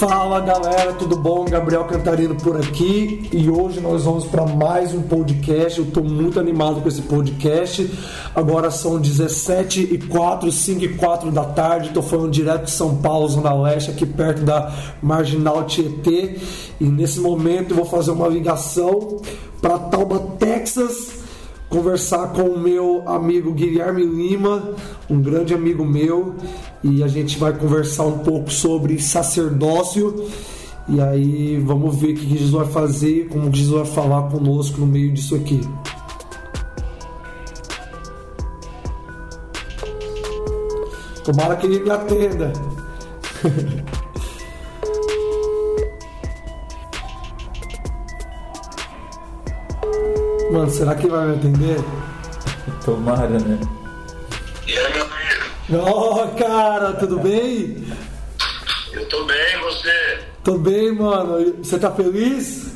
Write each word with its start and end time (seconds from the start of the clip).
Fala 0.00 0.40
galera, 0.40 0.94
tudo 0.94 1.14
bom? 1.14 1.44
Gabriel 1.44 1.84
Cantarino 1.84 2.34
por 2.34 2.56
aqui 2.56 3.28
e 3.30 3.50
hoje 3.50 3.80
nós 3.80 4.04
vamos 4.04 4.24
para 4.24 4.46
mais 4.46 4.94
um 4.94 5.02
podcast. 5.02 5.78
Eu 5.78 5.84
estou 5.84 6.02
muito 6.02 6.40
animado 6.40 6.80
com 6.80 6.88
esse 6.88 7.02
podcast. 7.02 7.86
Agora 8.34 8.70
são 8.70 8.98
17 8.98 9.92
e 9.92 9.98
4, 9.98 10.50
5 10.50 10.84
e 10.84 10.96
4 10.96 11.30
da 11.30 11.44
tarde. 11.44 11.88
Estou 11.88 12.02
falando 12.02 12.30
direto 12.30 12.64
de 12.64 12.70
São 12.70 12.96
Paulo, 12.96 13.28
Zona 13.28 13.52
Leste, 13.52 13.90
aqui 13.90 14.06
perto 14.06 14.40
da 14.40 14.72
Marginal 15.02 15.64
Tietê. 15.64 16.38
E 16.80 16.84
nesse 16.84 17.20
momento 17.20 17.72
eu 17.72 17.76
vou 17.76 17.84
fazer 17.84 18.12
uma 18.12 18.26
ligação 18.26 19.20
para 19.60 19.78
Tauba, 19.78 20.18
Texas 20.38 21.19
conversar 21.70 22.32
com 22.32 22.42
o 22.42 22.58
meu 22.58 23.04
amigo 23.06 23.52
Guilherme 23.52 24.04
Lima, 24.04 24.74
um 25.08 25.22
grande 25.22 25.54
amigo 25.54 25.84
meu, 25.84 26.34
e 26.82 27.02
a 27.02 27.08
gente 27.08 27.38
vai 27.38 27.56
conversar 27.56 28.04
um 28.04 28.18
pouco 28.18 28.50
sobre 28.50 29.00
sacerdócio. 29.00 30.26
E 30.88 31.00
aí 31.00 31.58
vamos 31.58 31.96
ver 31.96 32.12
o 32.12 32.16
que 32.16 32.28
Jesus 32.28 32.50
vai 32.50 32.66
fazer, 32.66 33.28
como 33.28 33.54
Jesus 33.54 33.86
vai 33.86 33.94
falar 33.94 34.28
conosco 34.28 34.80
no 34.80 34.86
meio 34.86 35.12
disso 35.12 35.36
aqui. 35.36 35.60
Tomara 41.24 41.54
que 41.54 41.66
ele 41.66 41.78
me 41.78 41.90
atenda. 41.90 42.52
Mano, 50.50 50.68
será 50.68 50.96
que 50.96 51.06
vai 51.06 51.28
me 51.28 51.36
atender? 51.36 51.76
Tomara, 52.84 53.38
né? 53.38 53.58
E 54.66 54.76
aí, 54.76 54.92
meu 54.92 55.04
amigo? 55.04 55.88
Ó, 55.88 56.24
oh, 56.24 56.28
cara, 56.36 56.92
tudo 56.94 57.20
bem? 57.20 57.86
Eu 58.92 59.08
tô 59.08 59.24
bem, 59.26 59.60
você? 59.60 60.18
Tô 60.42 60.58
bem, 60.58 60.92
mano. 60.92 61.54
Você 61.62 61.78
tá 61.78 61.92
feliz? 61.92 62.72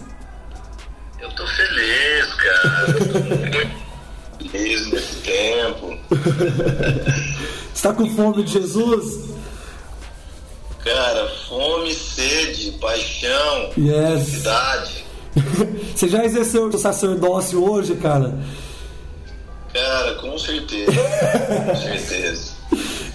Eu 1.21 1.29
tô 1.31 1.45
feliz, 1.49 2.35
cara. 2.35 2.87
Eu 2.91 3.13
tô 3.13 3.19
muito 3.19 4.53
feliz 4.53 4.93
nesse 4.93 5.17
tempo. 5.17 5.99
Você 7.75 7.89
tá 7.89 7.93
com 7.93 8.09
fome 8.11 8.45
de 8.45 8.53
Jesus? 8.53 9.35
Cara, 10.85 11.29
fome, 11.49 11.93
sede, 11.93 12.71
paixão, 12.81 13.71
Yes. 13.77 14.29
cidade. 14.29 15.04
Você 15.95 16.09
já 16.09 16.25
exerceu 16.25 16.67
o 16.67 16.79
sacerdócio 16.79 17.63
hoje, 17.63 17.95
cara? 17.97 18.39
Cara, 19.73 20.15
com 20.17 20.39
certeza. 20.39 20.93
Com 21.67 21.77
certeza. 21.77 22.53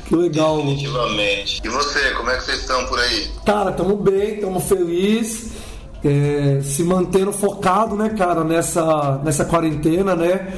Que 0.05 0.15
legal. 0.15 0.57
Definitivamente. 0.57 1.61
E 1.63 1.69
você, 1.69 2.11
como 2.11 2.29
é 2.31 2.37
que 2.37 2.43
vocês 2.43 2.59
estão 2.59 2.85
por 2.87 2.99
aí? 2.99 3.29
Cara, 3.45 3.71
tamo 3.71 3.95
bem, 3.95 4.41
tamo 4.41 4.59
feliz. 4.59 5.51
é, 6.03 6.61
se 6.61 6.83
mantendo 6.83 7.31
focado, 7.31 7.95
né, 7.95 8.09
cara, 8.09 8.43
nessa, 8.43 9.19
nessa 9.23 9.45
quarentena, 9.45 10.15
né? 10.15 10.53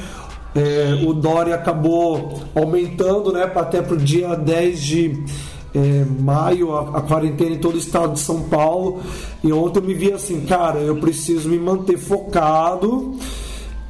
É, 0.54 1.02
o 1.06 1.14
Dória 1.14 1.54
acabou 1.54 2.42
aumentando, 2.54 3.32
né, 3.32 3.50
até 3.54 3.80
pro 3.80 3.96
dia 3.96 4.34
10 4.34 4.82
de 4.82 5.24
é, 5.74 6.04
maio, 6.20 6.74
a, 6.74 6.98
a 6.98 7.00
quarentena 7.02 7.54
em 7.54 7.58
todo 7.58 7.74
o 7.74 7.78
estado 7.78 8.14
de 8.14 8.20
São 8.20 8.42
Paulo. 8.42 9.00
E 9.42 9.52
ontem 9.52 9.80
eu 9.80 9.84
me 9.84 9.94
vi 9.94 10.12
assim, 10.12 10.42
cara, 10.42 10.78
eu 10.80 10.96
preciso 10.96 11.48
me 11.48 11.58
manter 11.58 11.98
focado. 11.98 13.16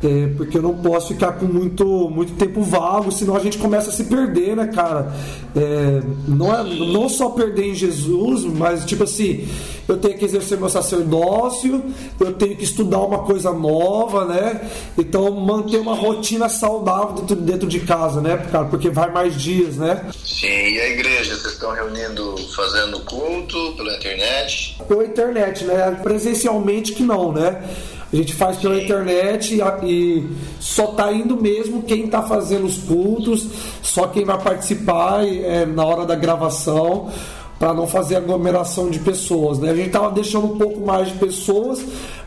É, 0.03 0.27
porque 0.37 0.59
eu 0.59 0.63
não 0.63 0.75
posso 0.75 1.09
ficar 1.09 1.33
com 1.33 1.47
muito, 1.47 1.85
muito 2.11 2.33
tempo 2.35 2.61
vago, 2.63 3.13
senão 3.13 3.37
a 3.37 3.41
gente 3.41 3.57
começa 3.57 3.91
a 3.91 3.93
se 3.93 4.05
perder, 4.05 4.57
né, 4.57 4.67
cara? 4.67 5.13
É, 5.55 6.03
não, 6.27 6.53
é, 6.53 6.65
não 6.65 7.09
só 7.09 7.31
perder 7.31 7.69
em 7.69 7.75
Jesus, 7.75 8.45
mas 8.45 8.85
tipo 8.85 9.05
assim, 9.05 9.47
eu 9.87 9.97
tenho 9.97 10.19
que 10.19 10.25
exercer 10.25 10.59
meu 10.59 10.69
sacerdócio, 10.69 11.85
eu 12.19 12.33
tenho 12.33 12.57
que 12.57 12.65
estudar 12.65 13.01
uma 13.01 13.21
coisa 13.21 13.53
nova, 13.53 14.25
né? 14.25 14.69
Então 14.99 15.31
manter 15.31 15.79
uma 15.79 15.95
rotina 15.95 16.49
saudável 16.49 17.15
dentro, 17.15 17.37
dentro 17.37 17.69
de 17.69 17.81
casa, 17.81 18.21
né, 18.21 18.37
cara? 18.51 18.65
Porque 18.65 18.91
vai 18.91 19.11
mais 19.13 19.41
dias, 19.41 19.77
né? 19.77 20.11
Sim, 20.25 20.47
e 20.47 20.81
a 20.81 20.89
igreja? 20.91 21.37
Vocês 21.37 21.53
estão 21.55 21.73
reunindo, 21.73 22.37
fazendo 22.57 22.99
culto 23.01 23.75
pela 23.77 23.95
internet? 23.97 24.77
pela 24.89 25.05
internet, 25.05 25.65
né? 25.65 25.99
Presencialmente 26.03 26.93
que 26.93 27.03
não, 27.03 27.33
né? 27.33 27.63
A 28.13 28.17
gente 28.17 28.35
faz 28.35 28.59
pela 28.59 28.81
internet 28.81 29.55
e, 29.55 29.87
e 29.89 30.31
só 30.61 30.89
tá 30.89 31.11
indo 31.11 31.41
mesmo 31.41 31.83
quem 31.83 32.09
tá 32.09 32.23
fazendo 32.23 32.67
os 32.67 32.79
cultos, 32.79 33.49
só 33.81 34.07
quem 34.07 34.25
vai 34.25 34.39
participar 34.39 35.27
é, 35.27 35.65
na 35.65 35.85
hora 35.85 36.05
da 36.05 36.15
gravação 36.15 37.11
para 37.59 37.73
não 37.73 37.87
fazer 37.87 38.17
aglomeração 38.17 38.91
de 38.91 38.99
pessoas, 38.99 39.59
né? 39.61 39.71
A 39.71 39.75
gente 39.77 39.91
tava 39.91 40.11
deixando 40.11 40.53
um 40.53 40.59
pouco 40.59 40.81
mais 40.81 41.09
de 41.09 41.15
pessoas, 41.15 41.81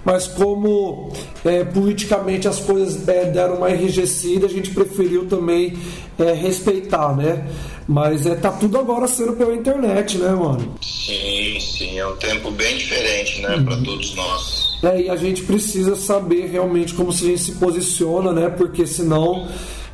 mas 0.06 0.28
como 0.28 1.12
é, 1.44 1.64
politicamente 1.64 2.48
as 2.48 2.60
coisas 2.60 3.06
é, 3.08 3.26
deram 3.26 3.56
uma 3.56 3.72
enrijecida, 3.72 4.46
a 4.46 4.50
gente 4.50 4.70
preferiu 4.70 5.26
também 5.26 5.74
é, 6.20 6.32
respeitar, 6.34 7.16
né? 7.18 7.48
Mas 7.88 8.26
é, 8.26 8.36
tá 8.36 8.52
tudo 8.52 8.78
agora 8.80 9.08
sendo 9.08 9.34
pela 9.34 9.54
internet, 9.54 10.18
né, 10.18 10.30
mano? 10.30 10.76
Sim, 10.82 11.60
sim, 11.60 12.00
é 12.00 12.08
um 12.08 12.16
tempo 12.16 12.50
bem 12.52 12.78
diferente, 12.78 13.42
né, 13.42 13.62
pra 13.64 13.76
todos 13.78 14.16
nós. 14.16 14.78
É, 14.84 15.02
e 15.02 15.10
a 15.10 15.16
gente 15.16 15.44
precisa 15.44 15.96
saber 15.96 16.48
realmente 16.52 16.94
como 16.94 17.12
se 17.12 17.26
a 17.26 17.28
gente 17.30 17.42
se 17.42 17.52
posiciona, 17.54 18.32
né? 18.32 18.50
Porque 18.50 18.86
senão 18.86 19.48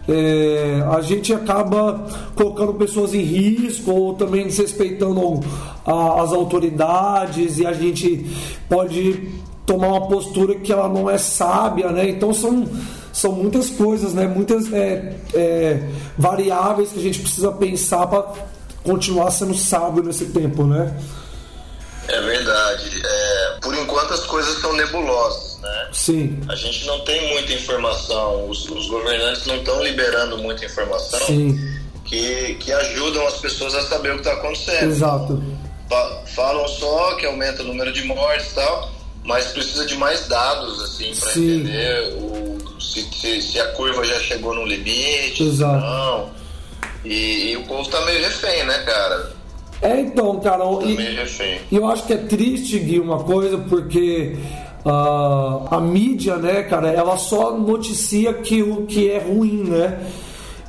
é, 0.10 0.84
a 0.92 1.02
gente 1.02 1.34
acaba 1.34 2.08
colocando 2.36 2.74
pessoas 2.74 3.14
em 3.14 3.22
risco 3.22 3.92
ou 3.92 4.14
também 4.16 4.46
desrespeitando 4.48 5.40
a- 5.86 6.22
as 6.24 6.34
autoridades 6.34 7.60
e 7.60 7.66
a 7.66 7.74
gente 7.74 8.26
pode 8.68 9.30
tomar 9.72 9.88
uma 9.88 10.08
postura 10.08 10.56
que 10.56 10.72
ela 10.72 10.90
não 10.90 11.10
é 11.10 11.18
sábia, 11.18 11.90
né? 11.90 12.10
Então 12.10 12.34
são, 12.34 12.68
são 13.14 13.32
muitas 13.32 13.70
coisas, 13.70 14.14
né? 14.14 14.28
Muitas 14.28 14.72
é, 14.74 15.16
é, 15.34 15.80
variáveis 16.18 16.90
que 16.92 17.00
a 17.00 17.02
gente 17.02 17.20
precisa 17.20 17.52
pensar 17.52 18.06
para 18.08 18.26
continuar 18.84 19.32
sendo 19.32 19.54
sábio 19.56 20.04
nesse 20.04 20.26
tempo, 20.26 20.64
né? 20.66 20.94
É 22.08 22.20
verdade. 22.22 23.02
É, 23.06 23.58
por 23.62 23.74
enquanto 23.76 24.14
as 24.14 24.26
coisas 24.26 24.60
são 24.60 24.74
nebulosas, 24.74 25.60
né? 25.62 25.88
Sim, 25.94 26.40
A 26.50 26.56
gente 26.56 26.86
não 26.86 27.00
tem 27.06 27.32
muita 27.34 27.54
informação, 27.54 28.50
os, 28.50 28.68
os 28.70 28.88
governantes 28.90 29.46
não 29.46 29.56
estão 29.58 29.82
liberando 29.84 30.38
muita 30.40 30.66
informação 30.66 31.20
sim, 31.28 31.58
que, 32.04 32.56
que 32.56 32.72
ajudam 32.74 33.26
as 33.28 33.38
pessoas 33.38 33.74
a 33.76 33.82
saber 33.84 34.10
o 34.12 34.14
que 34.16 34.28
está 34.28 34.34
acontecendo. 34.34 34.90
exato. 34.92 35.44
Fa- 35.88 36.22
Falam 36.36 36.68
só 36.68 37.16
que 37.16 37.26
aumenta 37.26 37.62
o 37.62 37.66
número 37.66 37.92
de 37.94 38.04
mortes 38.04 38.52
e 38.52 38.56
tal, 38.56 38.90
mas 39.24 39.48
precisa 39.48 39.86
de 39.86 39.96
mais 39.96 40.28
dados, 40.28 40.82
assim, 40.82 41.14
para 41.20 41.30
entender 41.32 42.14
o, 42.18 42.82
se, 42.82 43.02
se, 43.14 43.42
se 43.42 43.60
a 43.60 43.68
curva 43.74 44.04
já 44.04 44.20
chegou 44.20 44.54
no 44.54 44.66
limite, 44.66 45.44
Exato. 45.44 45.86
não. 45.86 46.30
E, 47.06 47.52
e 47.52 47.58
o 47.58 47.64
povo 47.64 47.90
tá 47.90 48.02
meio 48.06 48.20
refém, 48.22 48.64
né, 48.66 48.78
cara? 48.80 49.32
É, 49.82 50.00
então, 50.00 50.40
cara, 50.40 50.64
Tá 50.64 50.86
e, 50.86 50.96
meio 50.96 51.16
refém. 51.16 51.60
e 51.72 51.76
eu 51.76 51.88
acho 51.90 52.04
que 52.06 52.14
é 52.14 52.18
triste, 52.18 52.78
Gui, 52.80 53.00
uma 53.00 53.24
coisa, 53.24 53.58
porque 53.58 54.38
ah, 54.86 55.62
a 55.72 55.80
mídia, 55.80 56.38
né, 56.38 56.64
cara, 56.64 56.90
ela 56.90 57.18
só 57.18 57.58
noticia 57.58 58.34
que 58.34 58.62
o 58.62 58.86
que 58.86 59.10
é 59.10 59.20
ruim, 59.20 59.64
né? 59.64 60.00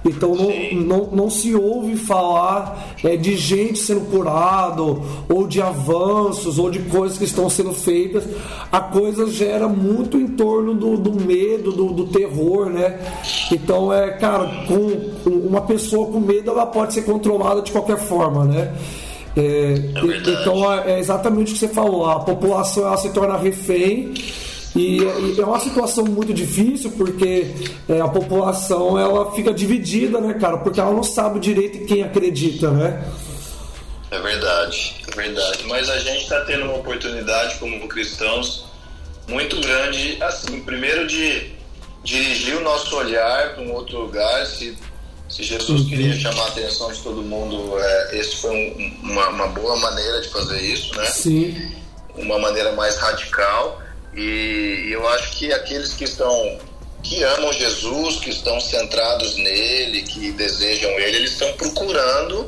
Então 0.04 0.34
não, 0.34 0.80
não, 0.80 1.06
não 1.12 1.30
se 1.30 1.54
ouve 1.54 1.96
falar 1.96 2.94
é, 3.04 3.16
de 3.16 3.36
gente 3.36 3.78
sendo 3.78 4.10
curado, 4.10 5.00
ou 5.28 5.46
de 5.46 5.60
avanços, 5.60 6.58
ou 6.58 6.70
de 6.70 6.80
coisas 6.80 7.18
que 7.18 7.24
estão 7.24 7.48
sendo 7.48 7.72
feitas. 7.72 8.24
A 8.70 8.80
coisa 8.80 9.26
gera 9.30 9.68
muito 9.68 10.16
em 10.16 10.28
torno 10.28 10.74
do, 10.74 10.96
do 10.96 11.12
medo, 11.12 11.70
do, 11.70 11.92
do 11.92 12.06
terror, 12.06 12.68
né? 12.68 12.98
Então 13.50 13.92
é, 13.92 14.10
cara, 14.10 14.50
com, 14.66 15.30
uma 15.30 15.60
pessoa 15.62 16.06
com 16.06 16.20
medo, 16.20 16.50
ela 16.50 16.66
pode 16.66 16.94
ser 16.94 17.02
controlada 17.02 17.62
de 17.62 17.70
qualquer 17.70 17.98
forma, 17.98 18.44
né? 18.44 18.74
É, 19.34 19.74
verdade. 19.74 20.30
então 20.30 20.70
é 20.70 20.92
é 20.92 20.98
exatamente 20.98 21.52
o 21.52 21.54
que 21.54 21.60
você 21.60 21.68
falou, 21.68 22.04
a 22.04 22.20
população 22.20 22.86
ela 22.86 22.98
se 22.98 23.10
torna 23.14 23.34
refém 23.38 24.12
e, 24.74 24.98
e 25.02 25.40
é 25.40 25.44
uma 25.44 25.60
situação 25.60 26.04
muito 26.04 26.32
difícil 26.32 26.90
porque 26.92 27.46
é, 27.88 28.00
a 28.00 28.08
população 28.08 28.98
ela 28.98 29.32
fica 29.32 29.52
dividida, 29.52 30.20
né, 30.20 30.34
cara? 30.34 30.58
Porque 30.58 30.80
ela 30.80 30.92
não 30.92 31.02
sabe 31.02 31.38
direito 31.40 31.78
em 31.78 31.86
quem 31.86 32.02
acredita, 32.02 32.70
né? 32.70 33.04
É 34.10 34.18
verdade, 34.20 34.96
é 35.10 35.16
verdade. 35.16 35.58
Mas 35.66 35.88
a 35.88 35.98
gente 35.98 36.22
está 36.24 36.40
tendo 36.42 36.64
uma 36.64 36.76
oportunidade 36.76 37.56
como 37.58 37.88
cristãos 37.88 38.64
muito 39.28 39.60
grande, 39.60 40.18
assim, 40.22 40.60
primeiro 40.62 41.06
de 41.06 41.50
dirigir 42.04 42.56
o 42.56 42.60
nosso 42.62 42.94
olhar 42.96 43.54
para 43.54 43.62
um 43.62 43.72
outro 43.72 44.00
lugar. 44.00 44.44
Se, 44.46 44.76
se 45.28 45.42
Jesus 45.42 45.88
queria 45.88 46.14
chamar 46.14 46.44
a 46.44 46.48
atenção 46.48 46.92
de 46.92 46.98
todo 47.00 47.22
mundo, 47.22 47.78
é, 47.78 48.18
esse 48.18 48.36
foi 48.36 48.50
um- 48.54 48.96
uma, 49.10 49.28
uma 49.28 49.46
boa 49.48 49.76
maneira 49.76 50.20
de 50.20 50.28
fazer 50.28 50.60
isso, 50.60 50.94
né? 50.96 51.04
Sim, 51.06 51.72
Uma 52.16 52.38
maneira 52.38 52.72
mais 52.72 52.96
radical. 52.98 53.80
E 54.16 54.88
eu 54.92 55.06
acho 55.08 55.32
que 55.38 55.52
aqueles 55.52 55.92
que 55.94 56.04
estão 56.04 56.58
que 57.02 57.22
amam 57.24 57.52
Jesus, 57.52 58.16
que 58.20 58.30
estão 58.30 58.60
centrados 58.60 59.36
nele, 59.36 60.02
que 60.02 60.30
desejam 60.32 60.88
ele, 60.92 61.16
eles 61.18 61.32
estão 61.32 61.52
procurando 61.54 62.46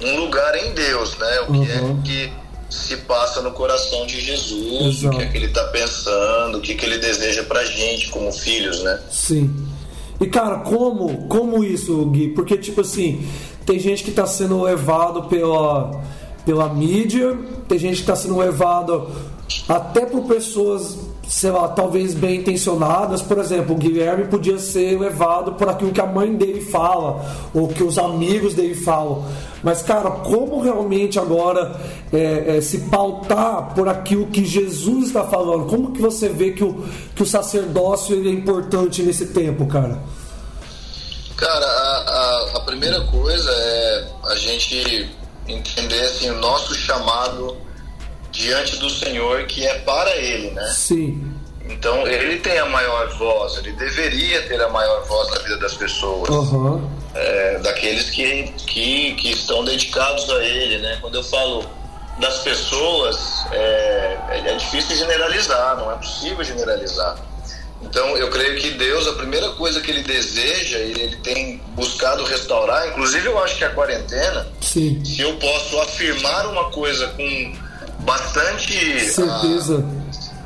um 0.00 0.16
lugar 0.20 0.54
em 0.56 0.72
Deus, 0.72 1.16
né? 1.18 1.40
O 1.40 1.46
que 1.46 1.58
Uhum. 1.58 2.00
é 2.00 2.06
que 2.06 2.32
se 2.70 2.96
passa 2.98 3.40
no 3.42 3.50
coração 3.52 4.06
de 4.06 4.20
Jesus, 4.20 4.98
Exato. 4.98 5.16
o 5.16 5.18
que 5.18 5.24
é 5.24 5.28
que 5.28 5.36
ele 5.36 5.46
está 5.46 5.64
pensando, 5.68 6.58
o 6.58 6.60
que, 6.60 6.74
que 6.74 6.84
ele 6.84 6.98
deseja 6.98 7.42
pra 7.44 7.64
gente 7.64 8.08
como 8.10 8.32
filhos, 8.32 8.82
né? 8.82 9.00
Sim. 9.10 9.52
E 10.20 10.26
cara, 10.28 10.58
como, 10.58 11.26
como 11.28 11.64
isso, 11.64 12.04
Gui? 12.06 12.28
Porque 12.28 12.56
tipo 12.56 12.80
assim, 12.82 13.28
tem 13.66 13.78
gente 13.80 14.04
que 14.04 14.10
está 14.10 14.26
sendo 14.26 14.62
levado 14.62 15.24
pela, 15.24 16.00
pela 16.46 16.68
mídia, 16.72 17.36
tem 17.68 17.78
gente 17.78 17.96
que 17.96 18.02
está 18.02 18.14
sendo 18.16 18.38
levado 18.38 19.10
até 19.68 20.04
por 20.04 20.22
pessoas, 20.22 20.98
sei 21.28 21.50
lá, 21.50 21.68
talvez 21.68 22.14
bem 22.14 22.40
intencionadas. 22.40 23.22
Por 23.22 23.38
exemplo, 23.38 23.74
o 23.74 23.78
Guilherme 23.78 24.26
podia 24.26 24.58
ser 24.58 24.98
levado 24.98 25.52
por 25.52 25.68
aquilo 25.68 25.92
que 25.92 26.00
a 26.00 26.06
mãe 26.06 26.34
dele 26.34 26.60
fala, 26.60 27.24
ou 27.54 27.68
que 27.68 27.82
os 27.82 27.98
amigos 27.98 28.54
dele 28.54 28.74
falam. 28.74 29.24
Mas, 29.62 29.82
cara, 29.82 30.10
como 30.10 30.60
realmente 30.60 31.18
agora 31.18 31.80
é, 32.12 32.56
é, 32.56 32.60
se 32.60 32.80
pautar 32.80 33.74
por 33.74 33.88
aquilo 33.88 34.26
que 34.26 34.44
Jesus 34.44 35.06
está 35.06 35.24
falando? 35.24 35.66
Como 35.66 35.92
que 35.92 36.00
você 36.00 36.28
vê 36.28 36.50
que 36.50 36.64
o, 36.64 36.84
que 37.14 37.22
o 37.22 37.26
sacerdócio 37.26 38.14
ele 38.14 38.28
é 38.28 38.32
importante 38.32 39.02
nesse 39.02 39.26
tempo, 39.26 39.66
cara? 39.66 39.98
Cara, 41.36 41.66
a, 41.66 42.50
a, 42.54 42.56
a 42.58 42.60
primeira 42.60 43.00
coisa 43.06 43.50
é 43.50 44.08
a 44.26 44.36
gente 44.36 45.10
entender 45.48 46.00
assim, 46.00 46.30
o 46.30 46.38
nosso 46.38 46.74
chamado 46.74 47.63
diante 48.34 48.76
do 48.78 48.90
Senhor, 48.90 49.46
que 49.46 49.64
é 49.64 49.78
para 49.78 50.14
Ele, 50.16 50.50
né? 50.50 50.66
Sim. 50.76 51.32
Então, 51.66 52.06
Ele 52.06 52.38
tem 52.40 52.58
a 52.58 52.66
maior 52.66 53.08
voz, 53.16 53.56
Ele 53.58 53.72
deveria 53.72 54.42
ter 54.42 54.60
a 54.60 54.68
maior 54.68 55.02
voz 55.06 55.30
na 55.30 55.38
vida 55.38 55.56
das 55.58 55.74
pessoas. 55.74 56.28
Aham. 56.28 56.90
é, 57.14 57.58
daqueles 57.60 58.10
que, 58.10 58.52
que, 58.66 59.14
que 59.14 59.30
estão 59.30 59.64
dedicados 59.64 60.28
a 60.30 60.44
ele, 60.44 60.78
né? 60.78 60.98
Quando 61.00 61.14
eu 61.14 61.22
falo 61.22 61.64
das 62.18 62.38
pessoas, 62.38 63.44
é, 63.52 64.18
é 64.30 64.56
difícil 64.56 64.96
generalizar, 64.96 65.76
não 65.76 65.90
é 65.92 65.94
possível 65.94 66.44
generalizar. 66.44 67.16
Então, 67.82 68.16
eu 68.16 68.30
creio 68.30 68.58
que 68.58 68.70
Deus, 68.70 69.06
a 69.06 69.12
primeira 69.12 69.50
coisa 69.50 69.80
que 69.80 69.90
Ele 69.90 70.02
deseja, 70.02 70.78
Ele, 70.78 71.02
ele 71.02 71.16
tem 71.16 71.60
buscado 71.74 72.24
restaurar, 72.24 72.88
inclusive 72.88 73.26
eu 73.26 73.38
acho 73.44 73.56
que 73.56 73.64
a 73.64 73.70
quarentena, 73.70 74.46
Sim. 74.60 75.04
se 75.04 75.20
eu 75.20 75.36
posso 75.36 75.78
afirmar 75.80 76.46
uma 76.46 76.70
coisa 76.70 77.08
com 77.08 77.54
bastante 78.04 79.00
Certeza. 79.00 79.84
ah, 79.84 80.04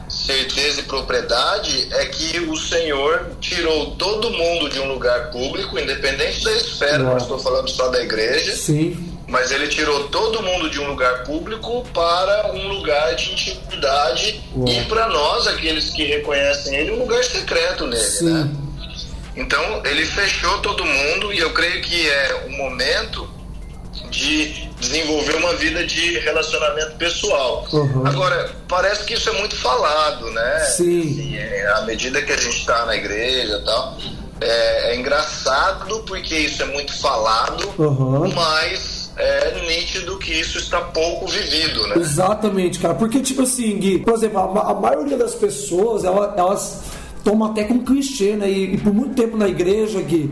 certeza 0.09 0.81
e 0.81 0.85
propriedade, 0.85 1.89
é 1.93 2.07
que 2.07 2.41
o 2.41 2.57
Senhor 2.57 3.31
tirou 3.41 3.93
todo 3.97 4.31
mundo 4.31 4.69
de 4.69 4.81
um 4.81 4.93
lugar 4.93 5.31
público, 5.31 5.79
independente 5.79 6.43
da 6.45 6.53
esfera, 6.53 6.99
não 6.99 7.17
estou 7.17 7.39
falando 7.39 7.69
só 7.69 7.89
da 7.89 8.03
igreja, 8.03 8.55
Sim. 8.57 8.97
mas 9.27 9.51
ele 9.51 9.69
tirou 9.69 10.09
todo 10.09 10.43
mundo 10.43 10.71
de 10.71 10.81
um 10.81 10.89
lugar 10.89 11.25
público 11.25 11.85
para 11.93 12.53
um 12.53 12.69
lugar 12.69 13.15
de 13.17 13.33
intimidade 13.33 14.41
Uau. 14.57 14.69
e 14.69 14.83
para 14.87 15.09
nós, 15.09 15.47
aqueles 15.47 15.91
que 15.91 16.05
reconhecem 16.05 16.75
ele, 16.75 16.93
um 16.93 17.01
lugar 17.01 17.23
secreto 17.25 17.87
nele, 17.87 18.03
Sim. 18.03 18.33
né? 18.33 18.51
Então 19.37 19.83
ele 19.85 20.05
fechou 20.05 20.59
todo 20.59 20.85
mundo 20.85 21.33
e 21.33 21.39
eu 21.39 21.53
creio 21.53 21.81
que 21.83 22.09
é 22.09 22.47
o 22.49 22.51
momento 22.57 23.29
de 24.11 24.68
desenvolver 24.81 25.35
uma 25.37 25.55
vida 25.55 25.85
de 25.85 26.19
relacionamento 26.21 26.97
pessoal. 26.97 27.67
Uhum. 27.73 28.07
Agora, 28.07 28.51
parece 28.69 29.05
que 29.05 29.15
isso 29.15 29.29
é 29.29 29.33
muito 29.33 29.57
falado, 29.57 30.31
né? 30.31 30.59
Sim. 30.77 31.01
Assim, 31.01 31.37
é, 31.37 31.67
à 31.77 31.83
medida 31.83 32.23
que 32.23 32.33
a 32.33 32.37
gente 32.37 32.59
está 32.59 32.87
na 32.87 32.95
igreja 32.97 33.59
e 33.61 33.65
tal, 33.65 33.97
é, 34.41 34.93
é 34.93 34.97
engraçado 34.97 35.99
porque 36.07 36.35
isso 36.37 36.63
é 36.63 36.67
muito 36.67 36.97
falado, 37.01 37.69
Uhum. 37.79 38.33
mas 38.33 39.11
é 39.17 39.61
nítido 39.67 40.17
que 40.19 40.31
isso 40.33 40.59
está 40.59 40.81
pouco 40.81 41.27
vivido, 41.27 41.87
né? 41.89 41.97
Exatamente, 41.97 42.79
cara. 42.79 42.95
Porque, 42.95 43.21
tipo 43.21 43.43
assim, 43.43 43.77
Gui, 43.79 43.99
por 43.99 44.15
exemplo, 44.15 44.39
a, 44.39 44.71
a 44.71 44.75
maioria 44.75 45.17
das 45.17 45.35
pessoas, 45.35 46.05
ela- 46.05 46.35
elas 46.37 46.83
tomam 47.25 47.51
até 47.51 47.65
com 47.65 47.79
clichê, 47.81 48.37
né? 48.37 48.51
E, 48.51 48.75
e 48.75 48.79
por 48.79 48.93
muito 48.95 49.15
tempo 49.15 49.37
na 49.37 49.49
igreja, 49.49 50.01
Gui, 50.01 50.31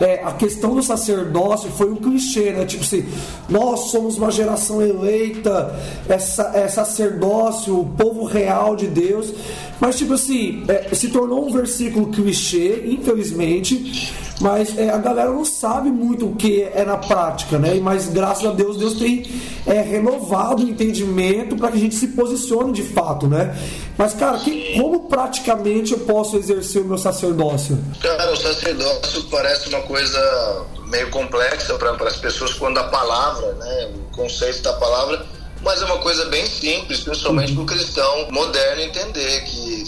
é, 0.00 0.22
a 0.24 0.32
questão 0.32 0.74
do 0.74 0.82
sacerdócio 0.82 1.70
foi 1.70 1.90
um 1.90 1.96
clichê, 1.96 2.50
né? 2.52 2.64
Tipo 2.64 2.84
assim, 2.84 3.04
nós 3.48 3.90
somos 3.90 4.16
uma 4.16 4.30
geração 4.30 4.80
eleita, 4.82 5.74
é, 6.08 6.18
sa- 6.18 6.52
é 6.54 6.68
sacerdócio, 6.68 7.80
o 7.80 7.84
povo 7.86 8.24
real 8.24 8.76
de 8.76 8.86
Deus. 8.86 9.32
Mas, 9.80 9.98
tipo 9.98 10.14
assim, 10.14 10.64
é, 10.68 10.94
se 10.94 11.08
tornou 11.08 11.46
um 11.48 11.52
versículo 11.52 12.06
clichê, 12.08 12.84
infelizmente. 12.86 14.12
Mas 14.40 14.76
é, 14.76 14.90
a 14.90 14.98
galera 14.98 15.30
não 15.30 15.44
sabe 15.44 15.90
muito 15.90 16.26
o 16.26 16.36
que 16.36 16.62
é 16.62 16.84
na 16.84 16.98
prática, 16.98 17.58
né? 17.58 17.74
Mas 17.80 18.08
graças 18.08 18.44
a 18.44 18.52
Deus, 18.52 18.76
Deus 18.76 18.94
tem 18.98 19.24
é, 19.66 19.80
renovado 19.80 20.62
o 20.62 20.68
entendimento 20.68 21.56
para 21.56 21.70
que 21.70 21.78
a 21.78 21.80
gente 21.80 21.94
se 21.94 22.08
posicione 22.08 22.72
de 22.72 22.82
fato, 22.82 23.26
né? 23.26 23.56
Mas, 23.96 24.12
cara, 24.12 24.38
que- 24.38 24.78
como 24.78 25.08
praticamente 25.08 25.92
eu 25.92 26.00
posso 26.00 26.36
exercer 26.36 26.82
o 26.82 26.84
meu 26.84 26.98
sacerdócio? 26.98 27.78
Cara, 28.02 28.30
o 28.32 28.36
sacerdócio 28.36 29.24
parece 29.30 29.68
uma 29.70 29.80
coisa 29.82 30.66
meio 30.88 31.10
complexa 31.10 31.74
para 31.74 31.92
as 32.06 32.16
pessoas 32.16 32.52
quando 32.54 32.78
a 32.78 32.84
palavra, 32.84 33.52
né, 33.54 33.90
o 34.12 34.14
conceito 34.16 34.60
da 34.62 34.72
palavra, 34.74 35.24
mas 35.62 35.80
é 35.82 35.84
uma 35.86 35.98
coisa 35.98 36.26
bem 36.26 36.44
simples, 36.46 37.00
principalmente 37.00 37.52
para 37.54 37.62
o 37.62 37.66
cristão 37.66 38.30
moderno 38.30 38.82
entender 38.82 39.42
que 39.44 39.82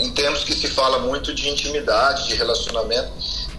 em 0.00 0.10
tempos 0.12 0.44
que 0.44 0.54
se 0.54 0.68
fala 0.68 1.00
muito 1.00 1.34
de 1.34 1.48
intimidade, 1.48 2.28
de 2.28 2.36
relacionamento, 2.36 3.08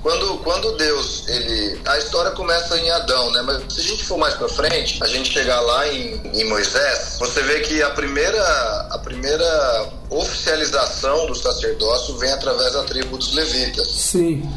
quando, 0.05 0.37
quando 0.43 0.77
Deus, 0.77 1.27
ele. 1.27 1.81
A 1.83 1.97
história 1.97 2.29
começa 2.29 2.77
em 2.77 2.91
Adão, 2.91 3.31
né? 3.31 3.41
Mas 3.41 3.73
se 3.73 3.79
a 3.79 3.83
gente 3.83 4.03
for 4.03 4.19
mais 4.19 4.35
pra 4.35 4.47
frente, 4.47 5.03
a 5.03 5.07
gente 5.07 5.33
chegar 5.33 5.59
lá 5.61 5.87
em, 5.87 6.21
em 6.31 6.43
Moisés, 6.47 7.17
você 7.17 7.41
vê 7.41 7.61
que 7.61 7.81
a 7.81 7.89
primeira, 7.89 8.39
a 8.91 8.99
primeira 8.99 9.89
oficialização 10.11 11.25
do 11.25 11.33
sacerdócio 11.33 12.15
vem 12.17 12.31
através 12.31 12.73
da 12.73 12.83
tribo 12.83 13.17
dos 13.17 13.33
levitas. 13.33 13.87
Sim, 13.87 14.47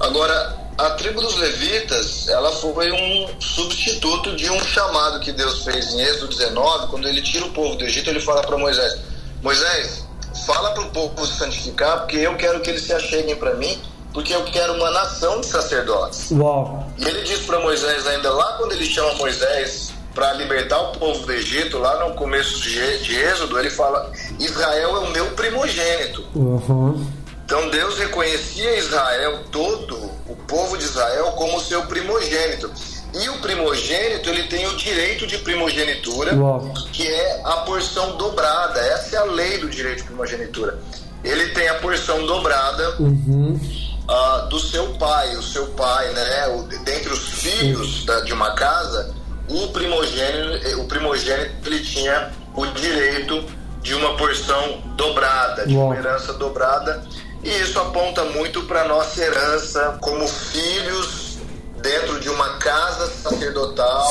Agora, 0.00 0.56
a 0.78 0.88
tribo 0.92 1.20
dos 1.20 1.36
levitas, 1.36 2.28
ela 2.28 2.50
foi 2.52 2.90
um 2.90 3.38
substituto 3.38 4.34
de 4.34 4.50
um 4.50 4.60
chamado 4.60 5.20
que 5.20 5.30
Deus 5.30 5.62
fez 5.62 5.92
em 5.92 6.00
Êxodo 6.00 6.28
19, 6.28 6.86
quando 6.86 7.06
ele 7.06 7.20
tira 7.20 7.44
o 7.44 7.50
povo 7.50 7.76
do 7.76 7.84
Egito, 7.84 8.08
ele 8.08 8.20
fala 8.20 8.40
para 8.40 8.56
Moisés: 8.56 8.96
Moisés, 9.42 10.06
fala 10.46 10.70
para 10.70 10.84
o 10.84 10.90
povo 10.90 11.26
se 11.26 11.36
santificar, 11.36 11.98
porque 11.98 12.16
eu 12.16 12.34
quero 12.36 12.60
que 12.60 12.70
eles 12.70 12.82
se 12.82 12.94
acheguem 12.94 13.36
para 13.36 13.52
mim, 13.56 13.78
porque 14.16 14.32
eu 14.34 14.42
quero 14.44 14.72
uma 14.72 14.90
nação 14.92 15.42
de 15.42 15.46
sacerdotes. 15.46 16.30
uau, 16.30 16.90
E 16.96 17.04
ele 17.04 17.20
diz 17.20 17.40
para 17.40 17.60
Moisés, 17.60 18.06
ainda 18.06 18.32
lá 18.32 18.54
quando 18.56 18.72
ele 18.72 18.86
chama 18.86 19.12
Moisés 19.16 19.92
para 20.14 20.32
libertar 20.32 20.80
o 20.80 20.92
povo 20.92 21.26
do 21.26 21.32
Egito, 21.34 21.76
lá 21.78 22.02
no 22.08 22.14
começo 22.14 22.58
de 22.62 22.78
Êxodo, 23.14 23.58
ele 23.58 23.68
fala: 23.68 24.10
Israel 24.40 24.96
é 24.96 24.98
o 25.00 25.10
meu 25.10 25.26
primogênito. 25.32 26.24
uhum. 26.34 27.06
Então 27.44 27.68
Deus 27.68 27.98
reconhecia 27.98 28.78
Israel 28.78 29.40
todo, 29.52 29.94
o 30.26 30.34
povo 30.48 30.78
de 30.78 30.84
Israel, 30.84 31.26
como 31.32 31.60
seu 31.60 31.82
primogênito. 31.82 32.72
E 33.12 33.28
o 33.28 33.38
primogênito, 33.40 34.30
ele 34.30 34.44
tem 34.44 34.66
o 34.66 34.76
direito 34.76 35.26
de 35.26 35.36
primogenitura, 35.38 36.34
Uau. 36.34 36.72
que 36.90 37.06
é 37.06 37.42
a 37.44 37.52
porção 37.58 38.16
dobrada. 38.16 38.80
Essa 38.80 39.16
é 39.16 39.18
a 39.18 39.24
lei 39.24 39.58
do 39.58 39.68
direito 39.68 39.98
de 39.98 40.04
primogenitura. 40.04 40.78
Ele 41.22 41.48
tem 41.50 41.68
a 41.68 41.74
porção 41.74 42.24
dobrada 42.24 42.96
Uhum. 42.98 43.60
Ah, 44.08 44.46
do 44.50 44.58
seu 44.58 44.86
pai. 44.94 45.34
O 45.36 45.42
seu 45.42 45.66
pai, 45.68 46.08
né? 46.12 46.48
O, 46.48 46.62
dentre 46.84 47.12
os 47.12 47.28
filhos 47.28 48.04
da- 48.04 48.20
de 48.20 48.32
uma 48.32 48.52
casa, 48.54 49.14
o 49.48 49.68
primogênito, 49.68 50.80
o 50.80 50.84
primogênito 50.86 51.50
ele 51.68 51.80
tinha 51.84 52.32
o 52.54 52.66
direito 52.66 53.44
de 53.82 53.94
uma 53.94 54.16
porção 54.16 54.80
dobrada, 54.96 55.66
de 55.66 55.74
Uau. 55.76 55.86
uma 55.86 55.96
herança 55.96 56.32
dobrada. 56.32 57.04
E 57.44 57.50
isso 57.60 57.78
aponta 57.78 58.24
muito 58.24 58.62
para 58.64 58.88
nossa 58.88 59.22
herança 59.22 59.98
como 60.00 60.26
filhos 60.26 61.38
dentro 61.80 62.18
de 62.18 62.28
uma 62.28 62.54
casa 62.58 63.06
sacerdotal, 63.22 64.08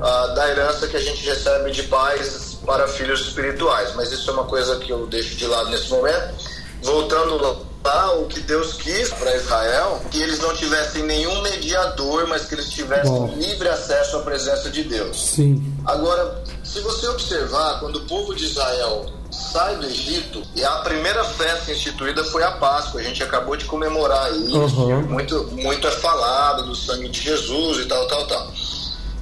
ah, 0.00 0.26
da 0.36 0.48
herança 0.50 0.86
que 0.86 0.96
a 0.96 1.00
gente 1.00 1.24
recebe 1.26 1.72
de 1.72 1.82
pais 1.84 2.56
para 2.64 2.86
filhos 2.86 3.20
espirituais. 3.22 3.92
Mas 3.96 4.12
isso 4.12 4.30
é 4.30 4.32
uma 4.34 4.44
coisa 4.44 4.76
que 4.76 4.92
eu 4.92 5.06
deixo 5.06 5.34
de 5.34 5.46
lado 5.46 5.70
nesse 5.70 5.88
momento. 5.90 6.34
Voltando 6.82 7.66
o 8.20 8.26
que 8.26 8.40
Deus 8.40 8.74
quis 8.74 9.08
para 9.10 9.34
Israel, 9.34 10.02
que 10.10 10.20
eles 10.20 10.38
não 10.40 10.54
tivessem 10.54 11.04
nenhum 11.04 11.40
mediador, 11.42 12.26
mas 12.28 12.44
que 12.44 12.54
eles 12.54 12.68
tivessem 12.68 13.10
Bom. 13.10 13.34
livre 13.36 13.68
acesso 13.68 14.18
à 14.18 14.22
presença 14.22 14.68
de 14.70 14.84
Deus. 14.84 15.30
Sim, 15.34 15.74
Agora, 15.86 16.42
se 16.62 16.80
você 16.80 17.06
observar, 17.08 17.80
quando 17.80 17.96
o 17.96 18.06
povo 18.06 18.34
de 18.34 18.44
Israel 18.44 19.06
sai 19.30 19.76
do 19.76 19.86
Egito, 19.86 20.42
e 20.54 20.64
a 20.64 20.76
primeira 20.78 21.24
festa 21.24 21.72
instituída 21.72 22.24
foi 22.24 22.42
a 22.42 22.52
Páscoa. 22.52 23.00
A 23.00 23.04
gente 23.04 23.22
acabou 23.22 23.56
de 23.56 23.64
comemorar 23.64 24.30
isso. 24.32 24.58
Uhum. 24.58 25.02
Muito, 25.02 25.44
muito 25.52 25.86
é 25.86 25.90
falado 25.92 26.66
do 26.66 26.74
sangue 26.74 27.08
de 27.08 27.20
Jesus 27.20 27.78
e 27.78 27.86
tal, 27.86 28.06
tal, 28.06 28.26
tal. 28.26 28.52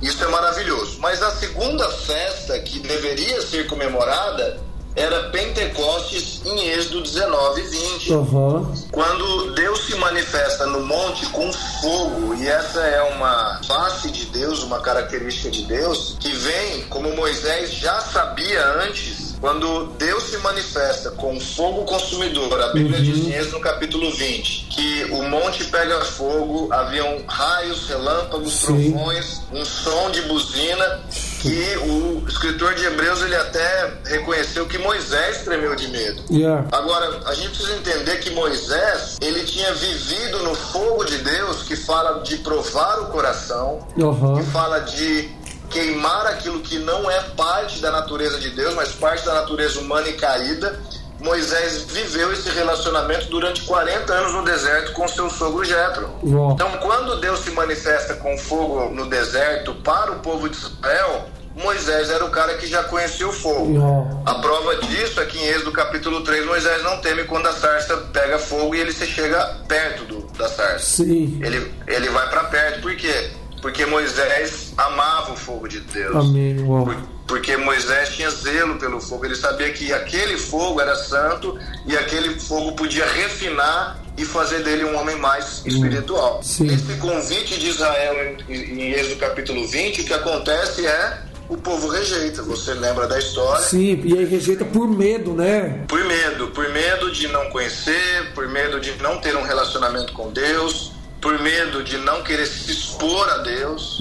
Isso 0.03 0.23
é 0.23 0.29
maravilhoso. 0.29 0.99
Mas 1.01 1.23
a 1.23 1.31
segunda 1.31 1.89
festa 1.89 2.59
que 2.61 2.79
deveria 2.81 3.41
ser 3.43 3.67
comemorada 3.67 4.61
era 4.97 5.25
Pentecostes 5.25 6.41
em 6.47 6.69
Êxodo 6.71 7.03
19 7.03 7.61
e 7.61 7.65
20. 7.65 8.12
Aham. 8.15 8.75
Quando 8.91 9.53
Deus 9.53 9.87
se 9.87 9.95
manifesta 9.97 10.67
no 10.67 10.81
monte 10.87 11.26
com 11.26 11.53
fogo, 11.53 12.35
e 12.35 12.49
essa 12.49 12.81
é 12.81 13.03
uma 13.15 13.61
face 13.67 14.11
de 14.11 14.25
Deus, 14.26 14.62
uma 14.62 14.81
característica 14.81 15.50
de 15.50 15.67
Deus, 15.67 16.17
que 16.19 16.33
vem, 16.33 16.83
como 16.88 17.15
Moisés 17.15 17.75
já 17.75 18.00
sabia 18.00 18.67
antes, 18.85 19.26
quando 19.41 19.87
Deus 19.99 20.25
se 20.25 20.38
manifesta 20.38 21.11
com 21.11 21.38
fogo 21.38 21.85
consumidor, 21.85 22.59
a 22.59 22.73
Bíblia 22.73 23.00
diz 23.00 23.19
em 23.19 23.35
Êxodo 23.35 23.59
no 23.59 23.61
capítulo 23.61 24.11
20, 24.11 24.67
que 24.71 25.05
o 25.12 25.23
monte 25.25 25.65
pega 25.65 26.00
fogo, 26.05 26.73
haviam 26.73 27.23
raios, 27.26 27.87
relâmpagos, 27.87 28.53
Sim. 28.53 28.93
trovões, 28.93 29.43
um 29.53 29.65
som 29.65 30.11
de 30.11 30.23
buzina, 30.23 31.00
que 31.47 31.79
o 31.79 32.25
escritor 32.26 32.75
de 32.75 32.85
Hebreus 32.85 33.23
ele 33.23 33.37
até 33.37 33.93
reconheceu 34.07 34.67
que 34.67 34.79
Moisés 34.79 35.45
tremeu 35.45 35.76
de 35.76 35.88
medo. 35.88 36.23
Yeah. 36.31 36.67
Agora, 36.73 37.21
a 37.26 37.35
gente 37.35 37.50
precisa 37.50 37.76
entender 37.76 38.17
que 38.19 38.31
Moisés, 38.31 39.17
ele 39.21 39.45
tinha 39.45 39.73
vivido 39.75 40.43
no 40.43 40.55
fogo 40.55 41.05
de 41.05 41.19
Deus, 41.19 41.62
que 41.62 41.76
fala 41.76 42.21
de 42.23 42.38
provar 42.38 43.00
o 43.00 43.07
coração, 43.07 43.87
Aham. 44.00 44.37
que 44.37 44.50
fala 44.50 44.81
de 44.81 45.31
queimar 45.71 46.26
aquilo 46.26 46.61
que 46.61 46.79
não 46.79 47.09
é 47.11 47.21
parte 47.37 47.81
da 47.81 47.91
natureza 47.93 48.38
de 48.38 48.50
Deus, 48.50 48.75
mas 48.75 48.91
parte 48.91 49.25
da 49.25 49.35
natureza 49.35 49.79
humana 49.79 50.09
e 50.09 50.15
caída. 50.15 50.79
Moisés 51.21 51.85
viveu 51.85 52.31
esse 52.33 52.49
relacionamento 52.50 53.26
durante 53.29 53.62
40 53.62 54.12
anos 54.12 54.35
no 54.35 54.45
deserto 54.45 54.93
com 54.93 55.09
seu 55.09 55.31
sogro 55.31 55.65
Jetro. 55.65 56.11
Então, 56.23 56.71
quando 56.79 57.19
Deus 57.21 57.41
se 57.41 57.50
manifesta 57.53 58.15
com 58.15 58.37
fogo 58.37 58.91
no 58.95 59.09
deserto 59.09 59.75
para 59.76 60.12
o 60.12 60.19
povo 60.19 60.49
de 60.49 60.57
Israel, 60.57 61.26
Moisés 61.57 62.11
era 62.11 62.25
o 62.25 62.31
cara 62.31 62.55
que 62.59 62.67
já 62.67 62.83
conhecia 62.85 63.27
o 63.27 63.33
fogo. 63.33 64.21
A 64.27 64.35
prova 64.37 64.77
disso 64.77 65.21
é 65.21 65.25
que 65.25 65.39
em 65.39 65.47
Êxodo 65.47 65.73
capítulo 65.73 66.21
3, 66.23 66.45
Moisés 66.45 66.83
não 66.83 66.99
teme 67.01 67.25
quando 67.25 67.47
a 67.47 67.53
sarça 67.53 67.97
pega 68.13 68.39
fogo 68.39 68.75
e 68.75 68.81
ele 68.81 68.93
se 68.93 69.07
chega 69.07 69.43
perto 69.67 70.05
do, 70.05 70.27
da 70.37 70.49
sarça. 70.49 71.03
Sim. 71.05 71.41
Ele, 71.43 71.73
ele 71.87 72.09
vai 72.11 72.29
para 72.29 72.45
perto, 72.45 72.83
por 72.83 72.95
quê? 72.95 73.31
Porque 73.63 73.87
Moisés 73.87 74.73
amava 74.77 75.33
o 75.33 75.37
fogo 75.37 75.67
de 75.67 75.81
Deus. 75.81 76.15
Amém. 76.15 76.57
Por- 76.65 76.95
Porque 77.27 77.57
Moisés 77.57 78.11
tinha 78.11 78.31
zelo 78.31 78.77
pelo 78.77 79.01
fogo, 79.01 79.25
ele 79.25 79.35
sabia 79.35 79.73
que 79.73 79.93
aquele 79.93 80.37
fogo 80.37 80.81
era 80.81 80.95
santo 80.95 81.59
e 81.87 81.97
aquele 81.97 82.39
fogo 82.39 82.73
podia 82.73 83.05
refinar 83.07 83.99
e 84.17 84.25
fazer 84.25 84.61
dele 84.63 84.85
um 84.85 84.97
homem 84.99 85.17
mais 85.17 85.63
espiritual. 85.67 86.41
Sim. 86.43 86.73
Esse 86.73 86.95
convite 87.01 87.59
de 87.59 87.69
Israel 87.69 88.37
em, 88.49 88.55
em 88.55 88.93
Êxodo 88.93 89.17
capítulo 89.17 89.67
20, 89.67 90.03
o 90.03 90.05
que 90.05 90.13
acontece 90.15 90.87
é 90.87 91.19
o 91.49 91.57
povo 91.57 91.88
rejeita. 91.88 92.43
Você 92.43 92.75
lembra 92.75 93.07
da 93.07 93.19
história? 93.19 93.65
Sim, 93.65 94.00
e 94.05 94.19
aí 94.19 94.25
rejeita 94.25 94.65
por 94.65 94.88
medo, 94.88 95.33
né? 95.33 95.85
Por 95.88 96.05
medo, 96.05 96.49
por 96.49 96.69
medo 96.71 97.11
de 97.12 97.29
não 97.29 97.49
conhecer, 97.50 98.33
por 98.35 98.49
medo 98.49 98.81
de 98.81 98.93
não 99.03 99.19
ter 99.19 99.37
um 99.37 99.43
relacionamento 99.43 100.12
com 100.12 100.31
Deus, 100.31 100.93
por 101.21 101.38
medo 101.41 101.83
de 101.83 101.97
não 101.99 102.23
querer 102.23 102.47
se 102.47 102.71
expor 102.71 103.29
a 103.31 103.38
Deus, 103.38 104.00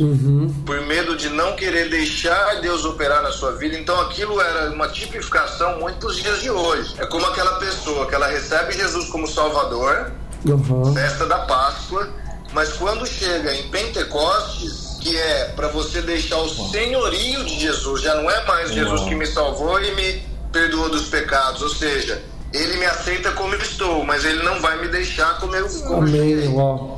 por 0.66 0.80
medo 0.82 1.16
de 1.16 1.30
não 1.30 1.56
querer 1.56 1.90
deixar 1.90 2.62
Deus 2.62 2.86
operar 2.86 3.24
na 3.24 3.32
sua 3.32 3.54
vida. 3.54 3.78
Então 3.78 4.00
aquilo 4.02 4.40
era 4.40 4.70
uma 4.72 4.88
tipificação 4.90 5.80
muito 5.80 5.98
para 5.98 6.10
os 6.10 6.18
dias 6.18 6.42
de 6.42 6.52
hoje. 6.52 6.94
É 7.00 7.06
como 7.06 7.26
aquela 7.26 7.58
pessoa 7.60 8.06
que 8.08 8.14
ela 8.16 8.28
recebe 8.28 8.74
Jesus 8.74 9.10
como 9.10 9.28
Salvador, 9.28 10.12
Aham. 10.48 10.94
festa 10.94 11.26
da 11.26 11.40
Páscoa, 11.40 12.08
mas 12.54 12.74
quando 12.74 13.06
chega 13.08 13.54
em 13.56 13.70
Pentecostes, 13.70 14.85
que 15.06 15.16
é 15.16 15.46
para 15.56 15.68
você 15.68 16.02
deixar 16.02 16.38
o 16.38 16.50
senhorio 16.72 17.46
de 17.46 17.60
Jesus, 17.60 18.02
já 18.02 18.16
não 18.16 18.30
é 18.30 18.44
mais 18.46 18.72
Jesus 18.72 19.02
que 19.04 19.14
me 19.14 19.28
salvou 19.28 19.80
e 19.80 19.94
me 19.94 20.24
perdoou 20.52 20.90
dos 20.90 21.10
pecados, 21.10 21.62
ou 21.62 21.70
seja, 21.70 22.24
ele 22.52 22.78
me 22.78 22.86
aceita 22.86 23.32
como 23.34 23.54
eu 23.54 23.62
estou, 23.62 24.04
mas 24.04 24.26
ele 24.26 24.42
não 24.42 24.60
vai 24.60 24.82
me 24.82 24.88
deixar 24.88 25.40
como 25.40 25.56
eu 25.56 25.70
como. 25.84 26.08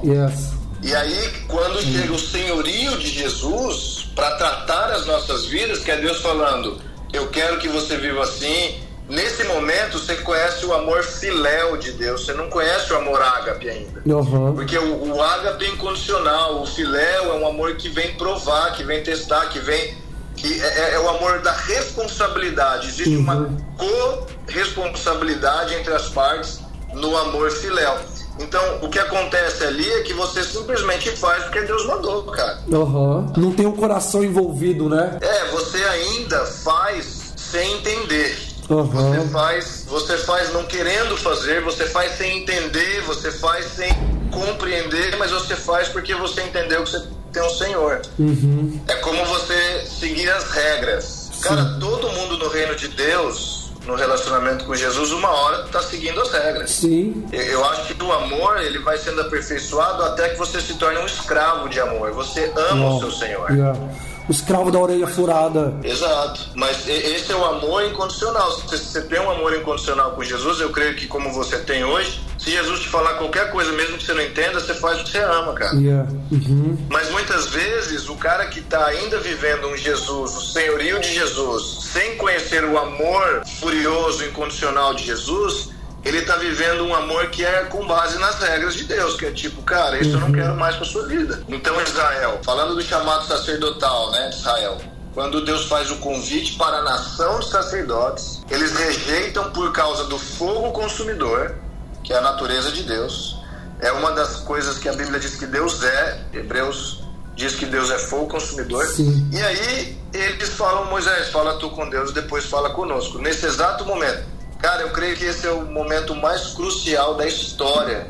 Yes. 0.06 0.52
E 0.82 0.96
aí, 0.96 1.34
quando 1.50 1.82
chega 1.82 2.14
o 2.14 2.20
senhorio 2.20 2.98
de 2.98 3.08
Jesus 3.10 4.10
para 4.16 4.38
tratar 4.38 4.92
as 4.92 5.06
nossas 5.06 5.48
vidas, 5.48 5.80
que 5.80 5.92
é 5.92 5.98
Deus 5.98 6.22
falando, 6.22 6.80
eu 7.12 7.28
quero 7.28 7.60
que 7.60 7.68
você 7.68 7.98
viva 7.98 8.24
assim. 8.24 8.76
Nesse 9.10 9.44
momento, 9.46 10.00
você 10.00 10.16
conhece 10.18 10.66
o 10.66 10.74
amor 10.74 11.02
filéu 11.04 11.78
de 11.78 11.94
Deus, 11.94 12.26
você 12.26 12.34
não 12.34 12.50
conhece 12.50 12.92
o 12.92 12.98
amor 12.98 13.22
ágape 13.22 13.70
ainda. 13.70 14.02
Aham. 14.10 14.54
Porque 14.54 14.78
o, 14.78 15.16
o 15.16 15.24
ágape 15.24 15.66
é 15.66 15.70
incondicional, 15.70 16.62
o 16.62 16.66
filéu 16.66 17.34
é 17.34 17.38
um 17.38 17.48
amor 17.48 17.76
que 17.76 17.88
vem 17.88 18.14
provar, 18.16 18.74
que 18.74 18.84
vem 18.84 19.02
testar, 19.02 19.46
que 19.48 19.60
vem. 19.60 19.96
que 20.36 20.62
é, 20.62 20.96
é 20.96 21.00
o 21.00 21.08
amor 21.10 21.40
da 21.40 21.54
responsabilidade. 21.54 22.88
Existe 22.90 23.16
uma 23.16 23.50
corresponsabilidade 23.78 25.74
entre 25.76 25.94
as 25.94 26.10
partes 26.10 26.60
no 26.94 27.16
amor 27.18 27.50
filéu. 27.52 27.98
Então, 28.40 28.62
o 28.82 28.90
que 28.90 29.00
acontece 29.00 29.64
ali 29.64 29.90
é 29.94 30.02
que 30.02 30.14
você 30.14 30.44
simplesmente 30.44 31.10
faz 31.16 31.44
porque 31.46 31.62
Deus 31.62 31.86
mandou, 31.88 32.24
cara. 32.26 32.60
Aham. 32.72 33.34
Não 33.36 33.52
tem 33.52 33.66
um 33.66 33.72
coração 33.72 34.24
envolvido, 34.24 34.88
né? 34.88 35.18
É, 35.22 35.46
você 35.46 35.84
ainda 35.84 36.46
faz 36.46 37.34
sem 37.36 37.74
entender. 37.78 38.38
Você 38.68 38.74
Aham. 39.18 39.30
faz, 39.30 39.86
você 39.88 40.18
faz 40.18 40.52
não 40.54 40.64
querendo 40.66 41.16
fazer, 41.18 41.62
você 41.62 41.86
faz 41.86 42.18
sem 42.18 42.40
entender, 42.40 43.02
você 43.04 43.32
faz 43.32 43.66
sem 43.66 43.90
compreender, 44.32 45.16
mas 45.18 45.32
você 45.32 45.56
faz 45.56 45.88
porque 45.88 46.14
você 46.16 46.42
entendeu 46.44 46.84
que 46.84 46.92
você 46.92 47.08
tem 47.32 47.44
um 47.44 47.50
Senhor. 47.50 48.02
Uhum. 48.20 48.82
É 48.88 48.96
como 48.96 49.24
você 49.26 49.86
seguir 49.86 50.30
as 50.30 50.52
regras. 50.52 51.30
Cara, 51.42 51.78
todo 51.80 52.10
mundo 52.12 52.38
no 52.38 52.50
reino 52.50 52.76
de 52.76 52.90
Deus, 52.90 53.72
no 53.86 53.96
relacionamento 53.96 54.66
com 54.66 54.76
Jesus, 54.76 55.12
uma 55.12 55.30
hora 55.30 55.64
tá 55.72 55.82
seguindo 55.82 56.20
as 56.22 56.32
regras. 56.32 56.72
Sim. 56.72 57.26
Eu- 57.32 57.64
acho 57.66 57.94
que 57.96 58.04
o 58.04 58.12
amor 58.12 58.58
ele 58.62 58.80
vai 58.80 58.98
sendo 58.98 59.22
aperfeiçoado 59.22 60.04
até 60.04 60.30
que 60.30 60.38
você 60.38 60.60
se 60.60 60.74
torne 60.74 60.98
um 61.00 61.06
escravo 61.06 61.70
de 61.70 61.80
amor. 61.80 62.12
Você 62.12 62.52
ama 62.70 62.96
o 62.96 63.00
seu 63.00 63.12
Senhor. 63.12 63.50
Yeah. 63.52 63.80
O 64.28 64.32
escravo 64.32 64.72
da 64.72 64.80
orelha 64.80 65.08
furada. 65.08 65.80
Exato. 65.84 66.50
Mas 66.54 66.88
esse 66.88 67.32
é 67.32 67.36
o 67.36 67.46
amor 67.46 67.84
incondicional. 67.86 68.52
Se 68.52 68.78
você 68.78 69.02
tem 69.02 69.20
um 69.20 69.32
amor 69.32 69.56
incondicional 69.56 70.12
com 70.12 70.24
Jesus, 70.24 70.60
eu 70.60 70.70
creio 70.70 70.96
que 70.96 71.08
como 71.08 71.32
você 71.32 71.58
tem 71.60 71.86
hoje, 71.86 72.20
se 72.38 72.52
Jesus 72.52 72.82
te 72.82 72.90
falar 72.90 73.14
qualquer 73.16 73.52
coisa, 73.52 73.72
mesmo 73.72 73.98
que 73.98 74.04
você 74.04 74.14
não 74.14 74.22
entenda, 74.22 74.60
você 74.60 74.74
faz 74.74 75.00
o 75.00 75.04
que 75.06 75.12
você 75.12 75.20
ama, 75.20 75.54
cara. 75.54 75.76
Yeah. 75.76 76.10
Uhum. 76.32 76.78
Mas 76.90 77.10
muitas 77.10 77.48
vezes 77.48 78.10
o 78.10 78.16
cara 78.16 78.46
que 78.48 78.60
está 78.60 78.86
ainda 78.86 79.18
vivendo 79.20 79.68
um 79.68 79.78
Jesus, 79.78 80.36
o 80.36 80.42
senhorio 80.42 81.00
de 81.00 81.14
Jesus, 81.14 81.86
sem 81.94 82.18
conhecer 82.18 82.64
o 82.66 82.78
amor 82.78 83.44
furioso, 83.60 84.26
incondicional 84.26 84.94
de 84.94 85.06
Jesus, 85.06 85.70
ele 86.08 86.20
está 86.20 86.38
vivendo 86.38 86.86
um 86.86 86.96
amor 86.96 87.30
que 87.30 87.44
é 87.44 87.66
com 87.66 87.86
base 87.86 88.18
nas 88.18 88.40
regras 88.40 88.76
de 88.76 88.86
Deus, 88.86 89.16
que 89.16 89.26
é 89.26 89.32
tipo, 89.32 89.62
cara, 89.62 90.00
isso 90.00 90.16
eu 90.16 90.20
não 90.22 90.32
quero 90.32 90.56
mais 90.56 90.76
para 90.76 90.86
sua 90.86 91.06
vida. 91.06 91.44
Então 91.50 91.82
Israel, 91.82 92.40
falando 92.44 92.76
do 92.76 92.82
chamado 92.82 93.26
sacerdotal, 93.26 94.12
né, 94.12 94.30
Israel, 94.30 94.78
quando 95.14 95.44
Deus 95.44 95.66
faz 95.66 95.92
o 95.92 95.98
convite 95.98 96.58
para 96.58 96.78
a 96.78 96.82
nação 96.84 97.40
de 97.40 97.50
sacerdotes, 97.50 98.42
eles 98.50 98.72
rejeitam 98.72 99.52
por 99.52 99.74
causa 99.74 100.06
do 100.06 100.18
fogo 100.18 100.72
consumidor, 100.72 101.56
que 102.04 102.14
é 102.14 102.18
a 102.18 102.22
natureza 102.22 102.72
de 102.72 102.84
Deus. 102.84 103.36
É 103.82 103.92
uma 103.92 104.12
das 104.12 104.38
coisas 104.38 104.78
que 104.78 104.88
a 104.88 104.94
Bíblia 104.94 105.20
diz 105.20 105.36
que 105.36 105.46
Deus 105.46 105.84
é, 105.84 106.22
Hebreus 106.34 107.04
diz 107.36 107.56
que 107.56 107.66
Deus 107.66 107.92
é 107.92 108.00
fogo 108.00 108.28
consumidor. 108.28 108.86
Sim. 108.86 109.30
E 109.32 109.42
aí 109.42 109.98
eles 110.14 110.50
falam, 110.50 110.86
Moisés, 110.86 111.30
fala 111.30 111.58
tu 111.60 111.70
com 111.70 111.90
Deus, 111.90 112.12
depois 112.12 112.46
fala 112.46 112.70
conosco. 112.70 113.20
Nesse 113.20 113.46
exato 113.46 113.86
momento, 113.86 114.37
cara, 114.60 114.82
eu 114.84 114.90
creio 114.90 115.16
que 115.16 115.26
esse 115.26 115.46
é 115.48 115.52
o 115.52 115.66
momento 115.66 116.16
mais 116.16 116.48
crucial 116.54 117.16
da 117.16 117.28
história, 117.28 118.08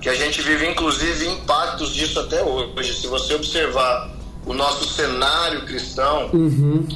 que 0.00 0.08
a 0.08 0.14
gente 0.14 0.40
vive 0.42 0.66
inclusive 0.66 1.26
impactos 1.28 1.92
disso 1.94 2.18
até 2.20 2.42
hoje. 2.42 2.94
Se 2.94 3.06
você 3.06 3.34
observar 3.34 4.10
o 4.46 4.54
nosso 4.54 4.88
cenário 4.94 5.66
cristão, 5.66 6.30
Uhum. 6.32 6.86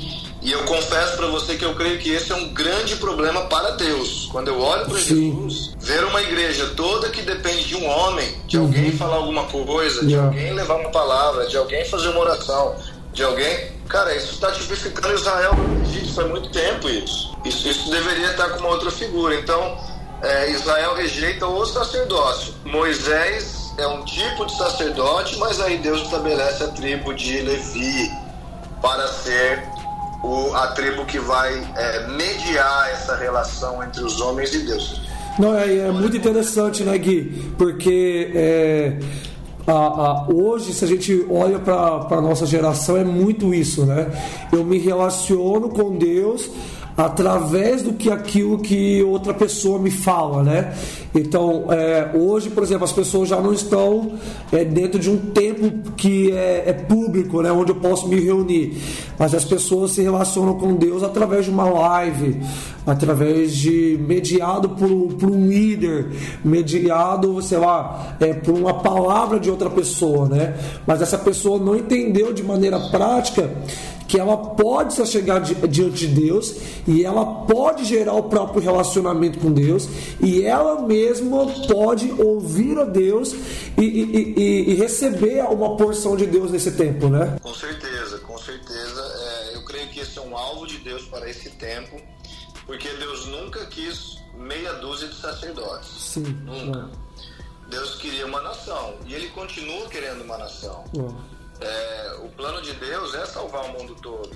e 0.41 0.51
eu 0.51 0.63
confesso 0.65 1.17
para 1.17 1.27
você 1.27 1.57
que 1.57 1.65
eu 1.65 1.75
creio 1.75 1.99
que 1.99 2.11
esse 2.11 2.33
é 2.33 2.35
um 2.35 2.49
grande 2.55 2.97
problema 2.97 3.43
para 3.43 3.73
Deus. 3.73 4.29
Quando 4.33 4.49
eu 4.49 4.59
olho 4.61 4.87
para. 4.87 4.99
Jesus, 4.99 5.75
ver 5.79 6.03
uma 6.05 6.23
igreja 6.23 6.73
toda 6.75 7.11
que 7.11 7.21
depende 7.23 7.65
de 7.65 7.77
um 7.77 7.87
homem, 7.87 8.35
de 8.47 8.57
alguém 8.57 8.91
falar 8.93 9.17
alguma 9.17 9.45
coisa, 9.45 10.01
de 10.01 10.13
Yeah. 10.15 10.29
alguém 10.29 10.55
levar 10.55 10.77
uma 10.77 10.91
palavra, 10.91 11.47
de 11.47 11.57
alguém 11.59 11.85
fazer 11.85 12.09
uma 12.09 12.21
oração, 12.21 12.75
de 13.15 13.23
alguém. 13.23 13.73
Cara, 13.89 14.15
isso 14.15 14.35
está 14.35 14.51
tipificando 14.51 15.15
Israel 15.15 15.55
Egito 15.87 16.15
faz 16.15 16.29
muito 16.29 16.51
tempo 16.51 16.89
isso. 16.89 17.35
Isso, 17.45 17.69
isso 17.69 17.91
deveria 17.91 18.31
estar 18.31 18.51
com 18.51 18.61
uma 18.61 18.71
outra 18.71 18.91
figura. 18.91 19.35
Então, 19.37 19.79
é, 20.23 20.51
Israel 20.51 20.95
rejeita 20.95 21.47
o 21.47 21.65
sacerdócio. 21.65 22.55
Moisés 22.65 23.73
é 23.79 23.87
um 23.87 24.05
tipo 24.05 24.45
de 24.47 24.57
sacerdote, 24.57 25.39
mas 25.39 25.61
aí 25.61 25.79
Deus 25.79 26.03
estabelece 26.03 26.65
a 26.65 26.69
tribo 26.69 27.15
de 27.15 27.41
Levi 27.41 28.11
para 28.83 29.07
ser 29.09 29.63
o, 30.23 30.55
a 30.55 30.69
tribo 30.69 31.05
que 31.05 31.19
vai 31.19 31.53
é, 31.77 32.07
mediar 32.09 32.91
essa 32.91 33.17
relação 33.17 33.83
entre 33.83 34.03
os 34.03 34.21
homens 34.21 34.53
e 34.55 34.59
Deus. 34.61 35.01
Não, 35.39 35.57
é, 35.57 35.79
é 35.79 35.91
muito 35.91 36.17
interessante, 36.17 36.85
né, 36.85 36.97
Gui? 36.97 37.53
Porque 37.59 38.31
é, 38.35 38.99
a- 39.67 39.73
a- 39.73 40.27
hoje, 40.33 40.73
se 40.75 40.85
a 40.85 40.89
gente 40.89 41.25
olha 41.31 41.59
para 41.59 42.07
a 42.11 42.21
nossa 42.21 42.45
geração, 42.47 42.97
é 42.97 43.05
muito 43.05 43.55
isso, 43.55 43.85
né? 43.87 44.11
Eu 44.53 44.65
me 44.65 44.79
relaciono 44.79 45.69
com 45.69 45.97
Deus 45.97 46.51
através 46.97 47.83
do 47.83 47.93
que 47.93 48.11
aquilo 48.11 48.59
que 48.59 49.03
outra 49.03 49.35
pessoa 49.35 49.79
me 49.79 49.91
fala, 49.91 50.43
né? 50.43 50.73
Então, 51.15 51.67
é, 51.71 52.11
hoje, 52.15 52.51
por 52.51 52.63
exemplo, 52.63 52.85
as 52.85 52.93
pessoas 52.93 53.29
já 53.29 53.41
não 53.41 53.53
estão 53.53 54.13
é, 54.53 54.65
dentro 54.65 54.99
de 54.99 55.11
um 55.11 55.17
tempo 55.17 55.93
que 55.97 56.31
é, 56.33 56.65
é, 56.67 56.73
público, 56.73 57.43
né? 57.43 57.51
Onde 57.51 57.73
eu 57.73 57.77
posso 57.77 58.09
me 58.09 58.19
reunir, 58.21 58.81
mas 59.19 59.35
as 59.35 59.45
pessoas 59.45 59.93
se 59.93 60.03
relacionam 60.03 60.55
com 60.55 60.75
Deus 60.75 61.03
através 61.03 61.45
de 61.45 61.51
uma 61.51 61.65
live, 61.65 62.41
através 62.87 63.57
de 63.57 63.99
mediado 64.07 64.71
por, 64.71 64.89
por 65.15 65.31
um 65.31 65.49
líder, 65.49 66.11
mediado, 66.45 67.41
sei 67.43 67.59
lá, 67.59 68.17
é, 68.21 68.35
por 68.35 68.55
uma 68.55 68.75
palavra 68.75 69.41
de 69.41 69.51
outra 69.51 69.69
pessoa, 69.69 70.29
né? 70.29 70.55
Mas 70.87 71.03
essa 71.03 71.19
pessoa 71.19 71.59
não 71.59 71.75
entendeu 71.75 72.33
de 72.33 72.43
maneira 72.43 72.79
prática 72.79 73.51
que 74.09 74.19
ela 74.19 74.37
pode 74.37 74.95
se 74.95 75.07
chegar 75.07 75.41
diante 75.41 76.07
de 76.07 76.09
Deus 76.09 76.55
e 76.87 77.05
ela 77.05 77.25
pode 77.47 77.85
gerar 77.85 78.15
o 78.15 78.25
próprio 78.25 78.63
relacionamento 78.63 79.39
com 79.39 79.53
Deus 79.53 79.89
e 80.21 80.45
ela 80.45 80.83
mesma 80.83 81.47
pode 81.67 82.11
ouvir 82.13 82.79
a 82.79 82.85
Deus 82.85 83.35
e, 83.79 83.83
e, 83.83 84.35
e, 84.37 84.71
e 84.71 84.75
receber 84.75 85.43
uma 85.45 85.77
porção 85.77 86.17
de 86.17 86.27
Deus 86.27 86.51
nesse 86.51 86.73
tempo, 86.73 87.09
né? 87.09 87.37
Com 87.43 87.55
certeza, 87.55 88.19
com 88.19 88.39
certeza. 88.39 89.01
É, 89.01 89.57
eu 89.57 89.65
creio 89.65 89.89
que 89.89 90.01
esse 90.01 90.19
é 90.19 90.23
um 90.23 90.37
alvo 90.37 90.67
de 90.67 90.79
Deus 90.79 91.03
para 91.05 91.29
esse 91.29 91.51
tempo, 91.51 92.01
porque 92.67 92.89
Deus 92.89 93.27
nunca 93.27 93.65
quis 93.67 94.19
meia 94.37 94.73
dúzia 94.75 95.09
de 95.09 95.15
sacerdotes. 95.15 95.89
Sim. 95.89 96.25
Nunca. 96.45 96.91
Deus 97.69 97.97
queria 97.97 98.27
uma 98.27 98.43
nação 98.43 98.95
e 99.07 99.15
ele 99.15 99.29
continua 99.31 99.89
querendo 99.89 100.23
uma 100.23 100.37
nação. 100.39 100.85
É, 100.97 101.34
o 102.23 102.29
plano 102.31 102.61
de 102.63 102.73
Deus 102.75 103.15
é 103.15 103.25
salvar 103.27 103.65
o 103.65 103.69
mundo 103.73 103.95
todo, 103.97 104.31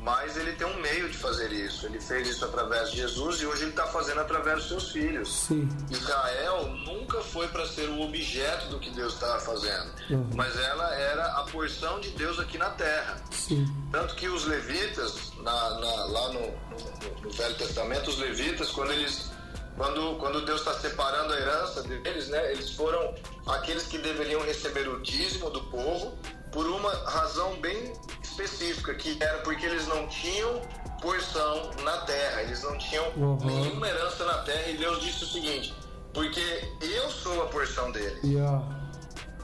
mas 0.00 0.36
ele 0.36 0.52
tem 0.52 0.66
um 0.66 0.80
meio 0.80 1.08
de 1.08 1.16
fazer 1.18 1.50
isso. 1.52 1.86
Ele 1.86 2.00
fez 2.00 2.28
isso 2.28 2.44
através 2.44 2.90
de 2.90 2.98
Jesus 2.98 3.40
e 3.40 3.46
hoje 3.46 3.62
ele 3.62 3.70
está 3.70 3.86
fazendo 3.86 4.20
através 4.20 4.58
dos 4.58 4.68
seus 4.68 4.90
filhos. 4.92 5.28
Sim. 5.48 5.68
Israel 5.90 6.68
nunca 6.86 7.20
foi 7.22 7.48
para 7.48 7.66
ser 7.66 7.88
o 7.88 8.00
objeto 8.02 8.68
do 8.68 8.78
que 8.78 8.90
Deus 8.90 9.14
estava 9.14 9.40
fazendo, 9.40 9.90
Uhum. 10.10 10.30
mas 10.34 10.56
ela 10.56 10.94
era 10.94 11.24
a 11.38 11.42
porção 11.44 11.98
de 12.00 12.10
Deus 12.10 12.38
aqui 12.38 12.56
na 12.58 12.70
terra. 12.70 13.20
Sim. 13.32 13.66
Tanto 13.90 14.14
que 14.14 14.28
os 14.28 14.44
levitas, 14.44 15.32
na- 15.38 15.70
na- 15.80 16.04
lá 16.06 16.32
no, 16.32 16.40
no- 16.40 17.20
no 17.22 17.30
Velho 17.30 17.54
Testamento, 17.56 18.10
os 18.10 18.18
levitas, 18.18 18.70
quando 18.70 18.92
eles. 18.92 19.30
Quando, 19.76 20.16
quando 20.18 20.44
Deus 20.44 20.60
está 20.60 20.72
separando 20.74 21.32
a 21.34 21.36
herança 21.38 21.82
deles, 21.82 22.28
né, 22.28 22.50
eles 22.52 22.70
foram 22.70 23.14
aqueles 23.46 23.84
que 23.84 23.98
deveriam 23.98 24.40
receber 24.42 24.88
o 24.88 25.00
dízimo 25.02 25.50
do 25.50 25.60
povo 25.64 26.16
por 26.50 26.66
uma 26.66 26.90
razão 27.10 27.60
bem 27.60 27.92
específica, 28.22 28.94
que 28.94 29.18
era 29.22 29.38
porque 29.38 29.66
eles 29.66 29.86
não 29.86 30.06
tinham 30.08 30.62
porção 31.02 31.70
na 31.82 31.98
terra, 31.98 32.42
eles 32.42 32.62
não 32.62 32.78
tinham 32.78 33.06
Uhum. 33.16 33.36
nenhuma 33.44 33.86
herança 33.88 34.24
na 34.24 34.38
terra, 34.38 34.68
e 34.70 34.78
Deus 34.78 35.02
disse 35.02 35.24
o 35.24 35.26
seguinte: 35.26 35.74
porque 36.14 36.70
eu 36.80 37.10
sou 37.10 37.42
a 37.42 37.46
porção 37.46 37.92
deles. 37.92 38.18
Yeah. 38.24 38.62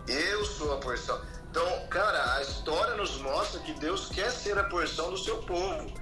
Eu 0.09 0.45
sou 0.47 0.73
a 0.73 0.79
porção. 0.79 1.21
Então, 1.51 1.87
cara, 1.91 2.37
a 2.37 2.43
história 2.43 2.95
nos 2.97 3.19
mostra 3.19 3.61
que 3.61 3.75
Deus 3.75 4.09
quer 4.09 4.31
ser 4.31 4.59
a 4.59 4.65
porção 4.65 5.11
do 5.11 5.19
seu 5.19 5.37
povo. 5.43 5.93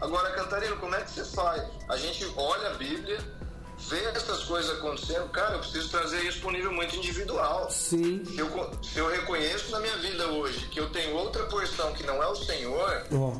Agora, 0.00 0.32
Cantarino, 0.32 0.76
como 0.78 0.94
é 0.96 1.00
que 1.02 1.10
você 1.12 1.24
faz? 1.24 1.62
A 1.88 1.96
gente 1.96 2.26
olha 2.36 2.70
a 2.70 2.74
Bíblia, 2.74 3.18
vê 3.88 4.04
essas 4.06 4.44
coisas 4.44 4.70
acontecendo, 4.78 5.28
cara, 5.30 5.54
eu 5.54 5.58
preciso 5.60 5.88
trazer 5.90 6.22
isso 6.24 6.40
para 6.40 6.48
um 6.48 6.52
nível 6.52 6.72
muito 6.72 6.96
individual. 6.96 7.70
Sim. 7.70 8.24
Se 8.24 8.38
eu, 8.38 8.70
se 8.82 8.98
eu 8.98 9.08
reconheço 9.08 9.70
na 9.70 9.80
minha 9.80 9.96
vida 9.98 10.26
hoje 10.28 10.66
que 10.68 10.80
eu 10.80 10.90
tenho 10.90 11.14
outra 11.16 11.44
porção 11.44 11.92
que 11.92 12.02
não 12.04 12.22
é 12.22 12.26
o 12.26 12.34
Senhor, 12.36 13.06
Ó. 13.12 13.32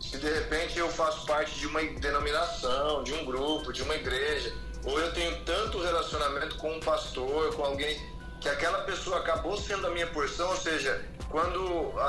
se 0.00 0.16
de 0.18 0.30
repente 0.30 0.78
eu 0.78 0.90
faço 0.90 1.26
parte 1.26 1.58
de 1.58 1.66
uma 1.66 1.82
denominação, 1.82 3.02
de 3.02 3.12
um 3.14 3.24
grupo, 3.24 3.72
de 3.72 3.82
uma 3.82 3.94
igreja, 3.94 4.52
ou 4.84 4.98
eu 4.98 5.12
tenho 5.12 5.44
tanto 5.44 5.80
relacionamento 5.80 6.56
com 6.56 6.72
um 6.72 6.80
pastor, 6.80 7.54
com 7.54 7.64
alguém, 7.64 8.00
que 8.40 8.48
aquela 8.48 8.78
pessoa 8.82 9.18
acabou 9.18 9.56
sendo 9.56 9.86
a 9.86 9.90
minha 9.90 10.06
porção, 10.08 10.48
ou 10.50 10.56
seja, 10.56 11.04
quando 11.30 11.92
a, 11.98 12.02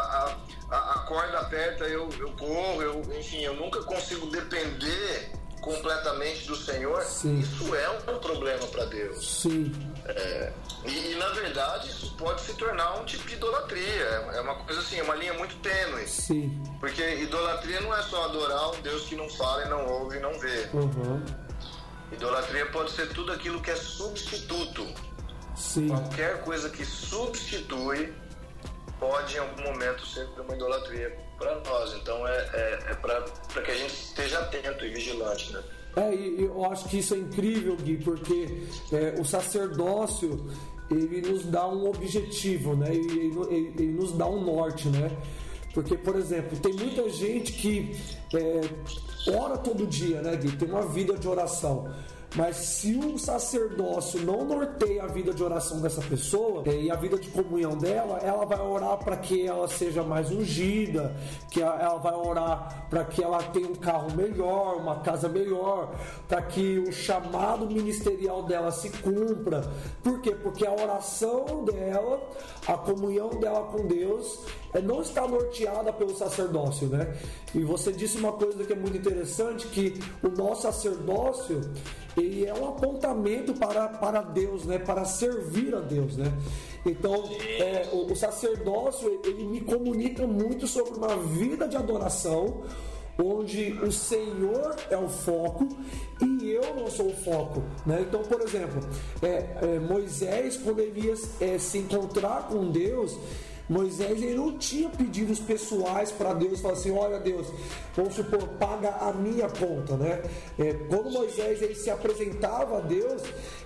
a, 0.72 0.76
a- 0.76 0.92
a 0.96 1.00
corda 1.02 1.38
aperta 1.40 1.84
eu, 1.86 2.10
eu 2.18 2.32
corro, 2.32 2.82
eu, 2.82 3.02
enfim, 3.20 3.42
eu 3.42 3.54
nunca 3.56 3.82
consigo 3.84 4.26
depender 4.32 5.32
completamente 5.64 6.46
do 6.46 6.56
Senhor, 6.58 7.02
Sim. 7.04 7.40
isso 7.40 7.74
é 7.74 7.90
um 7.90 8.20
problema 8.20 8.68
para 8.68 8.86
Deus. 8.86 9.42
Sim. 9.42 9.72
É, 10.06 10.52
e, 10.86 11.14
e, 11.14 11.16
na 11.16 11.30
verdade 11.30 11.90
isso 11.90 12.14
pode 12.18 12.42
se 12.42 12.54
tornar 12.56 13.00
um 13.00 13.06
tipo 13.06 13.26
de 13.26 13.36
idolatria. 13.36 14.04
É 14.34 14.42
uma 14.42 14.56
coisa 14.56 14.82
assim, 14.82 15.00
é 15.00 15.04
uma 15.04 15.16
linha 15.16 15.34
muito 15.34 15.56
tênue. 15.58 16.06
Sim. 16.06 16.62
Porque 16.82 17.02
idolatria 17.16 17.80
não 17.80 17.96
é 17.96 18.02
só 18.04 18.26
adorar 18.26 18.72
um 18.72 18.82
Deus 18.82 19.04
que 19.04 19.16
não 19.16 19.30
fala 19.30 19.64
e 19.64 19.70
não 19.70 19.88
ouve 19.88 20.18
e 20.18 20.20
não 20.20 20.38
vê. 20.38 20.70
Uhum. 20.74 21.24
Idolatria 22.12 22.66
pode 22.68 22.92
ser 22.92 23.08
tudo 23.14 23.32
aquilo 23.32 23.62
que 23.62 23.72
é 23.72 23.76
substituto. 23.78 24.86
Sim. 25.56 25.88
Qualquer 25.88 26.42
coisa 26.42 26.70
que 26.70 26.86
substitui 26.86 28.14
pode 29.00 29.36
em 29.36 29.40
algum 29.40 29.64
momento 29.64 30.06
ser 30.06 30.28
uma 30.38 30.54
idolatria 30.54 31.23
para 31.38 31.60
nós. 31.62 31.94
Então 32.02 32.28
é, 32.28 32.38
é, 32.54 32.80
é 32.92 32.96
para 32.96 33.62
que 33.62 33.72
a 33.72 33.76
gente 33.76 33.94
esteja 33.94 34.40
atento 34.40 34.86
e 34.86 34.90
vigilante, 34.90 35.54
né? 35.54 35.64
É, 35.96 36.14
eu 36.14 36.66
acho 36.72 36.90
que 36.90 36.98
isso 37.00 37.14
é 37.14 37.18
incrível, 37.18 37.76
Gui, 37.78 37.98
porque 37.98 38.64
é, 38.92 39.20
o 39.20 39.24
sacerdócio 39.26 40.50
ele 40.90 41.22
nos 41.22 41.46
dá 41.46 41.68
um 41.68 41.88
objetivo, 41.88 42.76
né? 42.76 42.94
Ele, 42.94 43.32
ele- 43.50 43.74
ele 43.78 43.92
nos 43.94 44.12
dá 44.14 44.26
um 44.28 44.44
norte, 44.44 44.88
né? 44.90 45.12
Porque, 45.74 45.96
por 45.98 46.16
exemplo, 46.16 46.58
tem 46.60 46.74
muita 46.74 47.08
gente 47.10 47.54
que 47.54 47.96
é, 48.36 49.32
ora 49.36 49.58
todo 49.58 49.86
dia, 49.88 50.22
né, 50.22 50.36
Gui? 50.36 50.52
Tem 50.56 50.70
uma 50.70 50.88
vida 50.88 51.18
de 51.18 51.28
oração. 51.28 51.92
Mas 52.36 52.56
se 52.56 52.96
o 52.96 53.18
sacerdócio 53.18 54.20
não 54.22 54.44
norteia 54.44 55.04
a 55.04 55.08
vida 55.08 55.34
de 55.34 55.44
oração 55.44 55.80
dessa 55.80 56.02
pessoa 56.02 56.64
é, 56.66 56.82
e 56.82 56.92
a 56.92 56.96
vida 56.96 57.18
de 57.18 57.30
comunhão 57.30 57.78
dela, 57.78 58.18
ela 58.24 58.44
vai 58.44 58.60
orar 58.60 58.98
para 58.98 59.18
que 59.18 59.46
ela 59.46 59.68
seja 59.68 60.02
mais 60.02 60.32
ungida, 60.32 61.16
que 61.52 61.62
ela 61.62 61.98
vai 61.98 62.14
orar 62.14 62.88
para 62.90 63.06
que 63.06 63.24
ela 63.24 63.38
tenha 63.44 63.68
um 63.68 63.76
carro 63.76 64.16
melhor, 64.16 64.78
uma 64.78 65.00
casa 65.02 65.30
melhor, 65.30 65.96
para 66.28 66.42
que 66.42 66.80
o 66.80 66.92
chamado 66.92 67.68
ministerial 67.68 68.44
dela 68.44 68.72
se 68.72 68.90
cumpra. 68.90 69.62
Por 70.02 70.20
quê? 70.20 70.32
Porque 70.32 70.66
a 70.66 70.72
oração 70.72 71.64
dela, 71.64 72.20
a 72.68 72.74
comunhão 72.74 73.30
dela 73.40 73.64
com 73.72 73.86
Deus, 73.86 74.40
é, 74.74 74.82
não 74.82 75.02
está 75.02 75.28
norteada 75.28 75.94
pelo 75.94 76.16
sacerdócio, 76.16 76.88
né? 76.88 77.16
E 77.54 77.60
você 77.60 77.92
disse 77.92 78.18
uma 78.18 78.32
coisa 78.32 78.64
que 78.64 78.74
é 78.74 78.76
muito 78.76 78.98
interessante, 78.98 79.68
que 79.68 80.00
o 80.24 80.30
nosso 80.30 80.64
sacerdócio 80.64 81.62
ele 82.24 82.46
é 82.46 82.54
um 82.54 82.68
apontamento 82.70 83.54
para, 83.54 83.88
para 83.88 84.22
Deus, 84.22 84.66
né? 84.66 84.80
Para 84.80 85.06
servir 85.06 85.76
a 85.76 85.80
Deus, 85.80 86.18
né? 86.18 86.32
Então, 86.86 87.24
é, 87.60 87.90
o, 87.92 88.12
o 88.12 88.16
sacerdócio 88.16 89.22
ele 89.24 89.46
me 89.46 89.62
comunica 89.62 90.26
muito 90.26 90.68
sobre 90.68 90.98
uma 90.98 91.16
vida 91.18 91.68
de 91.68 91.78
adoração, 91.78 92.64
onde 93.22 93.74
o 93.74 93.92
Senhor 93.92 94.76
é 94.90 94.98
o 94.98 95.08
foco 95.08 95.68
e 96.22 96.50
eu 96.50 96.76
não 96.76 96.90
sou 96.90 97.08
o 97.08 97.16
foco, 97.16 97.64
né? 97.86 98.04
Então, 98.08 98.22
por 98.24 98.42
exemplo, 98.42 98.82
é, 99.22 99.58
é, 99.62 99.80
Moisés 99.80 100.58
quando 100.58 100.80
ele 100.80 101.08
ia 101.08 101.14
é, 101.40 101.58
se 101.58 101.78
encontrar 101.78 102.48
com 102.48 102.72
Deus 102.72 103.18
Moisés 103.70 104.22
ele 104.22 104.36
não 104.36 104.58
tinha 104.58 104.90
pedidos 104.90 105.40
pessoais 105.40 106.12
para 106.12 106.34
Deus, 106.34 106.60
falar 106.60 106.74
assim, 106.74 106.92
olha 106.92 107.20
Deus, 107.20 107.48
vamos 107.96 108.14
supor, 108.14 108.48
paga 108.60 108.90
a 108.90 109.14
minha 109.14 109.48
conta, 109.50 109.96
né? 109.96 110.22
É, 110.60 110.74
quando 110.90 111.12
Moisés 111.12 111.62
ele 111.62 111.76
se 111.76 111.90
apresentava 111.90 112.78
a 112.78 112.82
Deus, 112.82 113.22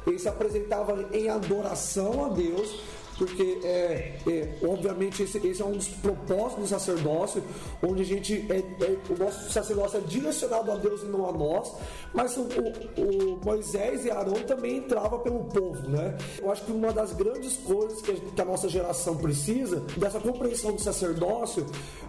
ele 0.06 0.20
se 0.20 0.30
apresentava 0.30 1.08
em 1.12 1.30
adoração 1.30 2.26
a 2.26 2.30
Deus, 2.30 2.80
porque 3.18 3.60
é, 3.64 4.18
é, 4.28 4.50
obviamente 4.68 5.24
esse, 5.24 5.38
esse 5.46 5.62
é 5.62 5.66
um 5.66 5.72
dos 5.72 5.88
propósitos 5.88 6.64
do 6.64 6.68
sacerdócio, 6.68 7.44
onde 7.82 8.02
a 8.02 8.06
gente 8.06 8.46
é, 8.50 8.58
é- 8.60 8.98
o 9.10 9.18
nosso 9.18 9.52
sacerdócio 9.52 9.98
é 9.98 10.02
direcionado 10.02 10.72
a 10.72 10.76
Deus 10.76 11.02
e 11.02 11.06
não 11.06 11.28
a 11.28 11.32
nós, 11.32 11.74
mas 12.14 12.36
o, 12.38 12.42
o- 12.44 13.34
o 13.36 13.40
Moisés 13.44 14.06
e 14.06 14.12
Arão 14.12 14.34
também 14.46 14.78
entrava 14.78 15.20
pelo 15.20 15.46
povo, 15.46 15.88
né? 15.90 16.18
Eu 16.42 16.52
acho 16.52 16.64
que 16.64 16.72
uma 16.72 16.92
das 16.94 17.14
grandes 17.14 17.58
coisas 17.58 18.02
que 18.02 18.12
a, 18.12 18.16
que 18.16 18.42
a 18.42 18.46
nossa 18.46 18.70
geração 18.70 19.16
precisa 19.18 19.82
dessa 19.98 20.20
compreensão 20.20 20.72
do 20.74 20.82
sacerdócio, 20.82 21.66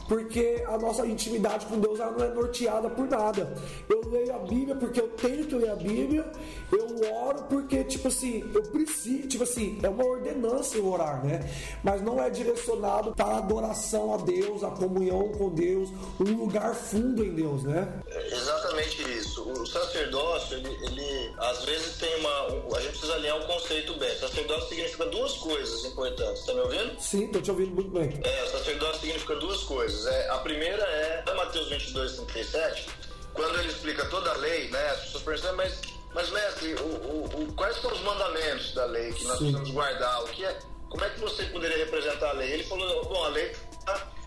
porque 0.08 0.64
a 0.66 0.78
nossa 0.78 1.06
intimidade 1.06 1.66
com 1.66 1.78
Deus 1.78 1.98
ela 2.00 2.12
não 2.12 2.24
é 2.24 2.28
norteada 2.28 2.88
por 2.90 3.06
nada. 3.08 3.52
Eu 3.88 4.08
leio 4.10 4.34
a 4.34 4.38
Bíblia 4.38 4.74
porque 4.76 5.00
eu 5.00 5.08
tenho 5.08 5.44
que 5.46 5.54
ler 5.54 5.70
a 5.70 5.76
Bíblia, 5.76 6.24
eu 6.72 6.86
oro 7.26 7.44
porque 7.48 7.84
tipo 7.84 8.08
assim 8.08 8.44
eu 8.54 8.62
preciso, 8.62 9.28
tipo 9.28 9.44
assim 9.44 9.78
é 9.82 9.88
uma 9.88 10.04
ordenança 10.04 10.76
eu 10.76 10.86
orar, 10.86 10.97
né? 11.24 11.40
Mas 11.82 12.02
não 12.02 12.22
é 12.22 12.28
direcionado 12.30 13.14
para 13.14 13.34
a 13.34 13.38
adoração 13.38 14.14
a 14.14 14.16
Deus, 14.18 14.62
a 14.64 14.70
comunhão 14.70 15.28
com 15.32 15.48
Deus, 15.50 15.88
um 16.20 16.36
lugar 16.36 16.74
fundo 16.74 17.24
em 17.24 17.34
Deus, 17.34 17.62
né? 17.64 18.00
É 18.08 18.26
Exatamente 18.34 19.02
isso. 19.18 19.42
O 19.50 19.66
sacerdócio, 19.66 20.56
ele, 20.58 20.68
ele, 20.84 21.34
às 21.38 21.64
vezes 21.64 21.96
tem 21.98 22.14
uma. 22.20 22.52
um- 22.52 22.74
a 22.76 22.80
gente 22.80 22.90
precisa 22.92 23.14
alinhar 23.14 23.36
o 23.38 23.46
conceito 23.46 23.94
bem. 23.94 24.14
Sacerdócio 24.18 24.68
significa 24.68 25.06
duas 25.06 25.32
coisas 25.38 25.84
importantes. 25.84 26.44
Tá 26.44 26.52
me 26.54 26.60
ouvindo? 26.60 27.00
Sim, 27.00 27.28
tô 27.28 27.40
te 27.40 27.50
ouvindo 27.50 27.74
muito 27.74 27.90
bem. 27.90 28.20
É, 28.24 28.44
o 28.44 28.50
sacerdócio 28.50 29.00
significa 29.00 29.34
duas 29.36 29.62
coisas. 29.64 30.06
É, 30.06 30.28
a 30.30 30.38
primeira 30.38 30.82
é, 30.82 31.24
é 31.26 31.34
Mateus 31.34 31.68
22, 31.68 32.12
37, 32.26 32.88
quando 33.34 33.58
ele 33.60 33.68
explica 33.68 34.04
toda 34.06 34.30
a 34.30 34.36
lei, 34.36 34.68
né, 34.70 34.90
as 34.90 35.00
pessoas 35.00 35.22
perguntam, 35.24 35.56
mas, 35.56 35.80
mas 36.14 36.30
mestre, 36.30 36.74
o, 36.74 36.86
o, 36.86 37.42
o, 37.42 37.52
quais 37.54 37.76
são 37.80 37.92
os 37.92 38.00
mandamentos 38.02 38.74
da 38.74 38.84
lei 38.86 39.12
que 39.12 39.24
nós 39.24 39.38
Sim. 39.38 39.44
precisamos 39.44 39.70
guardar? 39.70 40.24
O 40.24 40.28
que 40.28 40.44
é, 40.44 40.58
como 40.88 41.04
é 41.04 41.10
que 41.10 41.20
você 41.20 41.44
poderia 41.44 41.78
representar 41.78 42.30
a 42.30 42.32
lei? 42.32 42.52
Ele 42.52 42.64
falou, 42.64 43.04
bom, 43.04 43.24
a 43.24 43.28
lei 43.28 43.54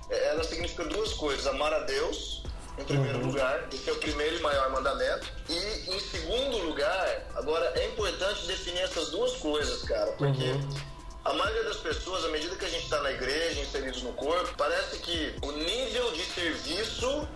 ela 0.09 0.43
significa 0.43 0.83
duas 0.85 1.13
coisas: 1.13 1.47
amar 1.47 1.73
a 1.73 1.79
Deus, 1.79 2.43
em 2.77 2.83
primeiro 2.83 3.19
uhum. 3.19 3.27
lugar, 3.27 3.67
esse 3.71 3.89
é 3.89 3.93
o 3.93 3.97
primeiro 3.97 4.37
e 4.37 4.41
maior 4.41 4.69
mandamento. 4.71 5.27
E 5.49 5.95
em 5.95 5.99
segundo 5.99 6.57
lugar, 6.57 7.27
agora 7.35 7.71
é 7.75 7.87
importante 7.87 8.45
definir 8.47 8.81
essas 8.81 9.09
duas 9.09 9.33
coisas, 9.37 9.83
cara, 9.83 10.11
porque. 10.13 10.43
Uhum. 10.43 10.91
A 11.23 11.33
maioria 11.33 11.65
das 11.65 11.77
pessoas, 11.77 12.25
à 12.25 12.29
medida 12.29 12.55
que 12.55 12.65
a 12.65 12.67
gente 12.67 12.85
está 12.85 12.99
na 13.03 13.11
igreja, 13.11 13.61
inseridos 13.61 14.01
no 14.01 14.11
corpo, 14.13 14.55
parece 14.57 14.97
que 14.97 15.35
o 15.43 15.51
nível 15.51 16.11
de 16.13 16.23
serviço 16.23 17.27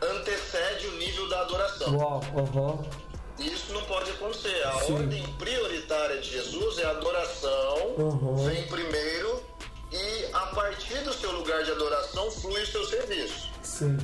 antecede 0.00 0.86
o 0.86 0.92
nível 0.96 1.28
da 1.28 1.40
adoração. 1.42 1.94
Uau, 1.94 2.20
uhum. 2.32 2.82
Isso 3.38 3.72
não 3.72 3.82
pode 3.84 4.10
acontecer. 4.10 4.62
A 4.66 4.80
Sim. 4.80 4.94
ordem 4.94 5.26
prioritária 5.38 6.20
de 6.20 6.30
Jesus 6.30 6.78
é 6.78 6.84
a 6.84 6.90
adoração, 6.90 7.94
uhum. 7.98 8.46
vem 8.46 8.66
primeiro 8.66 9.42
e 9.90 10.26
a 10.32 10.46
partir 10.46 10.98
do 11.04 11.12
seu 11.12 11.32
lugar 11.32 11.62
de 11.64 11.70
adoração 11.70 12.30
flui 12.30 12.62
o 12.62 12.66
seu 12.66 12.84
serviço. 12.84 13.50
Sim. 13.62 13.96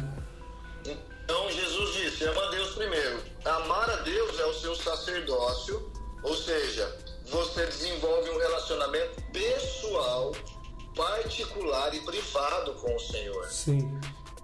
Então 0.84 1.50
Jesus 1.50 1.94
disse: 1.94 2.24
ama 2.24 2.44
a 2.44 2.50
Deus 2.50 2.74
primeiro. 2.74 3.22
Amar 3.44 3.88
a 3.88 3.96
Deus 3.96 4.38
é 4.38 4.46
o 4.46 4.54
seu 4.54 4.74
sacerdócio, 4.74 5.90
ou 6.22 6.36
seja, 6.36 6.96
você 7.26 7.66
desenvolve 7.66 8.30
um 8.30 8.38
relacionamento 8.38 9.22
pessoal, 9.32 10.32
particular 10.96 11.94
e 11.94 12.00
privado 12.00 12.74
com 12.74 12.94
o 12.94 13.00
Senhor. 13.00 13.46
Sim. 13.46 14.00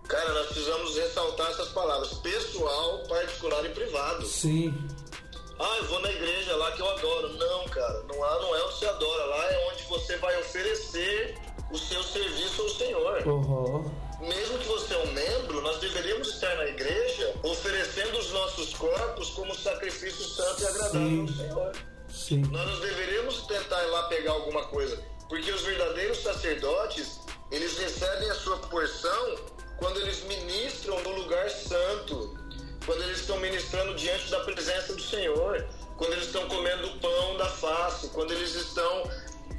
Cara, 0.08 0.32
nós 0.32 0.46
precisamos 0.46 0.96
ressaltar 0.96 1.50
essas 1.50 1.68
palavras: 1.68 2.14
pessoal, 2.14 2.98
particular 3.08 3.64
e 3.64 3.70
privado. 3.70 4.26
Sim. 4.26 4.74
Ah, 5.58 5.76
eu 5.78 5.84
vou 5.86 6.00
na 6.00 6.10
igreja 6.10 6.54
lá 6.56 6.72
que 6.72 6.80
eu 6.80 6.88
adoro. 6.90 7.32
Não, 7.34 7.64
cara, 7.68 8.02
não, 8.08 8.18
lá 8.18 8.40
não 8.40 8.54
é 8.54 8.62
onde 8.62 8.74
você 8.74 8.86
adora, 8.86 9.24
lá 9.24 9.52
é 9.52 9.70
onde 9.72 9.82
você 9.84 10.16
vai 10.18 10.38
oferecer 10.40 11.38
o 11.70 11.78
seu 11.78 12.02
serviço 12.02 12.62
ao 12.62 12.68
Senhor. 12.70 13.26
Uhum. 13.26 14.06
Mesmo 14.20 14.58
que 14.58 14.68
você 14.68 14.94
é 14.94 14.98
um 14.98 15.12
membro, 15.12 15.60
nós 15.60 15.78
deveríamos 15.78 16.28
estar 16.28 16.54
na 16.56 16.66
igreja 16.66 17.34
oferecendo 17.42 18.18
os 18.18 18.30
nossos 18.32 18.74
corpos 18.74 19.30
como 19.30 19.54
sacrifício 19.54 20.24
santo 20.24 20.62
e 20.62 20.66
agradável 20.66 21.00
Sim. 21.00 21.20
ao 21.20 21.28
Senhor. 21.28 21.72
Sim. 22.08 22.42
Nós 22.50 22.80
deveríamos 22.80 23.46
tentar 23.46 23.82
ir 23.82 23.90
lá 23.90 24.04
pegar 24.04 24.32
alguma 24.32 24.64
coisa, 24.68 25.02
porque 25.28 25.50
os 25.50 25.62
verdadeiros 25.62 26.22
sacerdotes, 26.22 27.20
eles 27.50 27.76
recebem 27.76 28.30
a 28.30 28.34
sua 28.34 28.56
porção 28.56 29.05
eles 30.06 30.22
ministram 30.24 31.02
no 31.02 31.10
lugar 31.16 31.50
santo 31.50 32.38
quando 32.84 33.02
eles 33.02 33.20
estão 33.20 33.38
ministrando 33.40 33.94
diante 33.96 34.30
da 34.30 34.38
presença 34.40 34.94
do 34.94 35.02
Senhor, 35.02 35.66
quando 35.96 36.12
eles 36.12 36.26
estão 36.26 36.48
comendo 36.48 36.86
o 36.86 36.98
pão 37.00 37.36
da 37.36 37.46
face, 37.46 38.08
quando 38.08 38.32
eles 38.32 38.54
estão 38.54 39.10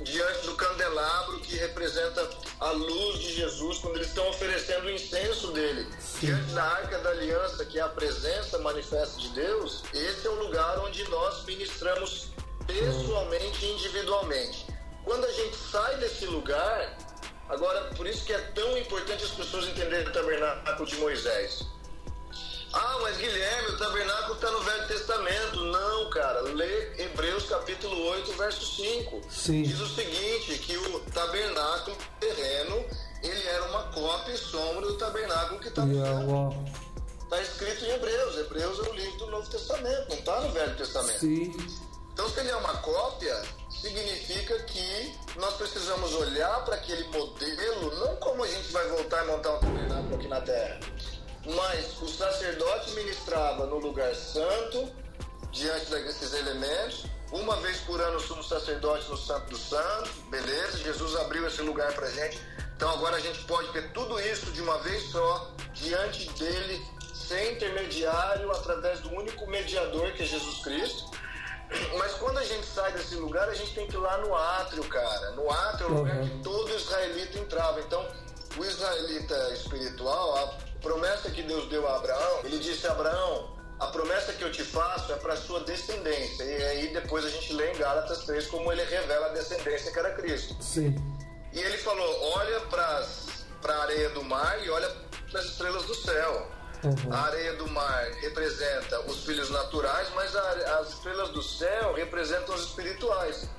diante 0.04 0.46
do 0.46 0.56
candelabro 0.56 1.40
que 1.42 1.58
representa 1.58 2.30
a 2.62 2.72
luz 2.72 3.20
de 3.20 3.34
Jesus, 3.34 3.80
quando 3.80 3.98
eles 3.98 4.08
estão 4.08 4.30
oferecendo 4.30 4.86
o 4.86 4.92
incenso 4.92 5.52
dele, 5.52 5.86
Sim. 6.00 6.28
diante 6.28 6.54
da 6.54 6.64
arca 6.64 7.00
da 7.00 7.10
aliança, 7.10 7.66
que 7.66 7.78
é 7.78 7.82
a 7.82 7.90
presença 7.90 8.58
manifesta 8.60 9.20
de 9.20 9.30
Deus, 9.30 9.84
esse 9.94 10.26
é 10.26 10.30
o 10.30 10.36
lugar 10.36 10.80
onde 10.80 11.04
nós 11.10 11.44
ministramos 11.44 12.30
pessoalmente 12.66 13.66
e 13.66 13.74
individualmente. 13.74 14.66
Quando 15.04 15.26
a 15.26 15.32
gente 15.32 15.58
sai 15.58 15.98
desse 15.98 16.26
lugar, 16.26 16.98
agora 17.50 17.82
por 17.96 18.08
isso 18.08 18.26
que 18.26 18.34
é 18.34 18.40
tão 18.54 18.78
importante 18.78 19.24
as 19.24 19.32
pessoas 19.32 19.68
entenderem 19.68 20.08
o 20.08 20.14
tabernáculo 20.14 20.86
de 20.88 20.96
Moisés. 20.98 21.66
Ah, 22.74 22.98
mas 23.02 23.18
Guilherme, 23.18 23.70
o 23.70 23.78
tabernáculo 23.78 24.36
está 24.36 24.52
no 24.52 24.62
Velho 24.62 24.88
Testamento. 24.88 25.64
Não, 25.64 26.10
cara. 26.10 26.42
Lê 26.42 27.02
Hebreus 27.02 27.46
capítulo 27.46 27.98
8, 28.10 28.34
verso 28.34 28.76
5. 28.76 29.22
Sim. 29.30 29.64
Diz 29.64 29.80
o 29.80 29.88
seguinte, 29.88 30.60
que 30.60 30.78
o 30.78 31.00
tabernáculo 31.12 31.98
terreno, 32.20 32.86
ele 33.24 33.48
era 33.48 33.64
uma 33.66 33.84
cópia 33.84 34.34
e 34.34 34.38
sombra 34.38 34.82
do 34.82 34.98
tabernáculo 34.98 35.60
que 35.60 35.70
está 35.70 35.86
no 35.86 35.96
céu. 35.96 36.66
Está 37.24 37.42
escrito 37.42 37.86
em 37.86 37.92
Hebreus. 37.92 38.38
Hebreus 38.38 38.80
é 38.80 38.90
o 38.90 38.94
livro 38.94 39.18
do 39.18 39.28
Novo 39.28 39.50
Testamento, 39.50 40.10
não 40.10 40.18
está 40.18 40.42
no 40.42 40.52
Velho 40.52 40.76
Testamento. 40.76 41.20
Sim. 41.20 41.56
Então, 42.14 42.30
se 42.30 42.40
ele 42.40 42.50
é 42.50 42.56
uma 42.56 42.78
cópia, 42.78 43.42
significa 43.82 44.60
que 44.64 45.16
nós 45.36 45.54
precisamos 45.56 46.14
olhar 46.16 46.64
para 46.66 46.76
aquele 46.76 47.04
modelo, 47.06 47.96
não 48.00 48.16
como 48.18 48.44
a 48.44 48.48
gente 48.48 48.72
vai 48.72 48.88
voltar 48.90 49.24
e 49.24 49.28
montar 49.28 49.54
um 49.54 49.60
tabernáculo 49.60 50.16
aqui 50.16 50.28
na 50.28 50.42
Terra 50.42 50.80
mas 51.56 52.02
o 52.02 52.08
sacerdote 52.08 52.92
ministrava 52.92 53.66
no 53.66 53.78
lugar 53.78 54.14
santo, 54.16 54.92
diante 55.52 55.90
desses 55.92 56.34
elementos. 56.34 57.06
Uma 57.32 57.58
vez 57.58 57.78
por 57.82 58.00
ano, 58.02 58.18
o 58.18 58.20
sumo 58.20 58.44
sacerdote 58.44 59.10
no 59.10 59.18
Santo 59.18 59.50
do 59.50 59.58
Santo, 59.58 60.10
beleza? 60.30 60.78
Jesus 60.78 61.16
abriu 61.18 61.48
esse 61.48 61.62
lugar 61.62 61.94
para 61.94 62.10
gente. 62.10 62.40
Então 62.76 62.90
agora 62.90 63.18
a 63.18 63.20
gente 63.20 63.44
pode 63.46 63.72
ter 63.72 63.92
tudo 63.92 64.20
isso 64.20 64.52
de 64.52 64.62
uma 64.62 64.78
vez 64.80 65.04
só, 65.10 65.52
diante 65.74 66.30
dele, 66.34 66.86
sem 67.14 67.54
intermediário, 67.54 68.52
através 68.52 69.00
do 69.02 69.10
único 69.14 69.48
mediador 69.48 70.12
que 70.14 70.24
é 70.24 70.26
Jesus 70.26 70.60
Cristo. 70.64 71.12
Mas 71.98 72.14
quando 72.14 72.38
a 72.38 72.44
gente 72.44 72.66
sai 72.66 72.92
desse 72.94 73.16
lugar, 73.16 73.50
a 73.50 73.54
gente 73.54 73.74
tem 73.74 73.88
que 73.88 73.96
ir 73.96 74.00
lá 74.00 74.18
no 74.20 74.34
átrio, 74.36 74.84
cara. 74.86 75.32
No 75.32 75.50
átrio 75.52 75.88
é 75.88 75.92
o 75.92 75.94
lugar 75.96 76.16
uhum. 76.18 76.30
que 76.30 76.44
todo 76.44 76.76
israelita 76.76 77.40
entrava. 77.40 77.80
Então, 77.82 78.08
o 78.58 78.66
israelita 78.66 79.54
espiritual, 79.54 80.58
promessa 80.82 81.30
que 81.30 81.44
Deus 81.44 81.68
deu 81.70 81.88
a 81.88 81.98
Abraão, 81.98 82.40
ele 82.44 82.60
disse 82.60 82.88
a 82.88 82.92
Abraão, 82.92 83.58
a 83.80 83.88
promessa 83.88 84.34
que 84.34 84.44
eu 84.44 84.52
te 84.52 84.64
faço 84.64 85.12
é 85.12 85.16
para 85.18 85.36
sua 85.36 85.60
descendência. 85.62 86.44
E 86.44 86.64
aí 86.64 86.94
depois 86.94 87.26
a 87.26 87.30
gente 87.30 87.54
lê 87.54 87.74
em 87.74 87.78
Gálatas 87.78 88.24
3 88.24 88.48
como 88.48 88.72
ele 88.72 88.84
revela 88.84 89.28
a 89.28 89.30
descendência 89.30 89.92
que 89.92 90.00
era 90.00 90.14
Cristo. 90.14 90.56
Sim. 90.62 90.96
E 91.54 91.60
ele 91.60 91.78
falou: 91.78 92.34
olha 92.36 92.62
para 92.62 93.06
a 93.68 93.82
areia 93.84 94.10
do 94.10 94.24
mar 94.24 94.64
e 94.66 94.70
olha 94.70 94.90
para 95.30 95.40
as 95.40 95.46
estrelas 95.46 95.84
do 95.84 95.94
céu. 95.94 96.48
Uhum. 96.84 97.14
A 97.14 97.20
areia 97.22 97.54
do 97.56 97.68
mar 97.70 98.12
representa 98.22 99.02
os 99.02 99.24
filhos 99.26 99.50
naturais, 99.50 100.10
mas 100.16 100.36
a, 100.36 100.80
as 100.80 100.90
estrelas 100.90 101.30
do 101.30 101.42
céu 101.42 101.94
representam 101.94 102.56
os 102.56 102.66
espirituais. 102.66 103.50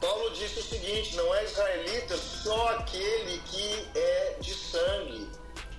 Paulo 0.00 0.30
disse 0.32 0.60
o 0.60 0.62
seguinte: 0.62 1.16
não 1.16 1.34
é 1.34 1.44
israelita 1.44 2.16
só 2.16 2.76
aquele 2.76 3.38
que 3.46 3.88
é 3.94 4.36
de 4.40 4.54
sangue 4.54 5.30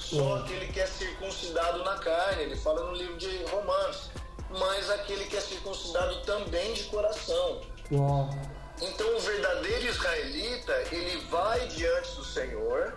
só 0.06 0.36
aquele 0.36 0.67
que 0.67 0.80
é 0.80 0.86
circuncidado 0.86 1.84
na 1.84 1.97
carne, 1.97 2.43
ele 2.43 2.56
fala 2.56 2.84
no 2.84 2.93
livro 2.93 3.17
de 3.17 3.43
Romanos, 3.45 4.12
mas 4.51 4.89
aquele 4.91 5.25
que 5.25 5.36
é 5.36 5.41
circuncidado 5.41 6.21
também 6.21 6.73
de 6.73 6.84
coração. 6.84 7.62
Uau. 7.91 8.30
Então 8.82 9.15
o 9.15 9.19
verdadeiro 9.19 9.88
israelita, 9.88 10.73
ele 10.91 11.25
vai 11.25 11.67
diante 11.69 12.12
do 12.17 12.23
Senhor, 12.23 12.93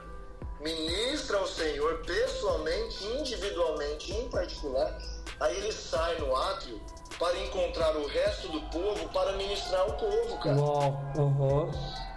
ministra 0.60 1.38
ao 1.38 1.46
Senhor 1.46 2.02
pessoalmente, 2.04 3.04
individualmente, 3.18 4.12
em 4.12 4.28
particular, 4.28 4.98
aí 5.40 5.56
ele 5.56 5.72
sai 5.72 6.18
no 6.18 6.34
átrio 6.34 6.80
para 7.18 7.38
encontrar 7.38 7.96
o 7.96 8.06
resto 8.06 8.48
do 8.48 8.60
povo 8.70 9.08
para 9.08 9.32
ministrar 9.32 9.82
ao 9.82 9.92
povo, 9.94 10.38
cara. 10.38 10.56
Uau. 10.56 11.02
Uhum. 11.16 11.70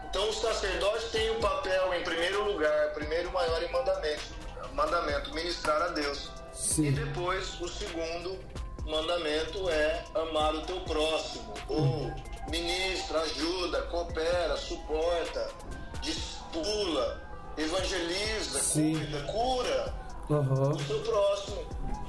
Então 0.09 0.29
o 0.29 0.33
sacerdote 0.33 1.05
tem 1.11 1.29
o 1.29 1.37
um 1.37 1.39
papel 1.39 1.93
em 1.93 2.03
primeiro 2.03 2.43
lugar, 2.43 2.93
primeiro 2.93 3.31
maior 3.31 3.63
em 3.63 3.71
mandamento 3.71 4.41
mandamento 4.73 5.33
ministrar 5.33 5.81
a 5.81 5.87
Deus. 5.89 6.29
Sim. 6.53 6.87
E 6.87 6.91
depois 6.91 7.59
o 7.59 7.67
segundo 7.67 8.37
mandamento 8.85 9.69
é 9.69 10.03
amar 10.15 10.55
o 10.55 10.61
teu 10.61 10.79
próximo. 10.81 11.53
Ou 11.67 12.11
ministra, 12.49 13.21
ajuda, 13.21 13.83
coopera, 13.83 14.57
suporta, 14.57 15.49
dispula, 16.01 17.21
evangeliza, 17.57 18.59
Sim. 18.59 18.93
cuida, 18.93 19.21
cura 19.23 19.93
uhum. 20.29 20.71
o 20.71 20.79
seu 20.79 20.99
próximo. 21.01 21.63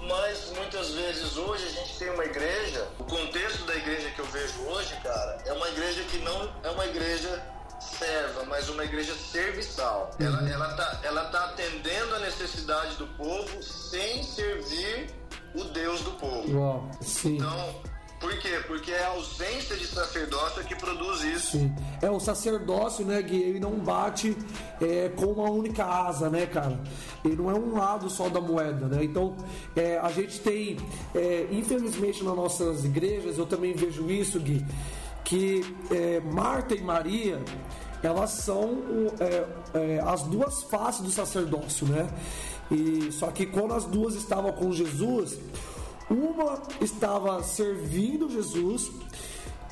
Mas 0.09 0.53
muitas 0.57 0.91
vezes 0.91 1.37
hoje 1.37 1.65
a 1.65 1.71
gente 1.71 1.99
tem 1.99 2.11
uma 2.11 2.25
igreja, 2.25 2.89
o 2.99 3.05
contexto 3.05 3.65
da 3.65 3.77
igreja 3.77 4.11
que 4.11 4.19
eu 4.19 4.27
vejo 4.27 4.61
hoje, 4.63 4.95
cara, 5.03 5.39
é 5.47 5.53
uma 5.53 5.69
igreja 5.69 6.03
que 6.05 6.19
não 6.19 6.53
é 6.65 6.71
uma 6.71 6.87
igreja 6.87 7.41
serva, 7.81 8.45
mas 8.45 8.69
uma 8.69 8.85
igreja 8.85 9.15
serviçal. 9.15 10.11
Uhum. 10.19 10.27
Ela, 10.27 10.51
ela, 10.51 10.75
tá, 10.75 11.01
ela 11.05 11.25
tá 11.27 11.45
atendendo 11.47 12.15
a 12.17 12.19
necessidade 12.21 12.97
do 12.97 13.07
povo 13.09 13.63
sem 13.63 14.23
servir 14.23 15.11
o 15.55 15.65
Deus 15.65 16.01
do 16.01 16.13
povo. 16.13 16.59
Uau, 16.59 16.91
sim. 17.01 17.37
Então, 17.37 17.83
por 18.23 18.39
quê? 18.39 18.61
Porque 18.69 18.93
é 18.93 19.03
a 19.03 19.09
ausência 19.09 19.77
de 19.77 19.85
sacerdócio 19.85 20.63
que 20.65 20.77
produz 20.77 21.25
isso. 21.25 21.59
Sim. 21.59 21.75
É 22.01 22.09
o 22.09 22.21
sacerdócio, 22.21 23.05
né, 23.05 23.21
Gui? 23.21 23.43
Ele 23.43 23.59
não 23.59 23.73
bate 23.73 24.37
é, 24.81 25.11
com 25.17 25.27
uma 25.27 25.51
única 25.51 25.85
asa, 25.85 26.31
né, 26.31 26.47
cara? 26.47 26.81
Ele 27.25 27.35
não 27.35 27.51
é 27.51 27.55
um 27.55 27.77
lado 27.77 28.09
só 28.09 28.29
da 28.29 28.41
moeda, 28.41 28.87
né? 28.87 29.03
Então, 29.03 29.37
é, 29.75 29.99
a 29.99 30.09
gente 30.11 30.39
tem, 30.39 30.77
é, 31.15 31.49
infelizmente, 31.51 32.23
nas 32.23 32.37
nossas 32.37 32.85
igrejas, 32.85 33.37
eu 33.37 33.45
também 33.45 33.75
vejo 33.75 34.09
isso, 34.09 34.39
Gui, 34.39 34.65
que 35.25 35.61
é, 35.91 36.21
Marta 36.21 36.75
e 36.75 36.81
Maria 36.81 37.41
elas 38.05 38.31
são 38.31 38.83
é, 39.21 39.47
é, 39.75 40.01
as 40.05 40.23
duas 40.25 40.63
faces 40.65 41.03
do 41.03 41.11
sacerdócio, 41.11 41.87
né? 41.87 42.09
E 42.71 43.13
só 43.13 43.29
que 43.29 43.47
quando 43.47 43.75
as 43.75 43.85
duas 43.85 44.15
estavam 44.15 44.51
com 44.53 44.73
Jesus, 44.73 45.39
Uma 46.13 46.61
estava 46.79 47.43
servindo 47.43 48.29
Jesus 48.29 48.91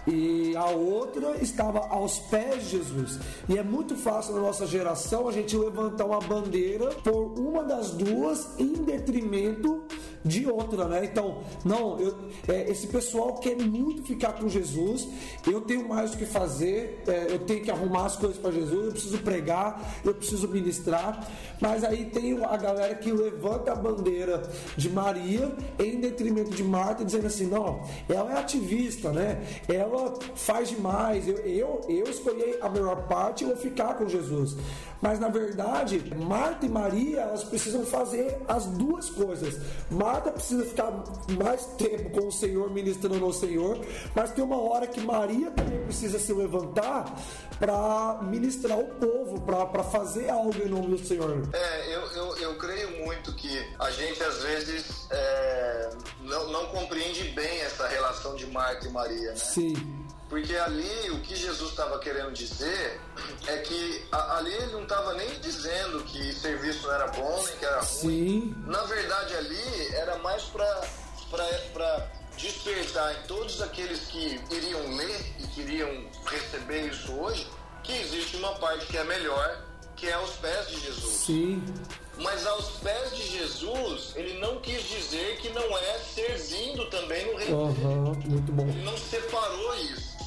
e 0.06 0.56
a 0.56 0.70
outra 0.70 1.36
estava 1.42 1.80
aos 1.88 2.18
pés 2.18 2.64
de 2.64 2.70
Jesus. 2.78 3.18
E 3.46 3.58
é 3.58 3.62
muito 3.62 3.94
fácil 3.94 4.34
na 4.34 4.40
nossa 4.40 4.66
geração 4.66 5.28
a 5.28 5.32
gente 5.32 5.54
levantar 5.54 6.06
uma 6.06 6.20
bandeira 6.20 6.88
por 7.04 7.38
uma 7.38 7.62
das 7.62 7.90
duas 7.90 8.58
em 8.58 8.72
detrimento 8.72 9.84
de 10.24 10.46
outra, 10.46 10.86
né? 10.86 11.04
Então, 11.04 11.42
não, 11.64 11.98
eu, 11.98 12.16
é, 12.48 12.70
esse 12.70 12.86
pessoal 12.86 13.34
quer 13.34 13.56
muito 13.56 14.02
ficar 14.02 14.34
com 14.34 14.48
Jesus. 14.48 15.08
Eu 15.46 15.60
tenho 15.62 15.88
mais 15.88 16.14
o 16.14 16.18
que 16.18 16.26
fazer, 16.26 17.02
é, 17.06 17.32
eu 17.32 17.38
tenho 17.40 17.62
que 17.62 17.70
arrumar 17.70 18.06
as 18.06 18.16
coisas 18.16 18.38
para 18.38 18.50
Jesus, 18.50 18.86
eu 18.86 18.92
preciso 18.92 19.18
pregar, 19.18 20.00
eu 20.04 20.14
preciso 20.14 20.48
ministrar. 20.48 21.26
Mas 21.60 21.84
aí 21.84 22.06
tem 22.06 22.42
a 22.44 22.56
galera 22.56 22.94
que 22.94 23.10
levanta 23.10 23.72
a 23.72 23.74
bandeira 23.74 24.42
de 24.76 24.90
Maria 24.90 25.54
em 25.78 26.00
detrimento 26.00 26.50
de 26.50 26.64
Marta, 26.64 27.04
dizendo 27.04 27.26
assim: 27.26 27.46
não, 27.46 27.82
ela 28.08 28.32
é 28.32 28.38
ativista, 28.38 29.12
né? 29.12 29.42
Ela 29.68 30.14
faz 30.34 30.68
demais. 30.68 31.26
Eu, 31.26 31.38
eu, 31.38 31.80
eu 31.88 32.04
escolhi 32.04 32.56
a 32.60 32.68
melhor 32.68 33.06
parte 33.08 33.44
e 33.44 33.46
vou 33.46 33.56
ficar 33.56 33.94
com 33.94 34.08
Jesus. 34.08 34.56
Mas 35.00 35.18
na 35.18 35.28
verdade, 35.28 36.14
Marta 36.14 36.66
e 36.66 36.68
Maria, 36.68 37.20
elas 37.20 37.42
precisam 37.42 37.84
fazer 37.86 38.38
as 38.46 38.66
duas 38.66 39.08
coisas. 39.08 39.58
Marta 39.90 40.09
precisa 40.18 40.64
ficar 40.64 40.90
mais 41.38 41.64
tempo 41.78 42.10
com 42.10 42.28
o 42.28 42.32
Senhor, 42.32 42.70
ministrando 42.70 43.24
ao 43.24 43.32
Senhor, 43.32 43.78
mas 44.14 44.32
tem 44.32 44.42
uma 44.42 44.60
hora 44.60 44.86
que 44.86 45.00
Maria 45.00 45.50
também 45.50 45.80
precisa 45.84 46.18
se 46.18 46.32
levantar 46.32 47.14
para 47.58 48.20
ministrar 48.22 48.78
o 48.78 48.86
povo, 48.86 49.40
para 49.42 49.84
fazer 49.84 50.30
algo 50.30 50.56
em 50.56 50.68
nome 50.68 50.96
do 50.96 51.06
Senhor. 51.06 51.42
É, 51.52 51.94
eu, 51.94 52.00
eu, 52.12 52.36
eu 52.38 52.58
creio 52.58 53.04
muito 53.04 53.34
que 53.34 53.50
a 53.78 53.90
gente 53.90 54.22
às 54.22 54.42
vezes 54.42 55.06
é, 55.10 55.90
não, 56.22 56.50
não 56.50 56.66
compreende 56.66 57.24
bem 57.30 57.60
essa 57.60 57.86
relação 57.86 58.34
de 58.34 58.46
Marta 58.46 58.86
e 58.86 58.90
Maria, 58.90 59.30
né? 59.30 59.36
Sim. 59.36 59.74
Porque 60.30 60.54
ali 60.54 61.10
o 61.10 61.20
que 61.22 61.34
Jesus 61.34 61.70
estava 61.70 61.98
querendo 61.98 62.32
dizer 62.32 63.00
é 63.48 63.56
que 63.58 64.06
a, 64.12 64.38
ali 64.38 64.54
ele 64.54 64.72
não 64.72 64.84
estava 64.84 65.12
nem 65.14 65.28
dizendo 65.40 66.04
que 66.04 66.32
serviço 66.32 66.86
não 66.86 66.94
era 66.94 67.08
bom 67.08 67.42
nem 67.44 67.56
que 67.56 67.64
era 67.64 67.82
Sim. 67.82 68.06
ruim. 68.06 68.64
Na 68.64 68.84
verdade, 68.84 69.34
ali 69.34 69.94
era 69.96 70.16
mais 70.18 70.44
para 70.44 72.08
despertar 72.36 73.12
em 73.16 73.26
todos 73.26 73.60
aqueles 73.60 73.98
que 74.06 74.40
iriam 74.52 74.96
ler 74.96 75.20
e 75.40 75.46
queriam 75.48 76.08
receber 76.24 76.86
isso 76.86 77.12
hoje 77.12 77.46
que 77.82 77.92
existe 77.92 78.36
uma 78.36 78.54
parte 78.54 78.86
que 78.86 78.96
é 78.96 79.02
melhor, 79.04 79.64
que 79.96 80.06
é 80.06 80.12
aos 80.12 80.30
pés 80.36 80.68
de 80.68 80.78
Jesus. 80.80 81.12
Sim. 81.12 81.64
Mas 82.18 82.46
aos 82.46 82.66
pés 82.78 83.16
de 83.16 83.26
Jesus, 83.38 84.12
ele 84.14 84.38
não 84.38 84.60
quis 84.60 84.82
dizer 84.88 85.38
que 85.38 85.48
não 85.48 85.76
é 85.78 85.98
servindo 85.98 86.88
também 86.90 87.26
no 87.32 87.36
reino. 87.36 87.64
Aham, 87.64 88.14
muito 88.28 88.52
bom. 88.52 88.68
Ele 88.68 88.84
não 88.84 88.96
separou 88.96 89.74
isso. 89.76 90.19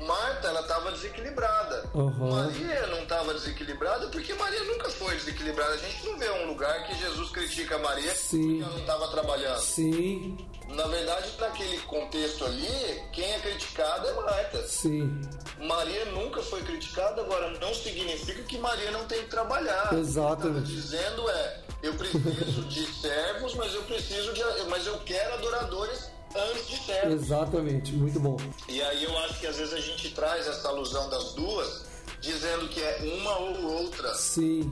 Marta, 0.00 0.48
ela 0.48 0.60
estava 0.60 0.90
desequilibrada. 0.92 1.84
Uhum. 1.94 2.30
Maria 2.30 2.86
não 2.86 3.02
estava 3.02 3.34
desequilibrada 3.34 4.06
porque 4.08 4.32
Maria 4.34 4.64
nunca 4.64 4.88
foi 4.90 5.14
desequilibrada. 5.16 5.74
A 5.74 5.76
gente 5.76 6.06
não 6.06 6.18
vê 6.18 6.30
um 6.30 6.46
lugar 6.46 6.86
que 6.86 6.94
Jesus 6.96 7.30
critica 7.30 7.78
Maria 7.78 8.14
Sim. 8.14 8.40
porque 8.42 8.62
ela 8.62 8.72
não 8.72 8.80
estava 8.80 9.08
trabalhando. 9.08 9.60
Sim, 9.60 10.38
Na 10.68 10.86
verdade, 10.86 11.30
naquele 11.38 11.78
contexto 11.80 12.44
ali, 12.44 13.02
quem 13.12 13.30
é 13.32 13.38
criticada 13.40 14.08
é 14.08 14.12
Marta. 14.14 14.62
sim. 14.66 15.20
Maria 15.60 16.06
nunca 16.06 16.40
foi 16.42 16.62
criticada, 16.62 17.20
agora 17.20 17.50
não 17.60 17.74
significa 17.74 18.42
que 18.44 18.56
Maria 18.58 18.90
não 18.92 19.04
tem 19.06 19.22
que 19.24 19.28
trabalhar. 19.28 19.92
Exatamente. 19.92 20.60
O 20.60 20.66
que 20.66 20.72
dizendo 20.72 21.28
é, 21.28 21.60
eu 21.82 21.94
preciso 21.94 22.62
de 22.62 22.86
servos, 23.00 23.54
mas 23.54 23.74
eu 23.74 23.82
preciso 23.82 24.32
de, 24.32 24.42
mas 24.70 24.86
eu 24.86 24.98
quero 25.00 25.34
adoradores 25.34 26.09
antes 26.34 26.68
de 26.68 26.76
servos. 26.84 27.22
Exatamente, 27.22 27.92
muito 27.92 28.20
bom. 28.20 28.36
E 28.68 28.80
aí 28.82 29.04
eu 29.04 29.16
acho 29.18 29.40
que 29.40 29.46
às 29.46 29.56
vezes 29.56 29.72
a 29.74 29.80
gente 29.80 30.10
traz 30.14 30.46
essa 30.46 30.68
alusão 30.68 31.08
das 31.08 31.32
duas, 31.32 31.84
dizendo 32.20 32.68
que 32.68 32.80
é 32.80 33.18
uma 33.20 33.38
ou 33.38 33.82
outra. 33.82 34.14
Sim, 34.14 34.70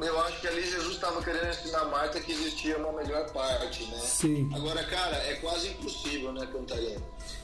Eu 0.00 0.20
acho 0.22 0.40
que 0.40 0.48
ali 0.48 0.62
Jesus 0.68 0.94
estava 0.96 1.22
querendo 1.22 1.48
ensinar 1.48 1.80
a 1.80 1.84
Marta 1.86 2.20
que 2.20 2.32
existia 2.32 2.76
uma 2.78 2.92
melhor 2.92 3.30
parte, 3.30 3.84
né? 3.84 3.98
Sim. 3.98 4.50
Agora, 4.54 4.82
cara, 4.84 5.16
é 5.16 5.34
quase 5.36 5.68
impossível, 5.68 6.32
né, 6.32 6.46
Cantarina? 6.52 7.00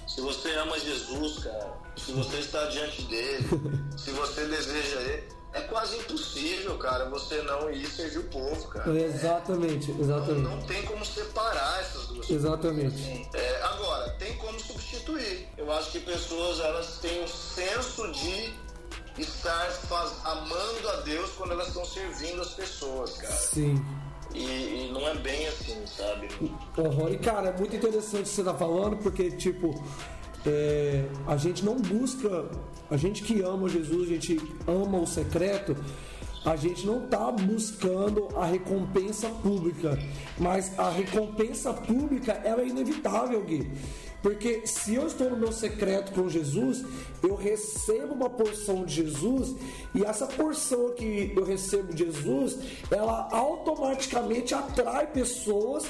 Se 0.06 0.20
você 0.20 0.50
ama 0.56 0.78
Jesus, 0.78 1.38
cara, 1.44 1.72
se 1.96 2.12
você 2.12 2.38
está 2.38 2.66
diante 2.66 3.02
dele, 3.02 3.46
se 3.96 4.10
você 4.10 4.44
deseja 4.46 5.00
ele, 5.00 5.28
é 5.52 5.60
quase 5.62 5.96
impossível, 5.96 6.78
cara, 6.78 7.08
você 7.08 7.42
não 7.42 7.70
ir 7.70 7.86
servir 7.86 8.18
o 8.18 8.24
povo, 8.24 8.68
cara. 8.68 8.90
exatamente, 8.98 9.90
Não, 9.92 10.00
exatamente. 10.00 10.42
não 10.42 10.62
tem 10.62 10.82
como 10.84 11.04
separar 11.04 11.80
essas 11.80 12.06
duas 12.06 12.26
coisas. 12.26 12.30
Exatamente. 12.30 13.28
É, 13.34 13.62
agora, 13.62 14.10
tem 14.18 14.36
como 14.36 14.58
substituir. 14.60 15.48
Eu 15.56 15.70
acho 15.72 15.90
que 15.90 16.00
pessoas 16.00 16.60
elas 16.60 16.98
têm 16.98 17.24
um 17.24 17.28
senso 17.28 18.10
de 18.12 18.54
estar 19.18 19.70
faz, 19.88 20.12
amando 20.24 20.88
a 20.88 20.96
Deus 21.00 21.30
quando 21.32 21.52
elas 21.52 21.68
estão 21.68 21.84
servindo 21.84 22.40
as 22.40 22.50
pessoas, 22.50 23.12
cara. 23.14 23.34
Sim. 23.34 23.84
E, 24.32 24.86
e 24.86 24.90
não 24.92 25.06
é 25.08 25.14
bem 25.16 25.48
assim, 25.48 25.84
sabe? 25.86 26.28
Uhum. 26.40 27.08
E 27.08 27.18
cara, 27.18 27.48
é 27.48 27.56
muito 27.58 27.74
interessante 27.74 28.20
o 28.20 28.22
que 28.22 28.28
você 28.28 28.44
tá 28.44 28.54
falando, 28.54 28.96
porque 28.98 29.32
tipo, 29.32 29.74
é, 30.46 31.04
a 31.26 31.36
gente 31.36 31.64
não 31.64 31.76
busca, 31.76 32.50
a 32.90 32.96
gente 32.96 33.22
que 33.22 33.40
ama 33.42 33.68
Jesus, 33.68 34.08
a 34.08 34.12
gente 34.12 34.40
ama 34.66 34.98
o 34.98 35.06
secreto, 35.06 35.76
a 36.44 36.56
gente 36.56 36.86
não 36.86 37.06
tá 37.06 37.30
buscando 37.30 38.28
a 38.34 38.46
recompensa 38.46 39.28
pública, 39.28 39.98
mas 40.38 40.78
a 40.78 40.88
recompensa 40.90 41.72
pública 41.72 42.32
ela 42.44 42.62
é 42.62 42.68
inevitável, 42.68 43.42
Gui. 43.44 43.70
Porque 44.22 44.66
se 44.66 44.94
eu 44.94 45.06
estou 45.06 45.30
no 45.30 45.36
meu 45.36 45.52
secreto 45.52 46.12
com 46.12 46.28
Jesus, 46.28 46.84
eu 47.22 47.34
recebo 47.34 48.14
uma 48.14 48.28
porção 48.28 48.84
de 48.84 48.94
Jesus 48.94 49.56
e 49.94 50.04
essa 50.04 50.26
porção 50.26 50.90
que 50.90 51.32
eu 51.34 51.44
recebo 51.44 51.92
de 51.92 52.04
Jesus, 52.04 52.58
ela 52.90 53.28
automaticamente 53.32 54.54
atrai 54.54 55.06
pessoas 55.06 55.86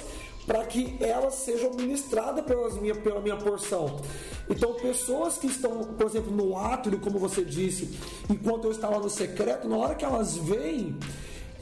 para 0.46 0.64
que 0.64 0.96
elas 1.00 1.35
sejam 1.35 1.72
ministradas 1.74 2.44
pelas 2.44 2.74
minha, 2.76 2.94
pela 2.94 3.20
minha 3.20 3.37
porção. 3.37 4.00
Então, 4.48 4.74
pessoas 4.74 5.38
que 5.38 5.46
estão, 5.46 5.85
por 5.85 6.07
exemplo, 6.07 6.33
no 6.33 6.57
átrio, 6.57 6.98
como 6.98 7.18
você 7.18 7.44
disse, 7.44 7.98
enquanto 8.29 8.64
eu 8.64 8.70
estava 8.70 8.98
no 8.98 9.09
secreto, 9.09 9.68
na 9.68 9.76
hora 9.76 9.94
que 9.94 10.05
elas 10.05 10.37
vêm, 10.37 10.98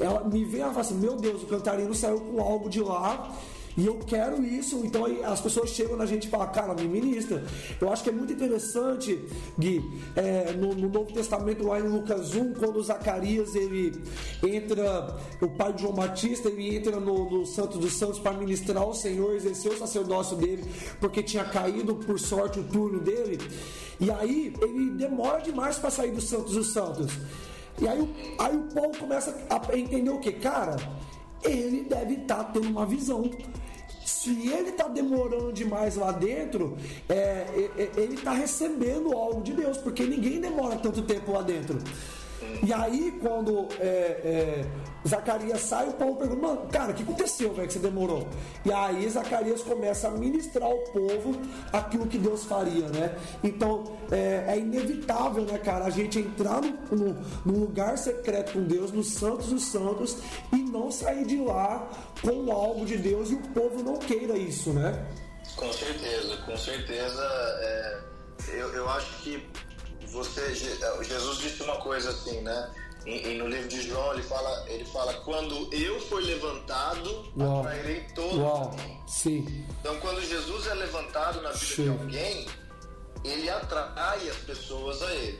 ela 0.01 0.25
me 0.25 0.45
vem 0.45 0.61
e 0.61 0.65
fala 0.65 0.81
assim: 0.81 0.95
Meu 0.95 1.17
Deus, 1.17 1.43
o 1.43 1.47
cantarino 1.47 1.95
saiu 1.95 2.21
com 2.21 2.41
algo 2.41 2.69
de 2.69 2.81
lá. 2.81 3.31
E 3.79 3.87
eu 3.87 3.97
quero 4.01 4.45
isso, 4.45 4.85
então 4.85 5.07
as 5.25 5.41
pessoas 5.41 5.71
chegam 5.71 5.97
na 5.97 6.05
gente 6.05 6.27
e 6.27 6.29
falam, 6.29 6.51
cara, 6.51 6.75
me 6.75 6.89
ministra. 6.89 7.45
Eu 7.81 7.93
acho 7.93 8.03
que 8.03 8.11
é 8.11 8.13
muito 8.13 8.33
interessante, 8.33 9.25
Gui, 9.57 9.81
é, 10.17 10.53
no, 10.53 10.75
no 10.75 10.89
Novo 10.89 11.13
Testamento, 11.13 11.65
lá 11.65 11.79
em 11.79 11.85
Lucas 11.85 12.35
1, 12.35 12.55
quando 12.55 12.83
Zacarias 12.83 13.55
ele 13.55 13.93
entra, 14.43 15.17
o 15.41 15.49
pai 15.51 15.73
de 15.73 15.83
João 15.83 15.95
Batista, 15.95 16.49
ele 16.49 16.75
entra 16.75 16.99
no, 16.99 17.31
no 17.31 17.47
Santo 17.47 17.79
dos 17.79 17.93
Santos 17.93 18.19
para 18.19 18.33
ministrar 18.37 18.83
ao 18.83 18.93
Senhor, 18.93 19.37
exercer 19.37 19.71
o 19.71 19.79
sacerdócio 19.79 20.37
dele, 20.37 20.65
porque 20.99 21.23
tinha 21.23 21.45
caído 21.45 21.95
por 21.95 22.19
sorte 22.19 22.59
o 22.59 22.65
turno 22.65 22.99
dele. 22.99 23.39
E 24.01 24.11
aí 24.11 24.53
ele 24.61 24.91
demora 24.91 25.41
demais 25.41 25.79
para 25.79 25.91
sair 25.91 26.11
do 26.11 26.21
Santos 26.21 26.55
dos 26.55 26.73
Santos. 26.73 27.13
E 27.81 27.87
aí, 27.87 28.35
aí 28.41 28.57
o 28.57 28.63
povo 28.75 28.99
começa 28.99 29.33
a 29.49 29.79
entender 29.79 30.11
o 30.11 30.19
que? 30.19 30.33
Cara, 30.33 30.75
ele 31.45 31.85
deve 31.85 32.15
estar 32.15 32.43
tendo 32.53 32.69
uma 32.69 32.85
visão. 32.85 33.31
Se 34.09 34.31
ele 34.49 34.71
está 34.71 34.89
demorando 34.89 35.53
demais 35.53 35.97
lá 35.97 36.11
dentro, 36.13 36.79
é, 37.11 37.47
ele 37.95 38.15
está 38.15 38.33
recebendo 38.33 39.13
algo 39.13 39.43
de 39.43 39.53
Deus, 39.53 39.77
porque 39.77 40.03
ninguém 40.05 40.41
demora 40.41 40.77
tanto 40.77 41.03
tempo 41.03 41.31
lá 41.33 41.43
dentro. 41.43 41.79
E 42.67 42.73
aí, 42.73 43.19
quando 43.21 43.69
é, 43.79 43.85
é, 43.85 44.65
Zacarias 45.07 45.61
sai, 45.61 45.89
o 45.89 45.93
povo 45.93 46.17
pergunta: 46.17 46.41
Mano, 46.47 46.69
cara, 46.71 46.91
o 46.93 46.95
que 46.95 47.03
aconteceu, 47.03 47.53
velho, 47.55 47.67
que 47.69 47.75
você 47.75 47.79
demorou? 47.79 48.27
E 48.65 48.73
aí, 48.73 49.09
Zacarias 49.09 49.63
começa 49.63 50.09
a 50.09 50.11
ministrar 50.11 50.69
ao 50.69 50.79
povo 50.79 51.41
aquilo 51.73 52.07
que 52.07 52.19
Deus 52.19 52.45
faria, 52.45 52.89
né? 52.89 53.17
Então, 53.45 53.97
é, 54.11 54.45
é 54.49 54.59
inevitável, 54.59 55.45
né, 55.45 55.59
cara, 55.59 55.85
a 55.85 55.91
gente 55.91 56.19
entrar 56.19 56.61
no, 56.61 56.71
no- 56.97 57.17
no 57.45 57.59
lugar 57.61 57.97
secreto 57.97 58.53
com 58.55 58.65
Deus, 58.65 58.91
nos 58.91 59.13
santos 59.13 59.47
dos 59.49 59.65
santos, 59.65 60.17
e 60.53 60.57
não 60.57 60.91
sair 60.91 61.25
de 61.25 61.37
lá 61.39 61.89
com 62.23 62.51
algo 62.53 62.85
de 62.85 62.97
Deus 62.99 63.31
e 63.31 63.35
o 63.35 63.43
povo 63.49 63.83
não 63.83 63.97
queira 63.99 64.37
isso, 64.37 64.71
né? 64.73 65.07
Com 65.57 65.73
certeza, 65.73 66.37
com 66.45 66.57
certeza. 66.57 67.23
é, 67.61 68.01
eu, 68.49 68.69
eu 68.75 68.89
acho 68.91 69.23
que 69.23 69.49
você, 70.11 70.55
Je- 70.55 70.79
Jesus 71.05 71.39
disse 71.39 71.63
uma 71.63 71.77
coisa 71.77 72.11
assim, 72.11 72.41
né? 72.41 72.71
E, 73.09 73.27
e 73.29 73.39
no 73.39 73.47
livro 73.49 73.69
de 73.69 73.81
João 73.89 74.13
ele 74.13 74.23
fala, 74.23 74.65
ele 74.69 74.85
fala 74.85 75.15
quando 75.25 75.73
eu 75.73 75.99
for 76.03 76.23
levantado, 76.23 77.25
Uau. 77.39 77.61
atrairei 77.61 78.01
todos 78.15 78.37
Uau, 78.39 78.77
sim, 79.07 79.65
Então 79.81 79.99
quando 80.01 80.21
Jesus 80.21 80.67
é 80.67 80.75
levantado 80.75 81.41
na 81.41 81.51
vida 81.53 81.65
de 81.65 81.75
Sim. 81.75 81.89
alguém, 81.89 82.47
ele 83.25 83.49
atrai 83.49 84.29
as 84.29 84.37
pessoas 84.39 85.03
a 85.03 85.15
ele. 85.15 85.39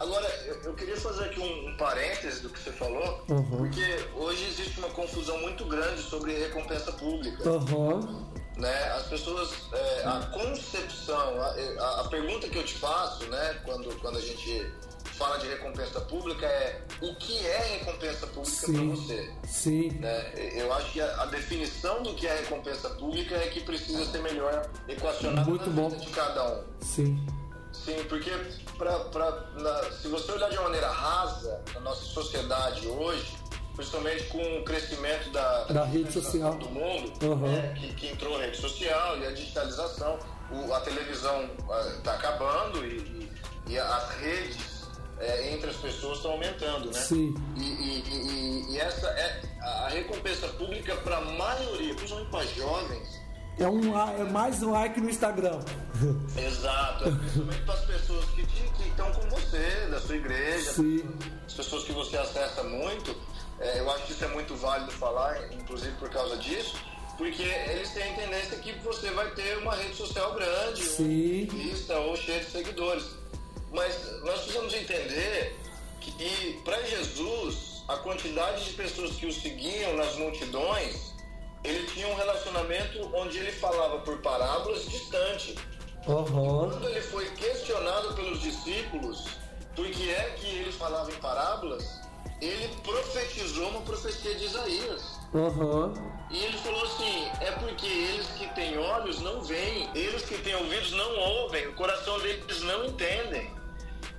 Agora, 0.00 0.26
eu, 0.46 0.62
eu 0.62 0.74
queria 0.74 0.96
fazer 0.96 1.24
aqui 1.24 1.38
um, 1.40 1.68
um 1.68 1.76
parêntese 1.76 2.40
do 2.40 2.48
que 2.48 2.58
você 2.58 2.72
falou, 2.72 3.22
Uhum. 3.28 3.58
porque 3.58 3.84
hoje 4.16 4.42
existe 4.46 4.78
uma 4.78 4.88
confusão 4.88 5.38
muito 5.42 5.66
grande 5.66 6.00
sobre 6.02 6.32
recompensa 6.38 6.90
pública. 6.92 7.46
aham, 7.50 8.26
né? 8.56 8.84
As 8.92 9.02
pessoas, 9.08 9.50
é, 9.72 10.04
a 10.06 10.20
concepção, 10.32 11.40
a, 11.42 11.54
a, 11.84 12.00
a, 12.00 12.08
pergunta 12.08 12.48
que 12.48 12.56
eu 12.56 12.64
te 12.64 12.74
faço, 12.78 13.24
né? 13.26 13.60
Quando, 13.64 13.94
quando 14.00 14.16
a 14.16 14.20
gente 14.22 14.72
fala 15.20 15.38
de 15.38 15.48
recompensa 15.48 16.00
pública 16.00 16.46
é 16.46 16.82
o 17.02 17.14
que 17.16 17.46
é 17.46 17.78
recompensa 17.78 18.26
pública 18.28 18.66
para 18.72 18.82
você? 18.82 19.32
Sim. 19.46 19.90
Né? 20.00 20.32
Eu 20.54 20.72
acho 20.72 20.92
que 20.92 21.00
a, 21.00 21.22
a, 21.22 21.26
definição 21.26 22.02
do 22.02 22.14
que 22.14 22.26
é 22.26 22.36
recompensa 22.36 22.88
pública 22.90 23.36
é 23.36 23.48
que 23.48 23.60
precisa 23.60 24.06
ser 24.06 24.22
melhor 24.22 24.66
equacionada 24.88 25.48
Muito 25.48 25.68
na 25.68 25.76
bom. 25.76 25.90
vida 25.90 26.02
de 26.02 26.10
cada 26.10 26.54
um. 26.54 26.64
Sim. 26.80 27.26
Sim, 27.70 28.02
porque 28.08 28.30
pra, 28.78 28.98
pra, 28.98 29.30
na, 29.58 29.90
se 29.92 30.08
você 30.08 30.32
olhar 30.32 30.48
de 30.48 30.56
uma 30.56 30.64
maneira 30.64 30.88
rasa 30.88 31.62
na 31.74 31.80
nossa 31.80 32.04
sociedade 32.06 32.86
hoje, 32.88 33.36
principalmente 33.76 34.24
com 34.24 34.58
o 34.58 34.64
crescimento 34.64 35.30
da, 35.30 35.64
da 35.64 35.84
rede 35.84 36.12
social 36.12 36.54
do 36.56 36.68
mundo, 36.70 37.12
uhum. 37.22 37.52
né, 37.52 37.74
que, 37.78 37.94
que, 37.94 38.08
entrou 38.08 38.36
a 38.36 38.40
rede 38.40 38.56
social 38.56 39.18
e 39.18 39.26
a 39.26 39.32
digitalização, 39.32 40.18
o, 40.50 40.72
a 40.72 40.80
televisão 40.80 41.48
está 41.98 42.14
acabando 42.14 42.84
e, 42.84 42.96
e, 42.96 43.72
e, 43.72 43.78
as 43.78 44.10
redes 44.16 44.79
é, 45.20 45.52
entre 45.52 45.70
as 45.70 45.76
pessoas 45.76 46.16
estão 46.16 46.32
aumentando, 46.32 46.86
né? 46.86 46.92
Sim. 47.00 47.34
E, 47.56 47.62
e, 47.62 48.66
e 48.70 48.78
essa 48.78 49.06
é 49.08 49.42
a 49.60 49.88
recompensa 49.88 50.48
pública 50.48 50.96
para 50.96 51.18
a 51.18 51.20
maioria, 51.20 51.94
principalmente 51.94 52.30
para 52.30 52.46
jovens. 52.46 53.20
É, 53.58 53.68
um, 53.68 53.98
é 53.98 54.24
mais 54.24 54.62
um 54.62 54.70
like 54.70 54.98
no 55.00 55.10
Instagram. 55.10 55.60
Exato, 56.36 57.08
é 57.08 57.12
principalmente 57.12 57.62
para 57.62 57.74
as 57.74 57.84
pessoas 57.84 58.24
que, 58.30 58.46
que 58.46 58.88
estão 58.88 59.12
com 59.12 59.28
você, 59.28 59.86
da 59.90 60.00
sua 60.00 60.16
igreja, 60.16 60.72
Sim. 60.72 61.04
as 61.46 61.52
pessoas 61.52 61.84
que 61.84 61.92
você 61.92 62.16
acessa 62.16 62.62
muito. 62.62 63.14
É, 63.58 63.80
eu 63.80 63.90
acho 63.90 64.06
que 64.06 64.12
isso 64.12 64.24
é 64.24 64.28
muito 64.28 64.56
válido 64.56 64.90
falar, 64.92 65.52
inclusive 65.52 65.94
por 65.98 66.08
causa 66.08 66.38
disso, 66.38 66.74
porque 67.18 67.42
eles 67.42 67.90
têm 67.90 68.14
a 68.14 68.16
tendência 68.16 68.56
que 68.56 68.72
você 68.78 69.10
vai 69.10 69.30
ter 69.32 69.58
uma 69.58 69.74
rede 69.74 69.94
social 69.94 70.32
grande, 70.34 70.82
Sim. 70.82 71.42
ou 71.42 71.58
vista 71.58 71.98
ou 71.98 72.16
cheia 72.16 72.40
de 72.40 72.50
seguidores. 72.50 73.19
Mas 73.72 74.20
nós 74.22 74.40
precisamos 74.40 74.74
entender 74.74 75.56
que 76.00 76.60
para 76.64 76.80
Jesus 76.82 77.82
a 77.88 77.96
quantidade 77.96 78.64
de 78.64 78.72
pessoas 78.74 79.16
que 79.16 79.26
o 79.26 79.32
seguiam 79.32 79.96
nas 79.96 80.14
multidões, 80.16 81.12
ele 81.64 81.86
tinha 81.88 82.08
um 82.08 82.14
relacionamento 82.14 83.10
onde 83.14 83.38
ele 83.38 83.52
falava 83.52 83.98
por 83.98 84.18
parábolas 84.18 84.84
distante. 84.88 85.56
Uhum. 86.06 86.70
Quando 86.70 86.88
ele 86.88 87.00
foi 87.00 87.28
questionado 87.30 88.14
pelos 88.14 88.40
discípulos 88.40 89.24
por 89.74 89.86
que 89.90 90.10
é 90.10 90.30
que 90.38 90.46
ele 90.46 90.72
falava 90.72 91.10
em 91.10 91.16
parábolas, 91.16 92.00
ele 92.40 92.68
profetizou 92.82 93.68
uma 93.68 93.82
profecia 93.82 94.34
de 94.34 94.44
Isaías. 94.44 95.02
Uhum. 95.34 95.92
E 96.30 96.44
ele 96.44 96.58
falou 96.58 96.84
assim: 96.84 97.28
é 97.40 97.50
porque 97.52 97.86
eles 97.86 98.26
que 98.38 98.46
têm 98.54 98.78
olhos 98.78 99.20
não 99.20 99.42
veem, 99.42 99.88
eles 99.94 100.22
que 100.22 100.38
têm 100.38 100.54
ouvidos 100.54 100.92
não 100.92 101.16
ouvem, 101.16 101.66
o 101.68 101.74
coração 101.74 102.18
deles 102.20 102.62
não 102.62 102.84
entendem. 102.84 103.59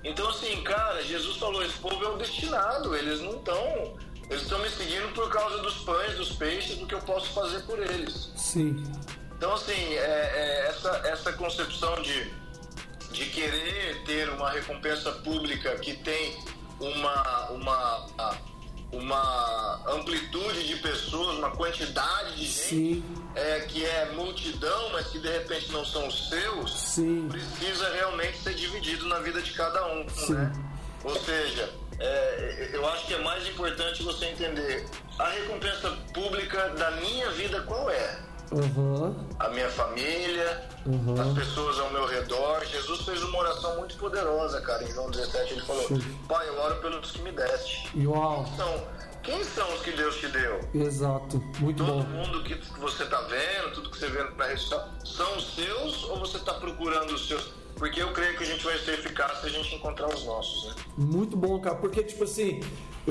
Então, 0.04 0.28
assim, 0.28 0.62
cara, 0.62 1.02
Jesus 1.02 1.36
falou: 1.36 1.62
esse 1.62 1.78
povo 1.78 2.04
é 2.04 2.08
o 2.08 2.16
destinado, 2.16 2.94
eles 2.96 3.20
não 3.20 3.36
estão. 3.36 3.96
Eles 4.30 4.42
estão 4.42 4.58
me 4.60 4.70
seguindo 4.70 5.12
por 5.14 5.28
causa 5.30 5.58
dos 5.58 5.78
pães, 5.78 6.16
dos 6.16 6.32
peixes, 6.32 6.78
do 6.78 6.86
que 6.86 6.94
eu 6.94 7.00
posso 7.00 7.30
fazer 7.32 7.60
por 7.64 7.78
eles. 7.78 8.32
Sim. 8.34 8.82
Então, 9.36 9.52
assim, 9.54 9.72
é, 9.72 10.32
é 10.34 10.66
essa, 10.68 10.90
essa 11.04 11.32
concepção 11.32 12.00
de, 12.00 12.32
de 13.10 13.26
querer 13.26 14.02
ter 14.04 14.30
uma 14.30 14.50
recompensa 14.50 15.12
pública 15.12 15.76
que 15.76 15.94
tem 15.98 16.38
uma, 16.80 17.50
uma, 17.50 18.06
uma 18.92 19.80
amplitude 19.86 20.66
de 20.66 20.76
pessoas, 20.76 21.38
uma 21.38 21.50
quantidade 21.50 22.36
de 22.36 22.44
gente 22.44 23.02
é, 23.34 23.60
que 23.60 23.84
é 23.84 24.12
multidão, 24.12 24.90
mas 24.92 25.06
que 25.06 25.18
de 25.18 25.28
repente 25.28 25.72
não 25.72 25.84
são 25.84 26.06
os 26.06 26.28
seus, 26.28 26.78
Sim. 26.78 27.28
precisa 27.30 27.90
realmente 27.94 28.38
ser 28.38 28.54
dividido 28.54 29.06
na 29.06 29.18
vida 29.20 29.40
de 29.40 29.52
cada 29.52 29.86
um. 29.94 30.08
Sim. 30.10 30.34
Né? 30.34 30.52
Ou 31.04 31.18
seja, 31.18 31.72
é, 31.98 32.70
eu 32.72 32.86
acho 32.88 33.06
que 33.06 33.14
é 33.14 33.18
mais 33.18 33.46
importante 33.48 34.02
você 34.02 34.26
entender 34.26 34.86
a 35.18 35.28
recompensa 35.28 35.90
pública 36.12 36.68
da 36.70 36.90
minha 36.92 37.30
vida 37.30 37.62
qual 37.62 37.90
é. 37.90 38.18
Uhum. 38.50 39.14
A 39.38 39.48
minha 39.50 39.68
família, 39.70 40.68
Uhum. 40.84 41.14
as 41.20 41.32
pessoas 41.34 41.78
ao 41.78 41.90
meu 41.92 42.06
redor. 42.06 42.64
Jesus 42.66 43.02
fez 43.02 43.22
uma 43.22 43.38
oração 43.38 43.76
muito 43.78 43.96
poderosa, 43.96 44.60
cara. 44.60 44.82
Em 44.84 44.92
João 44.92 45.10
17 45.10 45.52
ele 45.54 45.60
falou: 45.62 45.82
Sim. 45.88 46.00
Pai, 46.28 46.48
eu 46.48 46.58
oro 46.60 46.74
pelos 46.76 47.10
que 47.12 47.22
me 47.22 47.32
deste. 47.32 47.90
Uau. 48.06 48.44
Então, 48.52 48.82
quem 49.22 49.42
são 49.44 49.72
os 49.74 49.80
que 49.82 49.92
Deus 49.92 50.16
te 50.16 50.26
deu? 50.28 50.60
Exato. 50.74 51.38
Muito 51.60 51.84
Todo 51.84 52.02
bom. 52.02 52.08
mundo 52.08 52.42
que 52.42 52.54
você 52.80 53.04
tá 53.06 53.20
vendo, 53.22 53.72
tudo 53.74 53.90
que 53.90 53.98
você 53.98 54.08
vê 54.08 54.24
na 54.36 54.44
rede 54.46 54.60
social, 54.60 54.88
são 55.04 55.36
os 55.36 55.54
seus 55.54 56.04
ou 56.04 56.18
você 56.18 56.38
tá 56.40 56.54
procurando 56.54 57.14
os 57.14 57.28
seus? 57.28 57.61
Porque 57.76 58.00
eu 58.02 58.12
creio 58.12 58.36
que 58.36 58.44
a 58.44 58.46
gente 58.46 58.64
vai 58.64 58.78
ser 58.78 58.92
eficaz 58.94 59.40
se 59.40 59.46
a 59.46 59.50
gente 59.50 59.74
encontrar 59.74 60.08
os 60.08 60.24
nossos, 60.24 60.68
né? 60.68 60.74
Muito 60.96 61.36
bom, 61.36 61.58
cara. 61.60 61.76
Porque, 61.76 62.02
tipo 62.02 62.24
assim, 62.24 62.60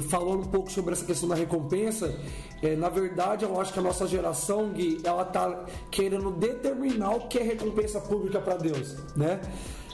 falando 0.09 0.41
um 0.41 0.49
pouco 0.49 0.71
sobre 0.71 0.93
essa 0.93 1.05
questão 1.05 1.27
da 1.27 1.35
recompensa, 1.35 2.15
é, 2.61 2.75
na 2.75 2.87
verdade, 2.87 3.43
eu 3.43 3.59
acho 3.59 3.73
que 3.73 3.79
a 3.79 3.81
nossa 3.81 4.07
geração, 4.07 4.69
Gui, 4.69 5.01
ela 5.03 5.25
tá 5.25 5.65
querendo 5.89 6.31
determinar 6.31 7.11
o 7.11 7.27
que 7.27 7.39
é 7.39 7.43
recompensa 7.43 7.99
pública 7.99 8.39
para 8.39 8.55
Deus, 8.55 8.95
né? 9.15 9.41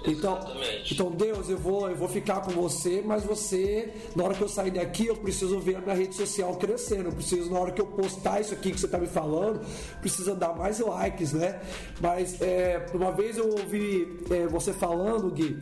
Então, 0.06 0.38
Exatamente. 0.38 0.94
então, 0.94 1.12
Deus, 1.12 1.50
eu 1.50 1.58
vou, 1.58 1.90
eu 1.90 1.96
vou 1.96 2.08
ficar 2.08 2.42
com 2.42 2.52
você, 2.52 3.02
mas 3.06 3.24
você, 3.24 3.94
na 4.16 4.24
hora 4.24 4.34
que 4.34 4.42
eu 4.42 4.50
sair 4.50 4.72
daqui, 4.72 5.08
eu 5.08 5.16
preciso 5.16 5.60
ver 5.60 5.78
a 5.78 5.82
minha 5.82 5.96
rede 5.96 6.16
social 6.16 6.56
crescendo. 6.56 7.10
Eu 7.10 7.14
preciso, 7.14 7.52
na 7.52 7.60
hora 7.60 7.72
que 7.72 7.82
eu 7.82 7.88
postar 7.88 8.40
isso 8.42 8.54
aqui 8.54 8.72
que 8.72 8.80
você 8.80 8.88
tá 8.88 8.98
me 8.98 9.08
falando, 9.08 9.62
precisa 10.00 10.36
dar 10.36 10.56
mais 10.56 10.80
likes, 10.80 11.34
né? 11.34 11.60
Mas 12.00 12.42
é, 12.42 12.86
uma 12.94 13.12
vez 13.12 13.38
eu 13.38 13.50
ouvi 13.50 14.20
é, 14.30 14.48
você 14.48 14.72
falando, 14.72 15.32
Gui, 15.32 15.58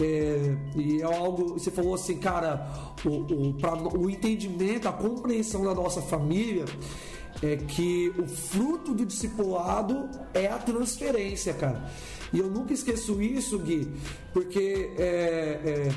é, 0.00 0.56
e 0.76 1.00
é 1.00 1.04
algo. 1.04 1.54
Você 1.54 1.70
falou 1.70 1.94
assim, 1.94 2.18
cara, 2.18 2.68
o, 3.04 3.48
o, 3.48 3.54
pra, 3.54 3.74
o 3.76 4.10
entendimento, 4.10 4.88
a 4.88 4.92
compreensão 4.92 5.64
da 5.64 5.74
nossa 5.74 6.02
família 6.02 6.64
é 7.42 7.56
que 7.56 8.12
o 8.18 8.26
fruto 8.26 8.94
do 8.94 9.04
discipulado 9.04 10.08
é 10.32 10.46
a 10.46 10.58
transferência, 10.58 11.52
cara. 11.54 11.84
E 12.34 12.40
eu 12.40 12.48
nunca 12.48 12.74
esqueço 12.74 13.22
isso, 13.22 13.60
Gui, 13.60 13.88
porque 14.32 14.90
é, 14.98 15.60
é, 15.64 15.88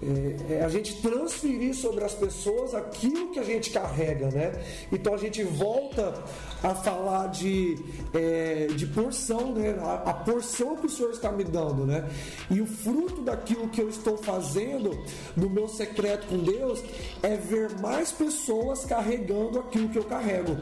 é, 0.00 0.54
é 0.54 0.64
a 0.64 0.68
gente 0.68 1.02
transferir 1.02 1.74
sobre 1.74 2.04
as 2.04 2.14
pessoas 2.14 2.76
aquilo 2.76 3.32
que 3.32 3.40
a 3.40 3.42
gente 3.42 3.70
carrega, 3.70 4.30
né? 4.30 4.52
Então 4.92 5.12
a 5.12 5.16
gente 5.16 5.42
volta 5.42 6.14
a 6.62 6.74
falar 6.74 7.28
de, 7.28 7.78
é, 8.12 8.68
de 8.74 8.86
porção, 8.86 9.52
né? 9.54 9.78
A, 9.80 10.10
a 10.10 10.14
porção 10.14 10.76
que 10.76 10.86
o 10.86 10.90
Senhor 10.90 11.10
está 11.10 11.32
me 11.32 11.44
dando, 11.44 11.86
né? 11.86 12.08
E 12.50 12.60
o 12.60 12.66
fruto 12.66 13.22
daquilo 13.22 13.68
que 13.68 13.80
eu 13.80 13.88
estou 13.88 14.16
fazendo 14.16 14.98
no 15.36 15.48
meu 15.48 15.68
secreto 15.68 16.26
com 16.26 16.38
Deus 16.38 16.82
é 17.22 17.36
ver 17.36 17.78
mais 17.80 18.12
pessoas 18.12 18.84
carregando 18.84 19.58
aquilo 19.58 19.88
que 19.88 19.98
eu 19.98 20.04
carrego. 20.04 20.56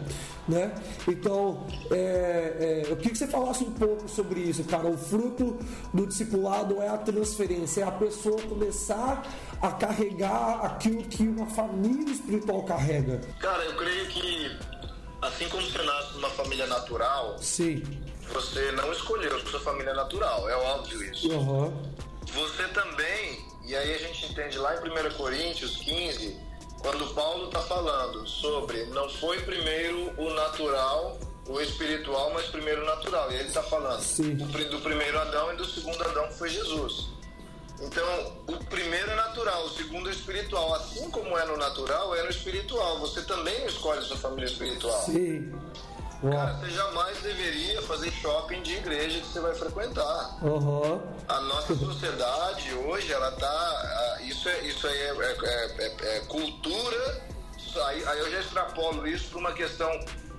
Né? 0.49 0.73
Então, 1.07 1.67
é, 1.91 2.85
é, 2.87 2.91
eu 2.91 2.97
queria 2.97 3.13
que 3.13 3.19
você 3.19 3.27
falasse 3.27 3.63
um 3.65 3.73
pouco 3.73 4.09
sobre 4.09 4.41
isso, 4.41 4.65
cara. 4.65 4.89
O 4.89 4.97
fruto 4.97 5.59
do 5.93 6.07
discipulado 6.07 6.81
é 6.81 6.89
a 6.89 6.97
transferência, 6.97 7.83
é 7.83 7.85
a 7.85 7.91
pessoa 7.91 8.41
começar 8.43 9.27
a 9.61 9.71
carregar 9.73 10.65
aquilo 10.65 11.03
que 11.03 11.25
uma 11.25 11.47
família 11.47 12.11
espiritual 12.11 12.63
carrega. 12.63 13.21
Cara, 13.41 13.63
eu 13.65 13.77
creio 13.77 14.07
que 14.07 14.68
assim 15.23 15.49
como 15.49 15.63
você 15.69 15.83
nasce 15.83 16.15
numa 16.15 16.31
família 16.31 16.67
natural, 16.67 17.37
Sim. 17.39 17.83
você 18.33 18.73
não 18.73 18.93
escolheu 18.93 19.39
sua 19.47 19.61
família 19.61 19.95
natural, 19.95 20.49
é 20.49 20.57
óbvio 20.57 21.03
isso. 21.05 21.31
Uhum. 21.31 21.93
Você 22.33 22.69
também, 22.69 23.45
e 23.65 23.75
aí 23.75 23.95
a 23.95 23.99
gente 23.99 24.27
entende 24.27 24.59
lá 24.59 24.75
em 24.77 24.79
1 24.79 25.15
Coríntios 25.17 25.77
15, 25.77 26.37
quando 26.81 27.13
Paulo 27.15 27.47
está 27.47 27.61
falando 27.63 28.27
sobre 28.27 28.85
não 28.87 29.09
foi 29.09 29.41
primeiro 29.41 30.13
o 30.17 30.33
natural, 30.35 31.19
o 31.49 31.61
espiritual, 31.61 32.31
mas 32.33 32.47
primeiro 32.47 32.83
o 32.83 32.87
natural. 32.87 33.33
E 33.33 33.37
ele 33.37 33.49
está 33.49 33.63
falando 33.63 34.01
Sim. 34.01 34.35
do 34.35 34.81
primeiro 34.81 35.19
Adão 35.19 35.53
e 35.53 35.57
do 35.57 35.65
segundo 35.65 36.01
Adão, 36.05 36.29
que 36.29 36.35
foi 36.35 36.51
Jesus. 36.51 37.18
Então, 37.81 38.33
o 38.49 38.65
primeiro 38.65 39.11
é 39.11 39.15
natural, 39.15 39.65
o 39.65 39.71
segundo 39.71 40.09
é 40.09 40.13
espiritual. 40.13 40.75
Assim 40.75 41.09
como 41.11 41.39
é 41.39 41.45
no 41.47 41.57
natural, 41.57 42.15
é 42.17 42.23
no 42.23 42.31
espiritual. 42.31 42.99
Você 43.01 43.23
também 43.23 43.67
escolhe 43.67 44.03
sua 44.03 44.17
família 44.17 44.47
espiritual. 44.47 45.01
Sim. 45.03 45.53
Cara, 46.21 46.55
você 46.55 46.71
jamais 46.71 47.17
deveria 47.19 47.81
fazer 47.83 48.11
shopping 48.11 48.61
de 48.63 48.75
igreja 48.75 49.21
que 49.21 49.27
você 49.29 49.39
vai 49.39 49.55
frequentar. 49.55 50.45
Uhum. 50.45 51.01
A 51.29 51.41
nossa 51.43 51.77
sociedade 51.77 52.75
hoje, 52.75 53.13
ela 53.13 53.31
tá. 53.33 54.19
Isso, 54.23 54.49
é, 54.49 54.61
isso 54.63 54.85
aí 54.89 54.99
é, 54.99 55.11
é- 55.11 55.77
é- 55.79 56.17
é 56.17 56.21
cultura. 56.27 57.23
isso 57.57 57.81
Aí, 57.83 58.05
aí 58.05 58.19
eu 58.19 58.31
já 58.33 58.41
extrapolo 58.41 59.07
isso 59.07 59.29
para 59.29 59.39
uma 59.39 59.53
questão 59.53 59.89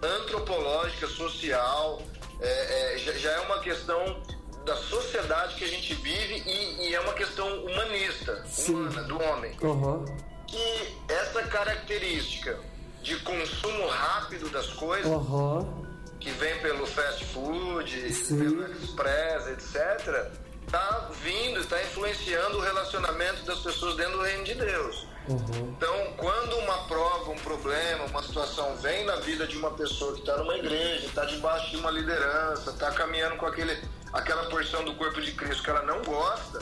antropológica, 0.04 1.08
social. 1.08 2.02
é- 2.42 2.96
é, 2.96 2.98
já, 2.98 3.12
já 3.14 3.32
é 3.32 3.40
uma 3.40 3.60
questão 3.60 4.22
da 4.70 4.76
sociedade 4.76 5.55
que 5.55 5.63
a 5.63 5.67
gente 5.67 5.95
vive 5.95 6.43
e, 6.45 6.89
e 6.89 6.95
é 6.95 6.99
uma 6.99 7.13
questão 7.13 7.47
humanista, 7.65 8.43
Sim. 8.45 8.76
humana, 8.76 9.01
do 9.03 9.20
homem. 9.20 9.57
Uhum. 9.63 10.05
Que 10.45 10.95
essa 11.07 11.41
característica 11.43 12.55
de 13.01 13.15
consumo 13.22 13.88
rápido 13.88 14.47
das 14.49 14.67
coisas 14.67 15.11
Uhum. 15.11 15.86
que 16.20 16.30
vem 16.32 16.59
pelo 16.59 16.86
fast 16.86 17.26
food, 17.26 18.13
Sim. 18.13 18.38
pelo 18.38 18.72
express, 18.74 19.47
etc., 19.47 20.32
está 20.67 21.09
vindo, 21.24 21.59
está 21.61 21.82
influenciando 21.82 22.59
o 22.59 22.61
relacionamento 22.61 23.43
das 23.45 23.57
pessoas 23.59 23.95
dentro 23.95 24.17
do 24.17 24.24
reino 24.24 24.43
de 24.43 24.53
Deus. 24.53 25.07
Uhum. 25.28 25.74
Então, 25.76 26.13
quando 26.17 26.57
uma 26.57 26.88
prova, 26.88 27.32
um 27.32 27.38
problema, 27.38 28.05
uma 28.05 28.22
situação 28.22 28.76
vem 28.78 29.03
na 29.05 29.15
vida 29.17 29.47
de 29.47 29.57
uma 29.57 29.72
pessoa 29.72 30.13
que 30.13 30.20
está 30.20 30.38
numa 30.38 30.55
igreja, 30.57 31.07
está 31.07 31.26
debaixo 31.26 31.72
de 31.72 31.78
uma 31.78 31.89
liderança, 31.89 32.70
está 32.70 32.91
caminhando 32.91 33.38
com 33.38 33.45
aquele, 33.47 33.80
aquela 34.14 34.43
porção 34.45 34.84
do 34.84 34.93
corpo 34.95 35.22
de 35.22 35.32
Cristo 35.32 35.64
que 35.64 35.70
ela 35.70 35.84
não 35.84 36.01
gosta, 36.03 36.60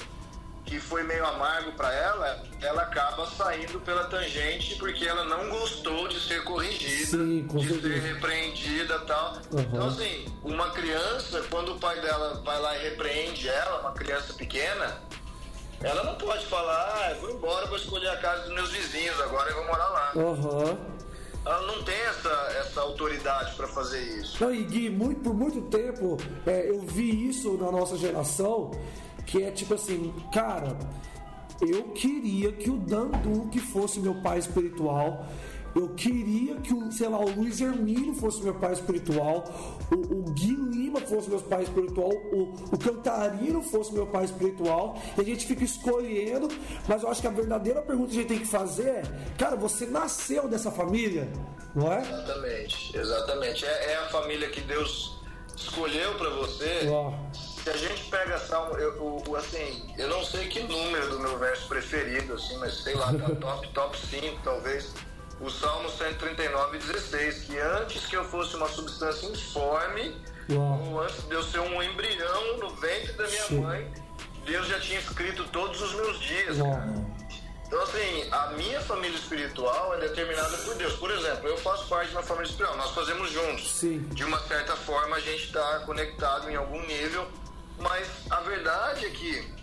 que 0.66 0.80
foi 0.80 1.02
meio 1.04 1.26
amargo 1.26 1.72
para 1.72 1.94
ela, 1.94 2.44
ela 2.62 2.82
acaba 2.82 3.26
saindo 3.26 3.80
pela 3.80 4.04
tangente 4.06 4.76
porque 4.76 5.08
ela 5.08 5.24
não 5.24 5.50
gostou 5.50 6.10
de 6.10 6.20
ser 6.20 6.44
corrigida, 6.44 7.18
Sim, 7.18 7.48
de 7.48 7.82
ser 7.82 8.02
repreendida 8.02 8.96
e 8.96 9.06
tal. 9.06 9.34
Uhum. 9.52 9.62
Então, 9.62 9.88
assim, 9.88 10.26
uma 10.44 10.70
criança, 10.72 11.42
quando 11.50 11.76
o 11.76 11.80
pai 11.80 12.00
dela 12.02 12.42
vai 12.44 12.60
lá 12.60 12.78
e 12.78 12.90
repreende 12.90 13.48
ela, 13.48 13.80
uma 13.80 13.94
criança 13.94 14.34
pequena, 14.34 15.02
ela 15.82 16.04
não 16.04 16.16
pode 16.16 16.46
falar, 16.48 16.76
ah, 16.76 17.14
vou 17.22 17.32
embora, 17.32 17.66
vou 17.68 17.78
escolher 17.78 18.10
a 18.10 18.18
casa 18.18 18.44
dos 18.44 18.54
meus 18.54 18.72
vizinhos, 18.72 19.20
agora 19.22 19.50
eu 19.50 19.56
vou 19.56 19.68
morar 19.68 19.88
lá. 19.88 20.12
Aham. 20.18 20.97
Ela 21.48 21.62
não 21.62 21.82
tem 21.82 21.96
essa, 21.96 22.30
essa 22.60 22.82
autoridade 22.82 23.56
para 23.56 23.68
fazer 23.68 24.02
isso. 24.20 24.44
Não, 24.44 24.54
e 24.54 24.64
Gui, 24.66 24.90
muito, 24.90 25.22
por 25.22 25.34
muito 25.34 25.62
tempo 25.62 26.18
é, 26.46 26.70
eu 26.70 26.82
vi 26.82 27.30
isso 27.30 27.54
na 27.54 27.72
nossa 27.72 27.96
geração, 27.96 28.72
que 29.26 29.44
é 29.44 29.50
tipo 29.52 29.74
assim, 29.74 30.14
cara, 30.34 30.78
eu 31.62 31.86
queria 31.94 32.52
que 32.52 32.70
o 32.70 32.78
Dandu 32.78 33.48
que 33.50 33.60
fosse 33.60 34.02
meu 34.02 34.16
pai 34.16 34.40
espiritual, 34.40 35.26
eu 35.80 35.90
queria 35.90 36.56
que 36.56 36.74
o, 36.74 36.92
sei 36.92 37.08
lá, 37.08 37.20
o 37.20 37.30
Luiz 37.30 37.62
Hermínio 37.62 38.16
fosse 38.16 38.42
meu 38.42 38.56
pai 38.56 38.74
espiritual, 38.74 39.44
o, 39.92 39.96
o 39.96 40.24
Gui 40.32 40.56
Lima 40.56 41.00
fosse 41.02 41.30
meu 41.30 41.40
pai 41.40 41.64
espiritual, 41.64 42.10
o, 42.10 42.54
o 42.72 42.78
Cantarino 42.78 43.62
fosse 43.62 43.94
meu 43.94 44.08
pai 44.08 44.26
espiritual, 44.26 45.00
e 45.18 45.22
a 45.22 45.24
gente 45.24 45.46
fica 45.46 45.64
escolhendo, 45.64 46.48
mas 46.88 47.04
eu 47.04 47.10
acho 47.10 47.22
que 47.22 47.28
a 47.28 47.32
verdadeira 47.32 47.82
pergunta 47.82 48.10
que 48.10 48.18
a 48.18 48.22
gente 48.22 48.30
tem 48.30 48.40
que 48.40 48.48
fazer 48.48 48.88
é, 48.88 49.04
cara, 49.38 49.56
você 49.56 49.86
nasceu 49.86 50.48
dessa 50.48 50.72
família, 50.72 51.32
não 51.76 51.92
é? 51.92 52.02
Exatamente, 52.02 52.98
exatamente. 52.98 53.66
É, 53.66 53.92
é 53.92 53.98
a 53.98 54.10
família 54.10 54.50
que 54.50 54.62
Deus 54.62 55.18
escolheu 55.56 56.16
para 56.16 56.30
você. 56.32 56.88
Ó. 56.90 57.14
Se 57.34 57.70
a 57.70 57.78
gente 57.78 58.10
pega 58.10 58.40
Salmo, 58.40 58.78
eu, 58.78 59.36
assim, 59.36 59.94
eu 59.98 60.08
não 60.08 60.24
sei 60.24 60.48
que 60.48 60.62
número 60.64 61.10
do 61.10 61.20
meu 61.20 61.38
verso 61.38 61.68
preferido, 61.68 62.34
assim, 62.34 62.58
mas 62.58 62.82
sei 62.82 62.96
lá, 62.96 63.14
tá 63.14 63.30
top, 63.36 63.68
top 63.74 63.98
5 63.98 64.40
talvez. 64.44 64.94
O 65.40 65.50
Salmo 65.50 65.90
139, 65.90 66.80
16, 66.80 67.44
que 67.44 67.60
antes 67.60 68.06
que 68.08 68.18
eu 68.18 68.26
fosse 68.26 68.56
uma 68.56 68.68
substância 68.68 69.28
informe, 69.28 70.16
Uau. 70.50 70.82
ou 70.92 71.02
antes 71.02 71.24
de 71.28 71.34
eu 71.34 71.44
ser 71.44 71.60
um 71.60 71.84
embrião 71.84 72.58
no 72.58 72.70
ventre 72.76 73.14
da 73.14 73.28
minha 73.28 73.44
Sim. 73.44 73.62
mãe, 73.62 73.94
Deus 74.46 74.68
já 74.68 74.80
tinha 74.80 75.00
escrito 75.00 75.44
todos 75.50 75.80
os 75.82 75.94
meus 75.94 76.20
dias, 76.20 76.60
Ó. 76.60 76.64
cara. 76.72 77.08
Então, 77.68 77.82
assim, 77.84 78.30
a 78.32 78.48
minha 78.54 78.80
família 78.80 79.16
espiritual 79.18 79.94
é 79.96 80.00
determinada 80.00 80.58
por 80.58 80.74
Deus. 80.76 80.94
Por 80.94 81.12
exemplo, 81.12 81.50
eu 81.50 81.58
faço 81.58 81.86
parte 81.88 82.10
de 82.10 82.16
uma 82.16 82.24
família 82.24 82.50
espiritual, 82.50 82.78
nós 82.78 82.92
fazemos 82.92 83.30
juntos. 83.30 83.70
Sim. 83.72 84.00
De 84.14 84.24
uma 84.24 84.40
certa 84.40 84.76
forma, 84.78 85.18
a 85.18 85.20
gente 85.20 85.44
está 85.44 85.80
conectado 85.82 86.50
em 86.50 86.56
algum 86.56 86.82
nível, 86.88 87.28
mas 87.78 88.08
a 88.30 88.40
verdade 88.40 89.06
é 89.06 89.10
que 89.10 89.54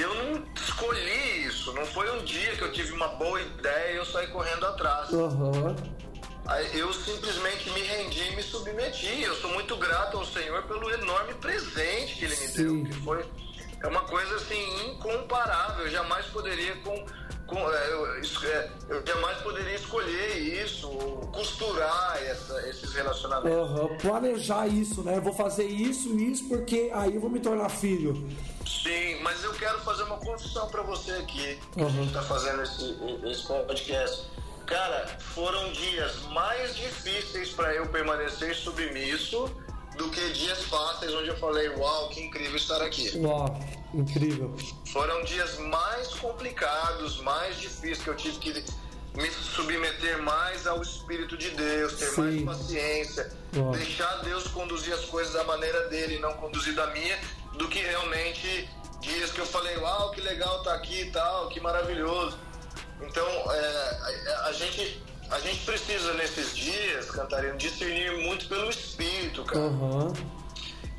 eu 0.00 0.14
não 0.14 0.44
escolhi 0.54 1.46
isso. 1.46 1.72
Não 1.72 1.86
foi 1.86 2.10
um 2.18 2.24
dia 2.24 2.56
que 2.56 2.62
eu 2.62 2.72
tive 2.72 2.92
uma 2.92 3.08
boa 3.08 3.40
ideia 3.40 3.92
e 3.92 3.96
eu 3.96 4.06
saí 4.06 4.26
correndo 4.28 4.66
atrás. 4.66 5.10
Aí 6.46 6.78
Eu 6.78 6.92
simplesmente 6.92 7.70
me 7.70 7.80
rendi 7.82 8.22
e 8.32 8.36
me 8.36 8.42
submeti. 8.42 9.22
Eu 9.22 9.34
sou 9.36 9.50
muito 9.52 9.76
grato 9.76 10.16
ao 10.16 10.24
Senhor 10.24 10.62
pelo 10.64 10.90
enorme 10.92 11.34
presente 11.34 12.14
que 12.16 12.24
Ele 12.24 12.36
me 12.36 12.46
Sim. 12.46 12.82
deu. 12.82 12.84
Que 12.84 13.00
foi 13.02 13.24
é 13.86 13.88
uma 13.88 14.02
coisa 14.02 14.34
assim 14.36 14.90
incomparável. 14.90 15.84
Eu 15.86 15.90
jamais 15.90 16.26
poderia 16.26 16.74
com, 16.76 17.06
com- 17.46 17.70
é, 17.72 17.92
eu, 17.92 18.06
é, 18.16 18.70
eu 18.88 19.06
jamais 19.06 19.38
poderia 19.38 19.74
escolher 19.76 20.36
isso, 20.64 20.88
costurar 21.32 22.18
essa- 22.22 22.68
esses 22.68 22.92
relacionamentos. 22.92 23.58
Aham, 23.58 23.96
planejar 23.98 24.66
isso, 24.66 25.02
né? 25.02 25.20
Vou 25.20 25.32
fazer 25.32 25.64
isso, 25.66 26.14
isso, 26.18 26.48
porque 26.48 26.90
aí 26.92 27.14
eu 27.14 27.20
vou 27.20 27.30
me 27.30 27.40
tornar 27.40 27.68
filho. 27.68 28.14
Sim, 28.66 29.20
mas 29.22 29.42
eu 29.44 29.52
quero 29.52 29.78
fazer 29.80 30.02
uma 30.02 30.16
confissão 30.18 30.68
pra 30.68 30.82
você 30.82 31.12
aqui. 31.12 31.58
Que 31.72 31.80
a 31.80 31.84
Uhum. 31.84 31.90
gente 31.90 32.12
tá 32.12 32.22
fazendo 32.22 32.62
esse, 32.62 32.96
esse 33.30 33.46
podcast. 33.46 34.24
Cara, 34.66 35.06
foram 35.20 35.70
dias 35.70 36.22
mais 36.32 36.74
difíceis 36.74 37.50
pra 37.50 37.72
eu 37.72 37.86
permanecer 37.86 38.52
submisso 38.56 39.48
do 39.96 40.10
que 40.10 40.30
dias 40.30 40.64
fáceis 40.64 41.12
onde 41.14 41.28
eu 41.28 41.36
falei, 41.36 41.68
uau, 41.70 42.08
que 42.10 42.20
incrível 42.20 42.56
estar 42.56 42.80
aqui. 42.82 43.16
Uau, 43.18 43.58
incrível. 43.94 44.54
Foram 44.92 45.24
dias 45.24 45.58
mais 45.58 46.08
complicados, 46.14 47.20
mais 47.20 47.58
difíceis 47.58 48.02
que 48.02 48.08
eu 48.08 48.16
tive 48.16 48.38
que 48.38 48.64
me 49.14 49.30
submeter 49.30 50.22
mais 50.22 50.66
ao 50.66 50.82
Espírito 50.82 51.36
de 51.36 51.50
Deus, 51.50 51.94
ter 51.94 52.06
Sim. 52.06 52.20
mais 52.44 52.58
paciência, 52.58 53.32
Ó. 53.56 53.70
deixar 53.70 54.22
Deus 54.22 54.46
conduzir 54.48 54.92
as 54.92 55.06
coisas 55.06 55.32
da 55.32 55.44
maneira 55.44 55.88
dele, 55.88 56.16
e 56.16 56.18
não 56.18 56.34
conduzir 56.34 56.74
da 56.74 56.86
minha, 56.88 57.18
do 57.54 57.66
que 57.68 57.78
realmente 57.78 58.68
dias 59.00 59.32
que 59.32 59.40
eu 59.40 59.46
falei, 59.46 59.76
uau, 59.78 60.10
que 60.10 60.20
legal 60.20 60.62
tá 60.62 60.74
aqui 60.74 61.02
e 61.02 61.10
tal, 61.10 61.48
que 61.48 61.60
maravilhoso. 61.60 62.36
Então, 63.00 63.26
é, 63.26 64.32
a, 64.36 64.46
a 64.48 64.52
gente, 64.52 65.02
a 65.30 65.40
gente 65.40 65.64
precisa 65.64 66.14
nesses 66.14 66.56
dias, 66.56 67.10
Cantarino, 67.10 67.56
discernir 67.56 68.12
muito 68.18 68.46
pelo 68.48 68.70
Espírito, 68.70 69.44
cara. 69.44 69.66
Aham, 69.66 70.12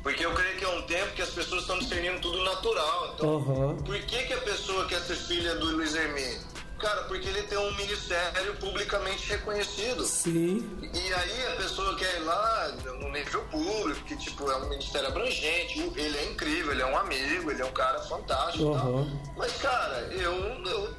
Porque 0.02 0.24
eu 0.24 0.32
creio 0.32 0.56
que 0.58 0.64
é 0.64 0.68
um 0.68 0.82
tempo 0.82 1.12
que 1.14 1.22
as 1.22 1.30
pessoas 1.30 1.62
estão 1.62 1.78
discernindo 1.78 2.20
tudo 2.20 2.42
natural. 2.44 3.12
Então, 3.14 3.36
aham. 3.36 3.76
por 3.84 3.98
que, 4.00 4.22
que 4.24 4.32
a 4.32 4.38
pessoa 4.38 4.86
quer 4.86 5.00
ser 5.00 5.16
filha 5.16 5.54
do 5.56 5.66
Luiz 5.76 5.94
Hermínio? 5.94 6.40
Cara, 6.78 7.02
porque 7.04 7.26
ele 7.26 7.42
tem 7.42 7.58
um 7.58 7.74
ministério 7.74 8.54
publicamente 8.60 9.28
reconhecido. 9.28 10.04
Sim, 10.04 10.64
E 10.94 11.12
aí 11.12 11.46
a 11.48 11.56
pessoa 11.56 11.96
quer 11.96 12.18
ir 12.18 12.20
lá 12.20 12.68
no 13.00 13.10
nível 13.10 13.42
público, 13.46 14.00
que 14.04 14.16
tipo, 14.16 14.48
é 14.48 14.56
um 14.58 14.68
ministério 14.68 15.08
abrangente, 15.08 15.80
ele 15.96 16.16
é 16.16 16.24
incrível, 16.30 16.70
ele 16.70 16.82
é 16.82 16.86
um 16.86 16.96
amigo, 16.96 17.50
ele 17.50 17.60
é 17.60 17.64
um 17.64 17.72
cara 17.72 17.98
fantástico. 18.02 18.70
e 18.72 18.78
tal. 18.78 18.94
Aham. 18.94 19.20
Mas, 19.36 19.52
cara, 19.56 20.08
eu, 20.12 20.32
eu, 20.66 20.94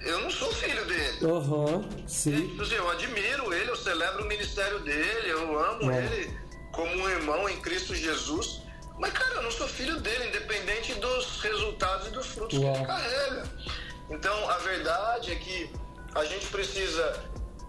eu 0.00 0.20
não 0.20 0.30
sou 0.30 0.52
filho 0.52 0.84
dele. 0.86 1.18
aham, 1.24 1.88
sim. 2.06 2.56
Assim, 2.60 2.74
eu 2.74 2.88
admiro 2.90 3.52
ele, 3.52 3.70
eu 3.70 3.76
celebro 3.76 4.22
o 4.24 4.26
ministério 4.28 4.78
dele, 4.80 5.28
eu 5.30 5.58
amo 5.58 5.90
É. 5.90 6.04
ele 6.04 6.38
como 6.72 6.90
um 6.94 7.08
irmão 7.08 7.48
em 7.48 7.56
Cristo 7.60 7.94
Jesus. 7.94 8.62
Mas, 8.98 9.12
cara, 9.12 9.34
eu 9.36 9.42
não 9.42 9.50
sou 9.50 9.66
filho 9.68 10.00
dele, 10.00 10.28
independente 10.28 10.94
dos 10.94 11.40
resultados 11.40 12.08
e 12.08 12.10
dos 12.10 12.26
frutos 12.26 12.58
Uau. 12.58 12.72
que 12.72 12.78
ele 12.78 12.86
carrega. 12.86 13.50
Então, 14.10 14.50
a 14.50 14.58
verdade 14.58 15.30
é 15.32 15.34
que 15.36 15.70
a 16.14 16.24
gente 16.24 16.46
precisa, 16.46 17.24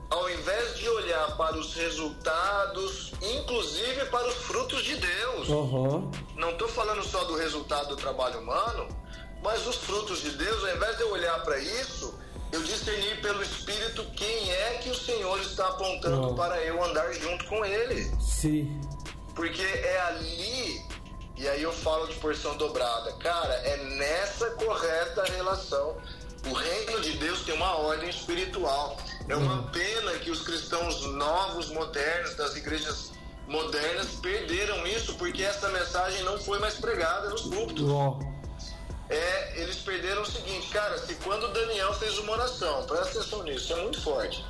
ao 0.10 0.30
invés 0.30 0.78
de 0.78 0.90
olhar 0.90 1.38
para 1.38 1.56
os 1.56 1.74
resultados, 1.76 3.12
inclusive 3.22 4.06
para 4.06 4.28
os 4.28 4.36
frutos 4.36 4.84
de 4.84 4.96
Deus, 4.96 5.50
Aham, 5.50 6.10
não 6.36 6.52
estou 6.52 6.68
falando 6.68 7.04
só 7.04 7.24
do 7.26 7.36
resultado 7.36 7.90
do 7.90 7.96
trabalho 7.96 8.40
humano, 8.40 8.88
mas 9.44 9.66
os 9.68 9.76
frutos 9.78 10.22
de 10.22 10.32
Deus, 10.32 10.64
ao 10.64 10.76
invés 10.76 10.98
de 10.98 11.04
eu 11.04 11.12
olhar 11.12 11.42
para 11.44 11.58
isso, 11.60 12.14
eu 12.52 12.62
discernir 12.64 13.22
pelo 13.22 13.42
Espírito 13.44 14.04
quem 14.16 14.52
é 14.52 14.80
que 14.82 14.90
o 14.90 14.96
Senhor 14.96 15.40
está 15.42 15.68
apontando 15.68 16.28
Uau. 16.28 16.36
para 16.36 16.60
eu 16.64 16.84
andar 16.84 17.12
junto 17.14 17.46
com 17.46 17.64
Ele. 17.66 18.12
sim. 18.20 18.80
Porque 19.36 19.62
é 19.62 20.02
ali, 20.02 20.84
e 21.38 21.48
aí 21.48 21.64
eu 21.64 21.72
falo 21.72 22.08
de 22.08 22.16
porção 22.16 22.58
dobrada, 22.58 23.14
cara, 23.14 23.54
é 23.54 23.78
nessa 23.96 24.50
correta 24.52 25.24
relação. 25.32 25.96
O 26.50 26.54
reino 26.54 27.00
de 27.00 27.12
Deus 27.14 27.44
tem 27.44 27.54
uma 27.56 27.78
ordem 27.78 28.10
espiritual. 28.10 28.98
É 29.30 29.36
uma 29.36 29.64
pena 29.72 30.12
que 30.20 30.30
os 30.32 30.42
cristãos 30.42 31.06
novos, 31.14 31.70
modernos, 31.70 32.36
das 32.36 32.56
igrejas 32.58 33.12
modernas, 33.48 34.08
perderam 34.22 34.86
isso 34.88 35.14
porque 35.16 35.44
essa 35.44 35.70
mensagem 35.70 36.22
não 36.24 36.38
foi 36.38 36.60
mais 36.60 36.74
pregada 36.76 37.30
nos 37.30 37.42
púlpitos. 37.44 37.84
Uau, 37.90 38.20
É, 39.10 39.54
eles 39.62 39.78
perderam 39.78 40.22
o 40.22 40.26
seguinte, 40.26 40.68
cara, 40.70 40.98
se 41.00 41.16
quando 41.16 41.48
Daniel 41.52 41.94
fez 41.96 42.18
uma 42.20 42.34
oração, 42.34 42.86
presta 42.86 43.20
atenção 43.20 43.44
nisso, 43.44 43.64
isso 43.66 43.74
é 43.74 43.82
muito 43.82 44.02
forte. 44.02 44.46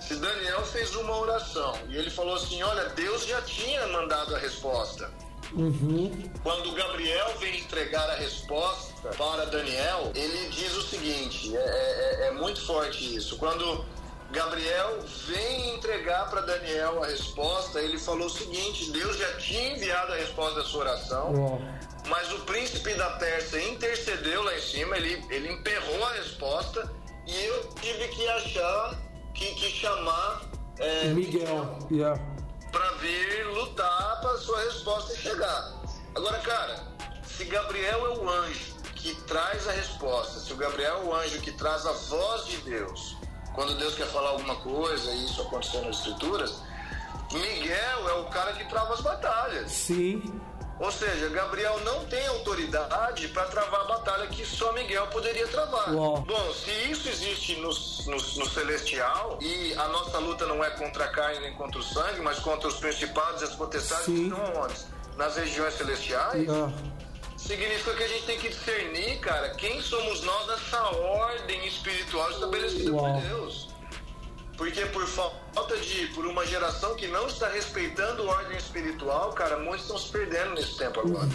Se 0.00 0.16
Daniel 0.16 0.64
fez 0.64 0.94
uma 0.96 1.18
oração 1.18 1.74
e 1.88 1.96
ele 1.96 2.10
falou 2.10 2.34
assim, 2.36 2.62
olha, 2.62 2.88
Deus 2.90 3.26
já 3.26 3.42
tinha 3.42 3.86
mandado 3.88 4.34
a 4.34 4.38
resposta. 4.38 5.10
uhum, 5.52 6.30
Quando 6.42 6.72
Gabriel 6.72 7.36
vem 7.38 7.60
entregar 7.60 8.08
a 8.08 8.14
resposta 8.14 9.10
para 9.18 9.44
Daniel, 9.46 10.10
ele 10.14 10.48
diz 10.48 10.74
o 10.74 10.82
seguinte: 10.88 11.54
é, 11.54 11.60
é- 11.60 12.26
é 12.28 12.30
muito 12.32 12.64
forte 12.66 13.14
isso. 13.14 13.36
Quando 13.36 13.84
Gabriel 14.30 14.98
vem 15.26 15.74
entregar 15.74 16.28
para 16.30 16.40
Daniel 16.42 17.02
a 17.02 17.06
resposta, 17.06 17.80
ele 17.80 17.98
falou 17.98 18.26
o 18.26 18.30
seguinte: 18.30 18.90
Deus 18.90 19.16
já 19.18 19.36
tinha 19.36 19.72
enviado 19.74 20.12
a 20.12 20.16
resposta 20.16 20.60
da 20.60 20.64
sua 20.66 20.80
oração, 20.80 21.32
uau, 21.34 21.60
mas 22.08 22.32
o 22.32 22.40
príncipe 22.40 22.94
da 22.94 23.10
Pérsia 23.10 23.62
intercedeu 23.68 24.42
lá 24.42 24.56
em 24.56 24.60
cima, 24.60 24.96
ele, 24.96 25.24
ele 25.30 25.52
emperrou 25.52 26.04
a 26.04 26.12
resposta 26.12 26.90
e 27.26 27.44
eu 27.44 27.68
tive 27.80 28.08
que 28.08 28.28
achar, 28.28 29.00
que, 29.34 29.54
que 29.54 29.70
chamar. 29.70 30.42
é, 30.78 31.04
Miguel, 31.08 31.78
yeah. 31.90 32.20
para 32.70 32.90
vir 32.92 33.38
sua 34.48 34.62
resposta 34.64 35.14
chegar. 35.14 35.74
Agora, 36.14 36.38
cara, 36.38 36.82
se 37.22 37.44
Gabriel 37.44 38.06
é 38.06 38.18
o 38.18 38.30
anjo 38.30 38.76
que 38.94 39.14
traz 39.26 39.68
a 39.68 39.72
resposta, 39.72 40.40
se 40.40 40.52
o 40.54 40.56
Gabriel 40.56 41.02
é 41.02 41.04
o 41.04 41.14
anjo 41.14 41.40
que 41.42 41.52
traz 41.52 41.84
a 41.84 41.92
voz 41.92 42.46
de 42.46 42.56
Deus, 42.58 43.16
quando 43.54 43.76
Deus 43.76 43.94
quer 43.94 44.06
falar 44.06 44.30
alguma 44.30 44.56
coisa, 44.56 45.10
e 45.12 45.26
isso 45.26 45.42
aconteceu 45.42 45.82
nas 45.82 45.98
escrituras, 45.98 46.62
Miguel 47.30 48.08
é 48.08 48.12
o 48.14 48.24
cara 48.30 48.54
que 48.54 48.64
trava 48.70 48.94
as 48.94 49.02
batalhas. 49.02 49.70
Sim. 49.70 50.40
Ou 50.80 50.92
seja, 50.92 51.28
Gabriel 51.28 51.80
não 51.80 52.04
tem 52.04 52.24
autoridade 52.28 53.26
para 53.28 53.46
travar 53.46 53.80
a 53.80 53.84
batalha 53.84 54.26
que 54.28 54.46
só 54.46 54.72
Miguel 54.72 55.06
poderia 55.08 55.46
travar. 55.48 55.92
Uau. 55.92 56.20
Bom, 56.20 56.52
se 56.54 56.70
isso 56.90 57.08
existe 57.08 57.56
no, 57.56 57.70
no, 58.06 58.16
no, 58.16 58.48
celestial 58.48 59.38
e 59.40 59.74
a 59.74 59.88
nossa 59.88 60.18
luta 60.18 60.46
não 60.46 60.62
é 60.62 60.70
contra 60.70 61.04
a 61.04 61.08
carne 61.08 61.40
nem 61.40 61.54
contra 61.54 61.80
o 61.80 61.82
sangue, 61.82 62.20
mas 62.20 62.38
contra 62.38 62.68
os 62.68 62.76
principados 62.76 63.42
e 63.42 63.44
as 63.44 63.54
potestades 63.54 64.04
que 64.04 64.22
estão 64.22 64.62
onde? 64.62 64.74
Nas 65.16 65.36
regiões 65.36 65.74
celestiais. 65.74 66.48
Ah. 66.48 66.70
Significa 67.36 67.94
que 67.94 68.02
a 68.02 68.08
gente 68.08 68.26
tem 68.26 68.38
que 68.38 68.48
discernir, 68.48 69.18
cara, 69.20 69.50
quem 69.50 69.80
somos 69.80 70.22
nós 70.22 70.46
nessa 70.46 70.82
ordem 70.96 71.66
espiritual 71.66 72.30
estabelecida 72.30 72.92
Uau. 72.92 73.14
por 73.14 73.22
Deus. 73.22 73.68
Porque 74.58 74.84
por 74.86 75.06
falta 75.06 75.76
de. 75.76 76.08
por 76.08 76.26
uma 76.26 76.44
geração 76.44 76.96
que 76.96 77.06
não 77.06 77.28
está 77.28 77.48
respeitando 77.48 78.26
ordem 78.26 78.58
espiritual, 78.58 79.32
cara, 79.32 79.56
muitos 79.58 79.82
estão 79.82 79.96
se 79.96 80.10
perdendo 80.10 80.54
nesse 80.54 80.76
tempo 80.76 80.98
agora. 80.98 81.28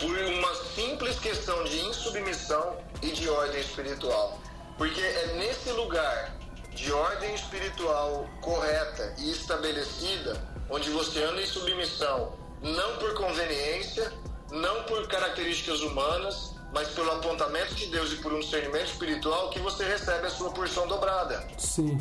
Por 0.00 0.18
uma 0.18 0.54
simples 0.74 1.18
questão 1.20 1.62
de 1.64 1.78
insubmissão 1.80 2.78
e 3.02 3.10
de 3.10 3.28
ordem 3.28 3.60
espiritual. 3.60 4.40
Porque 4.78 5.00
é 5.00 5.34
nesse 5.36 5.70
lugar 5.72 6.34
de 6.72 6.90
ordem 6.90 7.34
espiritual 7.34 8.28
correta 8.40 9.14
e 9.18 9.30
estabelecida, 9.30 10.42
onde 10.70 10.88
você 10.90 11.22
anda 11.22 11.42
em 11.42 11.46
submissão, 11.46 12.32
não 12.62 12.96
por 12.96 13.14
conveniência, 13.14 14.10
não 14.50 14.84
por 14.84 15.06
características 15.06 15.82
humanas, 15.82 16.53
mas 16.74 16.88
pelo 16.88 17.10
apontamento 17.12 17.74
de 17.74 17.86
Deus 17.86 18.12
e 18.12 18.16
por 18.16 18.32
um 18.32 18.40
discernimento 18.40 18.86
espiritual 18.86 19.48
que 19.50 19.58
você 19.60 19.84
recebe 19.84 20.26
a 20.26 20.30
sua 20.30 20.50
porção 20.50 20.86
dobrada. 20.88 21.46
Sim. 21.56 21.96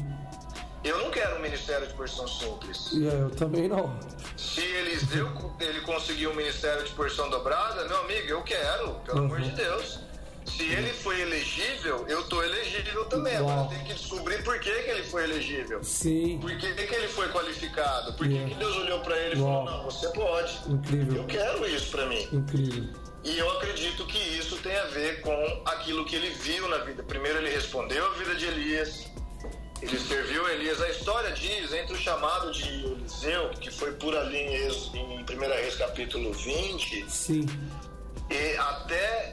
Eu 0.83 0.97
não 0.97 1.11
quero 1.11 1.37
um 1.37 1.39
ministério 1.41 1.87
de 1.87 1.93
porção 1.93 2.27
simples. 2.27 2.89
E 2.91 3.07
é, 3.07 3.13
eu 3.13 3.29
também 3.29 3.69
não. 3.69 3.97
Se 4.35 4.59
Eliseu 4.59 5.29
ele 5.61 5.79
conseguiu 5.81 6.31
um 6.31 6.35
ministério 6.35 6.83
de 6.83 6.91
porção 6.91 7.29
dobrada, 7.29 7.87
meu 7.87 7.97
amigo, 8.01 8.27
eu 8.27 8.41
quero, 8.41 8.95
pelo 9.05 9.19
Uhum. 9.19 9.25
amor 9.25 9.39
de 9.41 9.51
Deus. 9.51 9.99
Se 10.45 10.63
ele 10.63 10.91
foi 10.91 11.21
elegível, 11.21 12.03
eu 12.09 12.21
tô 12.25 12.43
elegível 12.43 13.05
também. 13.05 13.39
Uau. 13.39 13.49
Agora 13.49 13.69
tenho 13.69 13.85
que 13.85 13.93
descobrir 13.93 14.43
por 14.43 14.59
que, 14.59 14.69
que 14.73 14.89
ele 14.89 15.03
foi 15.03 15.23
elegível. 15.23 15.81
Sim. 15.81 16.37
Por 16.41 16.51
que, 16.57 16.73
que 16.73 16.93
ele 16.95 17.07
foi 17.07 17.29
qualificado? 17.29 18.11
Por 18.15 18.27
que, 18.27 18.33
Yeah. 18.33 18.49
que 18.53 18.59
Deus 18.59 18.75
olhou 18.75 18.99
pra 18.99 19.17
ele 19.17 19.35
e 19.35 19.37
falou: 19.37 19.63
Não, 19.63 19.83
você 19.85 20.09
pode. 20.09 20.59
Incrível. 20.67 21.15
Eu 21.21 21.23
quero 21.27 21.65
isso 21.65 21.89
pra 21.91 22.05
mim. 22.07 22.27
Incrível. 22.33 22.89
E 23.23 23.37
eu 23.37 23.49
acredito 23.51 24.05
que 24.05 24.17
isso 24.17 24.57
tem 24.57 24.75
a 24.75 24.85
ver 24.85 25.21
com 25.21 25.61
aquilo 25.65 26.05
que 26.05 26.15
ele 26.15 26.29
viu 26.29 26.67
na 26.67 26.79
vida. 26.79 27.03
Primeiro, 27.03 27.39
ele 27.39 27.49
respondeu 27.49 28.05
a 28.05 28.09
vida 28.15 28.35
de 28.35 28.45
Elias. 28.45 29.07
Ele 29.81 29.97
serviu 29.97 30.47
Elias. 30.49 30.81
A 30.81 30.89
história 30.89 31.31
diz, 31.31 31.71
entre 31.73 31.93
o 31.93 31.97
chamado 31.97 32.51
de 32.51 32.67
Eliseu, 32.85 33.49
que 33.61 33.71
foi 33.71 33.93
por 33.93 34.15
ali 34.15 34.37
em, 34.37 34.67
em 34.97 35.19
1 35.23 35.39
Reis 35.39 35.75
capítulo 35.75 36.33
20, 36.33 37.05
Sim. 37.09 37.45
e 38.29 38.57
até 38.57 39.31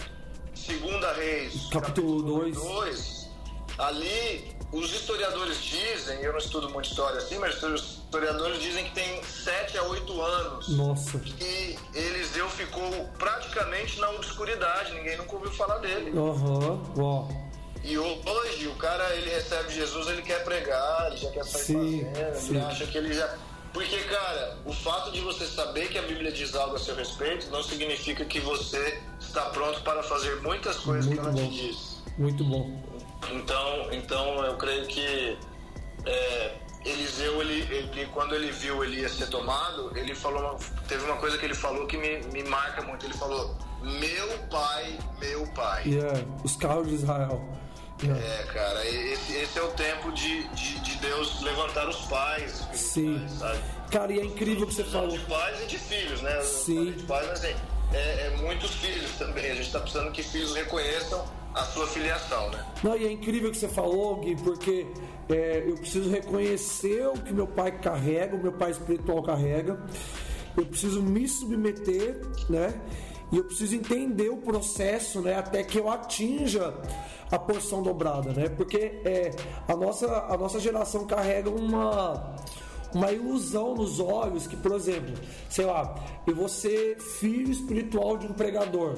2 0.55 1.16
Reis 1.16 1.68
Capítulo 1.70 2.22
dois. 2.22 2.55
2, 2.57 3.20
ali 3.81 4.55
os 4.72 4.93
historiadores 4.93 5.62
dizem, 5.62 6.20
eu 6.20 6.33
não 6.33 6.39
estudo 6.39 6.70
muito 6.70 6.89
história 6.89 7.18
assim, 7.18 7.39
mas 7.39 7.61
os 7.62 7.99
historiadores 8.05 8.61
dizem 8.62 8.85
que 8.85 8.93
tem 8.93 9.22
7 9.24 9.78
a 9.78 9.83
8 9.83 10.22
anos 10.22 10.68
Nossa. 10.68 11.20
e 11.41 11.76
Eliseu 11.93 12.49
ficou 12.51 12.91
praticamente 13.18 13.99
na 13.99 14.11
obscuridade, 14.11 14.95
ninguém 14.95 15.16
nunca 15.16 15.35
ouviu 15.35 15.51
falar 15.53 15.78
dele. 15.78 16.11
Aham. 16.16 16.83
Uau. 16.97 17.28
E 17.83 17.97
hoje 17.99 18.68
o 18.68 18.74
cara 18.76 19.12
ele 19.16 19.31
recebe 19.31 19.72
Jesus, 19.72 20.07
ele 20.09 20.22
quer 20.22 20.45
pregar, 20.45 21.07
ele 21.09 21.16
já 21.16 21.31
quer 21.31 21.45
sair 21.45 21.62
Sim, 21.64 22.05
fazendo, 22.12 22.35
sim. 22.37 22.49
ele 22.57 22.64
acha 22.64 22.87
que 22.87 22.99
ele 22.99 23.14
já. 23.14 23.35
Porque, 23.72 23.99
cara, 24.01 24.59
o 24.66 24.72
fato 24.72 25.11
de 25.12 25.20
você 25.20 25.47
saber 25.47 25.89
que 25.89 25.97
a 25.97 26.03
Bíblia 26.03 26.31
diz 26.31 26.55
algo 26.55 26.76
a 26.76 26.78
seu 26.78 26.95
respeito 26.95 27.49
não 27.51 27.62
significa 27.62 28.24
que 28.24 28.39
você 28.41 29.01
está 29.20 29.43
pronto 29.51 29.81
para 29.83 30.03
fazer 30.03 30.43
muitas 30.43 30.76
coisas 30.78 31.07
Muito 31.07 31.20
que 31.22 31.26
ela 31.26 31.37
bom. 31.37 31.49
te 31.49 31.68
diz. 31.68 32.03
Muito 32.18 32.45
bom. 32.45 32.83
Então, 33.31 33.93
então 33.93 34.45
eu 34.45 34.57
creio 34.57 34.87
que 34.87 35.39
é, 36.07 36.55
Eliseu, 36.85 37.43
ele, 37.43 37.62
ele, 37.75 38.07
quando 38.07 38.35
ele 38.35 38.51
viu 38.51 38.83
Elias 38.83 39.12
ser 39.12 39.29
tomado, 39.29 39.97
ele 39.97 40.14
falou, 40.14 40.59
teve 40.89 41.05
uma 41.05 41.16
coisa 41.16 41.37
que 41.37 41.45
ele 41.45 41.55
falou 41.55 41.87
que 41.87 41.97
me, 41.97 42.21
me 42.33 42.43
marca 42.45 42.83
muito. 42.83 43.05
Ele 43.05 43.14
falou: 43.14 43.55
Meu 43.83 44.39
pai, 44.51 44.99
meu 45.18 45.47
pai. 45.49 45.83
Yeah. 45.87 46.21
Os 46.43 46.57
carros 46.57 46.89
de 46.89 46.95
Israel. 46.95 47.43
Yeah. 48.03 48.25
É, 48.25 48.43
cara, 48.45 48.87
esse, 48.87 49.35
esse 49.35 49.59
é 49.59 49.62
o 49.62 49.71
tempo 49.73 50.11
de, 50.12 50.49
de, 50.49 50.81
de 50.81 50.97
Deus 50.97 51.43
levantar 51.43 51.87
os 51.87 52.01
pais. 52.07 52.66
Sim. 52.73 53.27
Sabe? 53.29 53.59
Cara, 53.91 54.11
e 54.11 54.21
é 54.21 54.25
incrível 54.25 54.64
o 54.64 54.66
que 54.66 54.75
você 54.75 54.85
falou. 54.85 55.09
De 55.09 55.18
pais 55.27 55.62
e 55.62 55.66
de 55.66 55.79
filhos, 55.79 56.23
né? 56.23 56.41
Sim. 56.41 56.93
De 56.93 57.03
pais, 57.03 57.27
mas 57.29 57.45
assim, 57.45 57.55
é, 57.93 58.27
é 58.27 58.37
muitos 58.39 58.71
filhos 58.77 59.11
também. 59.18 59.51
A 59.51 59.55
gente 59.55 59.71
tá 59.71 59.81
precisando 59.81 60.11
que 60.12 60.23
filhos 60.23 60.55
reconheçam 60.55 61.29
a 61.55 61.64
sua 61.64 61.86
filiação, 61.86 62.51
né? 62.51 62.64
Não, 62.82 62.96
e 62.96 63.07
é 63.07 63.12
incrível 63.12 63.48
o 63.48 63.53
que 63.53 63.59
você 63.59 63.68
falou, 63.68 64.16
Gui, 64.16 64.36
porque 64.36 64.86
é, 65.28 65.64
eu 65.66 65.74
preciso 65.76 66.11
reconhecer 66.11 67.07
o 67.09 67.14
que 67.14 67.32
meu 67.32 67.46
pai 67.46 67.78
carrega, 67.78 68.36
o 68.36 68.42
meu 68.42 68.53
pai 68.53 68.70
espiritual 68.70 69.22
carrega. 69.22 69.80
Eu 70.57 70.66
preciso 70.66 71.03
me 71.03 71.28
submeter, 71.28 72.20
né? 72.48 72.80
E 73.32 73.36
eu 73.36 73.44
preciso 73.44 73.76
entender 73.76 74.28
o 74.28 74.38
processo, 74.38 75.20
né? 75.20 75.38
Até 75.38 75.62
que 75.62 75.78
eu 75.78 75.88
atinja 75.88 76.74
a 77.30 77.38
porção 77.38 77.82
dobrada, 77.82 78.32
né? 78.32 78.48
Porque 78.48 79.01
é, 79.05 79.30
a, 79.68 79.76
nossa, 79.76 80.07
a 80.28 80.36
nossa 80.36 80.59
geração 80.59 81.07
carrega 81.07 81.48
uma 81.48 82.36
uma 82.92 83.12
ilusão 83.12 83.74
nos 83.74 84.01
olhos 84.01 84.48
que, 84.48 84.57
por 84.57 84.72
exemplo, 84.72 85.14
sei 85.48 85.64
lá, 85.64 85.94
eu 86.26 86.34
vou 86.34 86.48
ser 86.48 87.01
filho 87.01 87.51
espiritual 87.51 88.16
de 88.16 88.26
um 88.26 88.32
pregador. 88.32 88.96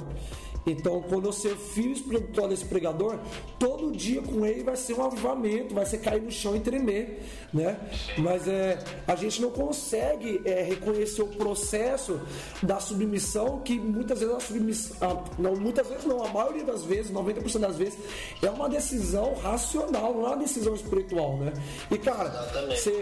Então, 0.66 1.02
quando 1.02 1.26
eu 1.26 1.32
ser 1.32 1.56
filho 1.56 1.92
espiritual 1.92 2.48
desse 2.48 2.64
pregador, 2.64 3.18
todo 3.58 3.90
dia 3.90 4.22
com 4.22 4.46
ele 4.46 4.62
vai 4.62 4.76
ser 4.76 4.94
um 4.94 5.04
avivamento, 5.04 5.74
vai 5.74 5.84
ser 5.84 5.98
cair 5.98 6.22
no 6.22 6.30
chão 6.30 6.54
e 6.54 6.60
tremer, 6.60 7.22
né? 7.52 7.78
Mas 8.18 8.46
é, 8.46 8.78
a 9.06 9.16
gente 9.16 9.42
não 9.42 9.50
consegue 9.50 10.40
é, 10.44 10.62
reconhecer 10.62 11.22
o 11.22 11.28
processo 11.28 12.20
da 12.62 12.78
submissão, 12.78 13.60
que 13.60 13.78
muitas 13.78 14.20
vezes 14.20 14.34
a 14.34 14.40
submissão, 14.40 15.24
não, 15.38 15.56
muitas 15.56 15.86
vezes 15.88 16.04
não, 16.04 16.24
a 16.24 16.28
maioria 16.28 16.64
das 16.64 16.84
vezes, 16.84 17.10
90% 17.10 17.58
das 17.58 17.76
vezes, 17.76 17.98
é 18.40 18.50
uma 18.50 18.68
decisão 18.68 19.34
racional, 19.34 20.14
não 20.14 20.26
é 20.26 20.28
uma 20.28 20.36
decisão 20.36 20.74
espiritual, 20.74 21.36
né? 21.38 21.52
E 21.90 21.98
cara, 21.98 22.30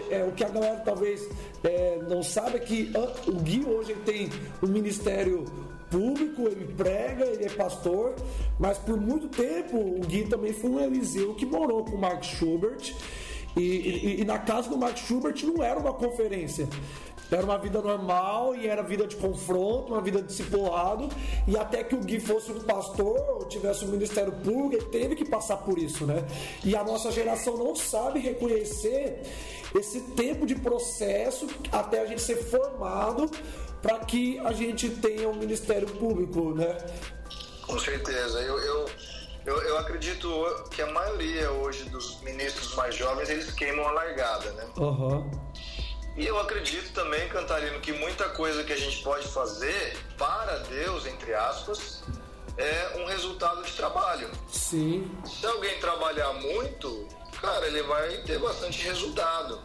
é, 0.09 0.23
o 0.23 0.31
que 0.31 0.43
a 0.43 0.49
galera 0.49 0.81
talvez 0.83 1.27
é, 1.63 1.99
não 2.09 2.23
sabe 2.23 2.57
é 2.57 2.59
que 2.59 2.91
o 3.27 3.33
Gui 3.33 3.63
hoje 3.65 3.93
tem 4.05 4.29
um 4.63 4.67
ministério 4.67 5.45
público, 5.91 6.47
ele 6.47 6.73
prega, 6.73 7.25
ele 7.25 7.45
é 7.45 7.49
pastor, 7.49 8.15
mas 8.57 8.77
por 8.79 8.97
muito 8.99 9.27
tempo 9.27 9.77
o 9.77 9.99
Gui 9.99 10.23
também 10.27 10.53
foi 10.53 10.69
um 10.71 10.79
Eliseu 10.79 11.35
que 11.35 11.45
morou 11.45 11.83
com 11.85 11.91
o 11.95 11.99
Mark 11.99 12.23
Schubert. 12.23 12.93
E, 13.57 13.61
e- 13.61 14.21
e 14.21 14.25
na 14.25 14.39
casa 14.39 14.69
do 14.69 14.77
Mark 14.77 14.97
Schubert 14.97 15.35
não 15.45 15.61
era 15.61 15.77
uma 15.77 15.93
conferência. 15.93 16.67
Era 17.29 17.43
uma 17.45 17.57
vida 17.57 17.81
normal 17.81 18.55
e 18.55 18.67
era 18.67 18.81
vida 18.81 19.07
de 19.07 19.15
confronto, 19.15 19.93
uma 19.93 20.01
vida 20.01 20.21
discipulado. 20.21 21.07
E 21.47 21.57
até 21.57 21.81
que 21.83 21.95
o 21.95 21.99
Gui 21.99 22.19
fosse 22.19 22.51
um 22.51 22.59
pastor 22.61 23.17
ou 23.35 23.45
tivesse 23.45 23.85
um 23.85 23.89
ministério 23.89 24.31
público, 24.33 24.75
ele 24.75 24.85
teve 24.91 25.15
que 25.15 25.23
passar 25.25 25.57
por 25.57 25.77
isso, 25.77 26.05
né? 26.05 26.25
E 26.63 26.75
a 26.75 26.83
nossa 26.83 27.09
geração 27.11 27.55
não 27.57 27.73
sabe 27.75 28.19
reconhecer 28.19 29.21
esse 29.77 30.01
tempo 30.01 30.45
de 30.45 30.55
processo 30.55 31.47
até 31.71 32.01
a 32.01 32.05
gente 32.05 32.21
ser 32.21 32.35
formado 32.35 33.29
para 33.81 33.99
que 33.99 34.39
a 34.39 34.51
gente 34.51 34.89
tenha 34.89 35.27
um 35.27 35.35
ministério 35.35 35.87
público, 35.87 36.53
né? 36.53 36.77
Com 37.63 37.79
certeza. 37.79 38.39
Eu, 38.41 38.59
eu, 38.59 38.89
eu, 39.45 39.61
eu 39.63 39.77
acredito 39.77 40.29
que 40.69 40.81
a 40.81 40.91
maioria 40.91 41.51
hoje 41.51 41.85
dos 41.85 42.21
ministros 42.21 42.75
mais 42.75 42.95
jovens, 42.95 43.29
eles 43.29 43.51
queimam 43.51 43.87
a 43.87 43.91
largada, 43.91 44.51
né? 44.51 44.67
Aham. 44.77 45.29
E 46.15 46.27
eu 46.27 46.37
acredito 46.39 46.91
também, 46.93 47.27
Cantarino, 47.29 47.79
que 47.79 47.93
muita 47.93 48.27
coisa 48.29 48.63
que 48.63 48.73
a 48.73 48.77
gente 48.77 49.01
pode 49.01 49.27
fazer 49.29 49.97
para 50.17 50.57
Deus, 50.57 51.05
entre 51.05 51.33
aspas, 51.33 52.03
é 52.57 52.99
um 52.99 53.05
resultado 53.05 53.63
de 53.63 53.71
trabalho. 53.71 54.29
Sim, 54.49 55.09
Se 55.25 55.45
alguém 55.45 55.79
trabalhar 55.79 56.33
muito, 56.33 57.07
cara, 57.41 57.65
ele 57.65 57.81
vai 57.83 58.17
ter 58.23 58.39
bastante 58.39 58.83
resultado. 58.83 59.59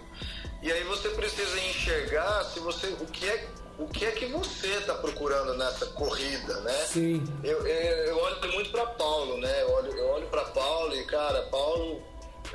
E 0.62 0.71
aí 0.73 0.85
você 0.85 1.11
precisa 1.11 1.59
enxergar 1.61 2.45
se 2.45 2.61
você 2.61 2.87
o 3.01 3.07
que 3.07 3.29
é 3.29 3.49
o 3.79 3.87
que 3.89 4.05
é 4.05 4.11
que 4.12 4.27
você 4.27 4.68
está 4.68 4.95
procurando 4.95 5.55
nessa 5.55 5.87
corrida, 5.87 6.61
né? 6.61 6.87
sim. 6.87 7.22
Eu, 7.45 7.66
eu, 7.66 7.97
eu 8.07 8.18
olho 8.18 8.53
muito 8.53 8.70
para 8.70 8.87
Paulo, 8.87 9.39
né? 9.39 9.62
Eu 9.62 9.70
olho, 9.72 9.93
eu 9.93 10.09
olho 10.09 10.27
para 10.29 10.45
Paulo 10.47 10.95
e, 10.95 11.05
cara, 11.05 11.43
Paulo, 11.45 12.03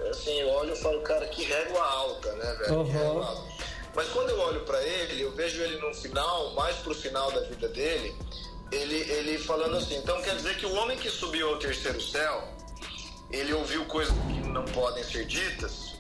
assim, 0.09 0.39
eu 0.39 0.49
olho 0.49 0.73
e 0.73 0.77
falo, 0.77 1.01
cara, 1.01 1.27
que 1.27 1.43
régua 1.43 1.81
alta, 1.81 2.31
né, 2.33 2.55
velho? 2.59 2.85
Que 2.85 2.91
Aham. 2.91 3.03
régua 3.03 3.25
alta. 3.25 3.51
Mas 3.93 4.07
quando 4.09 4.29
eu 4.29 4.39
olho 4.39 4.61
para 4.61 4.81
ele, 4.83 5.21
eu 5.21 5.31
vejo 5.31 5.61
ele 5.61 5.77
no 5.79 5.93
final, 5.93 6.53
mais 6.53 6.77
pro 6.77 6.95
final 6.95 7.31
da 7.31 7.41
vida 7.41 7.67
dele, 7.67 8.15
ele, 8.71 8.95
ele 8.95 9.37
falando 9.37 9.75
assim: 9.75 9.97
então 9.97 10.21
quer 10.21 10.35
dizer 10.35 10.57
que 10.57 10.65
o 10.65 10.73
homem 10.75 10.97
que 10.97 11.09
subiu 11.09 11.49
ao 11.49 11.57
terceiro 11.57 11.99
céu, 12.01 12.47
ele 13.29 13.53
ouviu 13.53 13.85
coisas 13.85 14.13
que 14.13 14.47
não 14.49 14.63
podem 14.65 15.03
ser 15.03 15.25
ditas, 15.25 15.90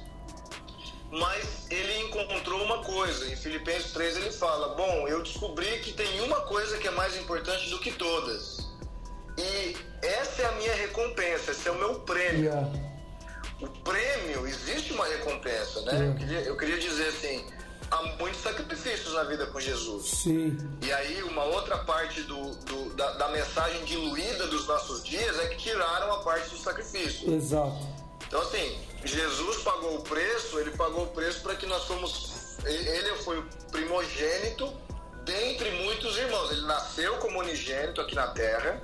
mas 1.11 1.69
ele 1.69 1.99
encontrou 2.03 2.63
uma 2.63 2.79
coisa. 2.83 3.31
Em 3.31 3.35
Filipenses 3.35 3.91
3 3.91 4.17
ele 4.17 4.31
fala: 4.31 4.75
Bom, 4.75 5.07
eu 5.07 5.21
descobri 5.21 5.79
que 5.79 5.91
tem 5.93 6.21
uma 6.21 6.41
coisa 6.41 6.77
que 6.77 6.87
é 6.87 6.91
mais 6.91 7.15
importante 7.17 7.69
do 7.69 7.79
que 7.79 7.91
todas. 7.91 8.59
E 9.37 9.75
essa 10.01 10.41
é 10.41 10.45
a 10.45 10.51
minha 10.53 10.73
recompensa, 10.73 11.51
esse 11.51 11.67
é 11.67 11.71
o 11.71 11.75
meu 11.75 11.99
prêmio. 12.01 12.45
Yeah. 12.45 12.69
O 13.61 13.67
prêmio, 13.83 14.47
existe 14.47 14.91
uma 14.93 15.05
recompensa, 15.05 15.81
né? 15.83 15.91
Yeah. 15.91 16.05
Eu, 16.05 16.15
queria, 16.15 16.39
eu 16.41 16.57
queria 16.57 16.79
dizer 16.79 17.07
assim: 17.09 17.45
há 17.91 18.03
muitos 18.19 18.41
sacrifícios 18.41 19.13
na 19.13 19.23
vida 19.23 19.45
com 19.47 19.59
Jesus. 19.59 20.07
Sim. 20.07 20.57
E 20.81 20.91
aí, 20.91 21.21
uma 21.23 21.43
outra 21.43 21.77
parte 21.79 22.21
do, 22.23 22.55
do- 22.55 22.89
da, 22.95 23.11
da 23.13 23.29
mensagem 23.29 23.83
diluída 23.85 24.47
dos 24.47 24.65
nossos 24.67 25.03
dias 25.03 25.37
é 25.39 25.47
que 25.47 25.57
tiraram 25.57 26.11
a 26.13 26.19
parte 26.23 26.49
do 26.49 26.57
sacrifício. 26.57 27.33
Exato. 27.33 27.77
Então, 28.27 28.41
assim, 28.41 28.79
Jesus 29.03 29.57
pagou 29.63 29.97
o 29.97 30.01
preço, 30.01 30.59
ele 30.59 30.71
pagou 30.71 31.03
o 31.03 31.07
preço 31.07 31.41
para 31.41 31.55
que 31.55 31.65
nós 31.65 31.83
fomos. 31.85 32.57
Ele 32.65 33.15
foi 33.23 33.39
o 33.39 33.43
primogênito 33.71 34.71
dentre 35.25 35.69
muitos 35.83 36.17
irmãos. 36.17 36.51
Ele 36.51 36.61
nasceu 36.61 37.17
como 37.17 37.39
unigênito 37.39 38.01
aqui 38.01 38.15
na 38.15 38.27
terra, 38.27 38.81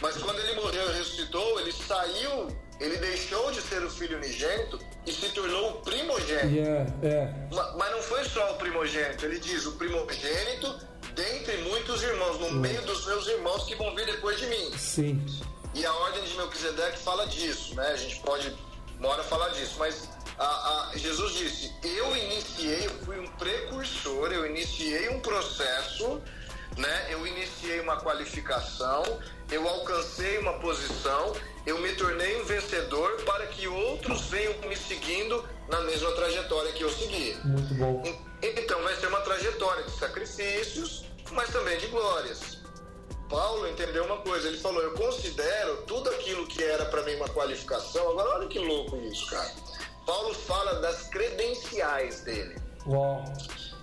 mas 0.00 0.16
quando 0.16 0.38
ele 0.40 0.54
morreu 0.60 0.90
e 0.90 0.98
ressuscitou, 0.98 1.60
ele 1.60 1.72
saiu, 1.72 2.48
ele 2.80 2.96
deixou 2.96 3.50
de 3.52 3.60
ser 3.60 3.82
o 3.84 3.90
filho 3.90 4.16
unigênito 4.16 4.78
e 5.04 5.12
se 5.12 5.28
tornou 5.30 5.70
o 5.70 5.74
primogênito. 5.82 6.54
Yeah. 7.02 7.48
Ma- 7.52 7.72
Mas 7.76 7.90
não 7.92 8.02
foi 8.02 8.24
só 8.24 8.52
o 8.52 8.54
primogênito, 8.56 9.26
ele 9.26 9.38
diz 9.38 9.66
o 9.66 9.72
primogênito 9.72 10.78
dentre 11.14 11.56
muitos 11.58 12.02
irmãos, 12.02 12.38
no 12.40 12.52
meio 12.52 12.80
dos 12.82 13.04
meus 13.06 13.26
irmãos 13.26 13.64
que 13.64 13.74
vão 13.74 13.94
vir 13.94 14.06
depois 14.06 14.38
de 14.38 14.46
mim. 14.46 14.72
Sim. 14.78 15.26
E 15.74 15.84
a 15.84 15.92
ordem 15.92 16.22
de 16.24 16.34
Melquisedeque 16.36 16.98
fala 16.98 17.26
disso, 17.26 17.74
né? 17.74 17.88
A 17.88 17.96
gente 17.96 18.18
pode 18.20 18.56
uma 18.98 19.08
hora 19.10 19.22
falar 19.24 19.48
disso, 19.50 19.76
mas 19.78 20.08
a- 20.38 20.44
a- 20.44 20.96
Jesus 20.96 21.32
disse: 21.34 21.72
Eu 21.82 22.16
iniciei, 22.16 22.86
eu 22.86 22.90
fui 23.04 23.18
um 23.18 23.26
precursor, 23.32 24.32
eu 24.32 24.46
iniciei 24.46 25.08
um 25.08 25.20
processo, 25.20 26.20
né? 26.76 27.06
Eu 27.10 27.26
iniciei 27.26 27.80
uma 27.80 27.96
qualificação, 28.00 29.02
eu 29.50 29.68
alcancei 29.68 30.38
uma 30.38 30.54
posição, 30.60 31.34
eu 31.66 31.78
me 31.78 31.92
tornei 31.94 32.40
um 32.40 32.44
vencedor 32.44 33.22
para 33.24 33.46
que 33.46 33.66
outros 33.66 34.22
venham 34.26 34.54
me 34.68 34.76
seguindo 34.76 35.46
na 35.68 35.80
mesma 35.82 36.10
trajetória 36.12 36.72
que 36.72 36.82
eu 36.82 36.90
segui. 36.90 37.36
Muito 37.44 37.74
bom. 37.74 38.02
Então 38.42 38.80
vai 38.82 38.94
ser 38.96 39.08
uma 39.08 39.20
trajetória 39.20 39.82
de 39.84 39.90
sacrifícios, 39.98 41.04
mas 41.32 41.50
também 41.50 41.78
de 41.78 41.88
glórias. 41.88 42.57
Paulo 43.28 43.68
entendeu 43.68 44.04
uma 44.04 44.18
coisa, 44.18 44.48
ele 44.48 44.58
falou: 44.58 44.82
Eu 44.82 44.92
considero 44.92 45.78
tudo 45.86 46.08
aquilo 46.10 46.46
que 46.46 46.62
era 46.62 46.84
para 46.86 47.02
mim 47.02 47.14
uma 47.16 47.28
qualificação. 47.28 48.10
Agora, 48.10 48.36
olha 48.36 48.48
que 48.48 48.58
louco 48.58 48.96
isso, 48.96 49.26
cara. 49.26 49.50
Paulo 50.06 50.34
fala 50.34 50.80
das 50.80 51.08
credenciais 51.08 52.22
dele. 52.22 52.56
Uau. 52.86 53.22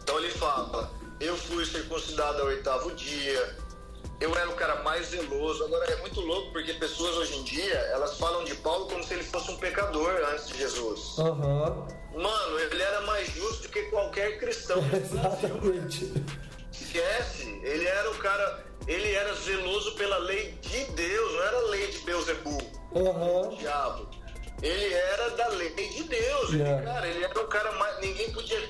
Então 0.02 0.18
ele 0.18 0.32
fala: 0.32 0.92
Eu 1.20 1.38
fui 1.38 1.66
circuncidado 1.66 2.42
ao 2.42 2.48
oitavo 2.48 2.92
dia. 2.96 3.56
Eu 4.20 4.34
era 4.36 4.50
o 4.50 4.54
cara 4.54 4.82
mais 4.82 5.08
zeloso. 5.08 5.66
Agora 5.66 5.92
é 5.92 5.96
muito 5.98 6.22
louco 6.22 6.52
porque 6.52 6.74
pessoas 6.74 7.18
hoje 7.18 7.38
em 7.38 7.44
dia 7.44 7.76
elas 7.92 8.18
falam 8.18 8.46
de 8.46 8.56
Paulo 8.56 8.88
como 8.88 9.04
se 9.04 9.14
ele 9.14 9.24
fosse 9.24 9.52
um 9.52 9.58
pecador 9.58 10.22
antes 10.32 10.48
de 10.48 10.58
Jesus. 10.58 11.20
Aham. 11.20 11.88
Mano, 12.16 12.60
ele 12.60 12.82
era 12.82 13.02
mais 13.02 13.28
justo 13.34 13.68
que 13.68 13.84
qualquer 13.84 14.40
cristão. 14.40 14.78
Exatamente. 14.96 16.14
Esquece, 16.72 17.60
ele 17.62 17.86
era 17.86 18.10
o 18.12 18.16
cara, 18.16 18.66
ele 18.88 19.12
era 19.14 19.34
zeloso 19.36 19.96
pela 19.96 20.18
lei 20.20 20.52
de 20.62 20.84
Deus, 20.92 21.32
não 21.34 21.44
era 21.44 21.58
a 21.58 21.62
lei 21.70 21.88
de 21.88 21.98
Beuzebu, 22.00 22.58
Aham. 22.96 23.56
diabo. 23.58 24.08
Ele 24.62 24.94
era 24.94 25.30
da 25.32 25.48
lei 25.50 25.70
de 25.72 26.04
Deus, 26.04 26.50
ele, 26.54 26.64
Yeah. 26.64 26.84
cara, 26.86 27.08
ele 27.08 27.24
era 27.24 27.42
o 27.42 27.48
cara 27.48 27.72
mais. 27.74 28.00
Ninguém 28.00 28.32
podia. 28.32 28.70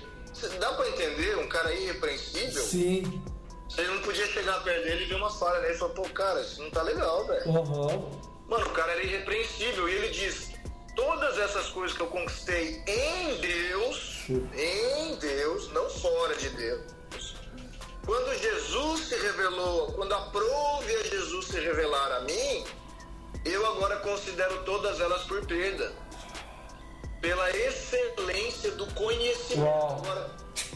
Dá 0.59 0.73
pra 0.73 0.89
entender? 0.89 1.37
Um 1.37 1.47
cara 1.47 1.73
irrepreensível? 1.73 2.63
Sim. 2.63 3.23
Você 3.69 3.83
não 3.83 3.99
podia 4.01 4.25
chegar 4.27 4.63
perto 4.63 4.83
dele 4.83 5.03
e 5.03 5.07
ver 5.07 5.15
uma 5.15 5.29
falha 5.29 5.61
nele 5.61 5.73
e 5.73 5.77
falar, 5.77 5.93
pô, 5.93 6.03
cara, 6.09 6.41
isso 6.41 6.61
não 6.61 6.69
tá 6.71 6.81
legal, 6.81 7.25
velho. 7.27 7.49
Aham. 7.49 8.09
Mano, 8.47 8.65
o 8.65 8.69
cara 8.71 8.91
era 8.93 9.03
irrepreensível 9.03 9.87
e 9.89 9.93
ele 9.95 10.09
diz: 10.09 10.51
todas 10.95 11.37
essas 11.37 11.67
coisas 11.69 11.95
que 11.95 12.01
eu 12.03 12.07
conquistei 12.07 12.81
em 12.87 13.35
Deus, 13.41 14.25
em 14.29 15.15
Deus, 15.15 15.71
não 15.71 15.89
fora 15.89 16.35
de 16.35 16.49
Deus. 16.49 16.81
Quando 18.05 18.37
Jesus 18.37 19.07
se 19.07 19.15
revelou, 19.15 19.91
quando 19.93 20.13
aprove 20.13 20.95
a 20.95 21.03
Jesus 21.03 21.47
se 21.47 21.59
revelar 21.59 22.11
a 22.17 22.19
mim, 22.21 22.63
eu 23.43 23.65
agora 23.65 23.97
considero 23.97 24.63
todas 24.63 24.99
elas 24.99 25.23
por 25.23 25.43
perda. 25.45 25.91
Pela 27.19 27.49
excelência 27.49 28.71
do 28.71 28.85
conhecimento. 28.93 29.65
Uau. 29.65 29.97
Agora, 30.03 30.31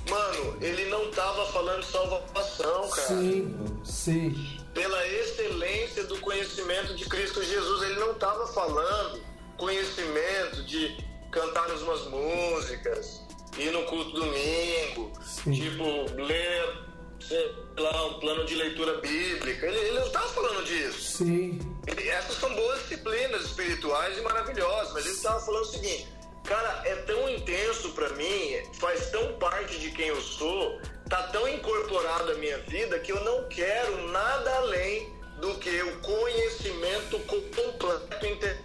mano, 0.09 0.57
ele 0.59 0.85
não 0.89 1.11
tava 1.11 1.45
falando 1.51 1.83
salvação, 1.83 2.89
cara 2.89 3.07
Sim. 3.07 3.81
Sim. 3.83 4.59
pela 4.73 5.07
excelência 5.07 6.05
do 6.05 6.19
conhecimento 6.21 6.95
de 6.95 7.05
Cristo 7.05 7.43
Jesus. 7.43 7.83
Ele 7.83 7.99
não 7.99 8.13
estava 8.13 8.47
falando 8.47 9.21
conhecimento 9.57 10.63
de 10.63 10.97
cantar 11.31 11.69
umas 11.69 12.07
músicas, 12.07 13.21
ir 13.55 13.71
no 13.71 13.83
culto 13.83 14.11
domingo, 14.11 15.11
Sim. 15.21 15.51
tipo, 15.51 15.83
ler, 16.23 16.88
sei 17.19 17.55
lá, 17.77 18.05
um 18.07 18.19
plano 18.19 18.45
de 18.45 18.55
leitura 18.55 18.99
bíblica. 18.99 19.65
Ele, 19.67 19.77
ele 19.77 19.99
não 19.99 20.07
estava 20.07 20.27
falando 20.29 20.63
disso. 20.65 21.17
Sim. 21.17 21.59
Ele- 21.87 22.07
essas 22.09 22.35
são 22.37 22.53
boas 22.55 22.81
disciplinas 22.83 23.43
espirituais 23.45 24.17
e 24.17 24.21
maravilhosas, 24.21 24.93
mas 24.93 25.05
ele 25.05 25.15
estava 25.15 25.39
falando 25.39 25.61
o 25.63 25.65
seguinte: 25.71 26.07
cara, 26.43 26.81
é 26.85 26.95
tão 26.97 27.29
intenso 27.29 27.89
para 27.89 28.09
mim, 28.09 28.61
faz 28.79 29.09
tão 29.11 29.33
parte 29.39 29.79
de 29.79 29.91
quem 29.91 30.07
eu 30.07 30.21
sou, 30.21 30.79
tá 31.09 31.23
tão 31.27 31.47
incorporado 31.47 32.31
à 32.31 32.35
minha 32.35 32.57
vida 32.59 32.99
que 32.99 33.11
eu 33.11 33.23
não 33.23 33.47
quero 33.49 34.07
nada 34.09 34.55
além 34.57 35.13
do 35.41 35.55
que 35.55 35.81
o 35.83 35.99
conhecimento 36.01 37.17
completo 37.19 38.59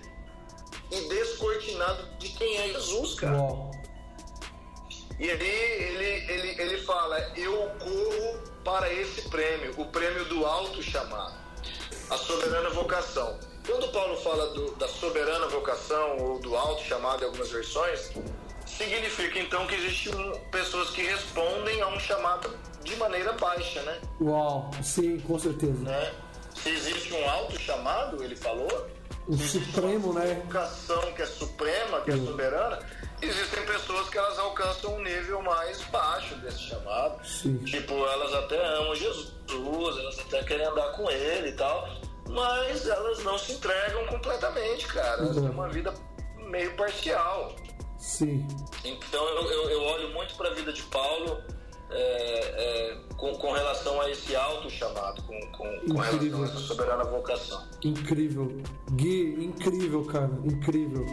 e 0.90 1.08
descortinado 1.08 2.08
de 2.18 2.28
quem 2.30 2.56
é 2.58 2.68
Jesus, 2.72 3.14
cara. 3.14 3.36
Uau. 3.36 3.70
E 5.18 5.30
aí 5.30 5.40
ele, 5.40 6.32
ele, 6.32 6.60
ele 6.62 6.82
fala: 6.82 7.18
Eu 7.36 7.70
corro 7.78 8.38
para 8.64 8.92
esse 8.92 9.22
prêmio, 9.28 9.72
o 9.76 9.86
prêmio 9.86 10.24
do 10.26 10.44
alto 10.46 10.82
chamado, 10.82 11.34
a 12.10 12.16
soberana 12.16 12.70
vocação. 12.70 13.38
Quando 13.66 13.88
Paulo 13.92 14.16
fala 14.18 14.48
do- 14.54 14.72
da 14.76 14.86
soberana 14.88 15.46
vocação 15.48 16.18
ou 16.18 16.38
do 16.40 16.54
alto 16.56 16.82
chamado 16.84 17.22
em 17.22 17.26
algumas 17.26 17.50
versões, 17.50 18.10
significa 18.66 19.38
então 19.38 19.66
que 19.66 19.74
existem 19.74 20.12
pessoas 20.50 20.90
que 20.90 21.02
respondem 21.02 21.80
a 21.80 21.88
um 21.88 21.98
chamado 22.00 22.50
de 22.82 22.94
maneira 22.96 23.32
baixa, 23.34 23.80
né? 23.82 24.00
Uau. 24.20 24.70
Sim, 24.82 25.18
com 25.20 25.38
certeza. 25.38 25.72
né? 25.82 26.12
Se 26.54 26.68
existe 26.70 27.12
um 27.14 27.28
alto 27.30 27.58
chamado, 27.58 28.22
ele 28.22 28.36
falou, 28.36 28.86
O 29.26 29.36
supremo, 29.36 30.12
né? 30.12 30.42
vocação 30.44 31.00
que 31.12 31.22
é 31.22 31.26
suprema, 31.26 32.00
que 32.02 32.10
é 32.10 32.16
soberana, 32.18 32.78
existem 33.24 33.64
pessoas 33.64 34.08
que 34.08 34.18
elas 34.18 34.38
alcançam 34.38 34.94
um 34.96 35.02
nível 35.02 35.42
mais 35.42 35.82
baixo 35.84 36.34
desse 36.36 36.60
chamado. 36.60 37.24
Sim. 37.26 37.58
Tipo, 37.58 37.94
elas 37.94 38.32
até 38.34 38.64
amam 38.76 38.94
Jesus, 38.94 39.32
elas 39.98 40.18
até 40.20 40.42
querem 40.44 40.66
andar 40.66 40.92
com 40.92 41.10
ele 41.10 41.48
e 41.48 41.56
tal, 41.56 41.88
mas 42.28 42.88
elas 42.88 43.22
não 43.24 43.38
se 43.38 43.52
entregam 43.52 44.06
completamente, 44.06 44.86
cara. 44.88 45.22
Elas 45.22 45.36
têm 45.36 45.50
uma 45.50 45.68
vida 45.68 45.94
meio 46.38 46.74
parcial. 46.76 47.54
Sim. 47.98 48.46
Então 48.84 49.26
eu, 49.28 49.50
eu, 49.50 49.70
eu 49.70 49.82
olho 49.82 50.08
muito 50.10 50.34
para 50.34 50.50
a 50.50 50.54
vida 50.54 50.72
de 50.72 50.82
Paulo 50.82 51.42
é, 51.90 52.90
é, 52.90 52.98
com, 53.16 53.32
com 53.34 53.52
relação 53.52 54.00
a 54.00 54.10
esse 54.10 54.34
alto 54.34 54.68
chamado, 54.68 55.22
com, 55.22 55.40
com, 55.52 55.80
com 55.92 55.98
relação 55.98 56.42
a 56.42 56.46
essa 56.46 56.58
soberana 56.58 57.04
vocação. 57.04 57.66
Incrível. 57.82 58.48
Gui, 58.92 59.44
incrível, 59.44 60.04
cara. 60.04 60.30
Incrível. 60.44 61.04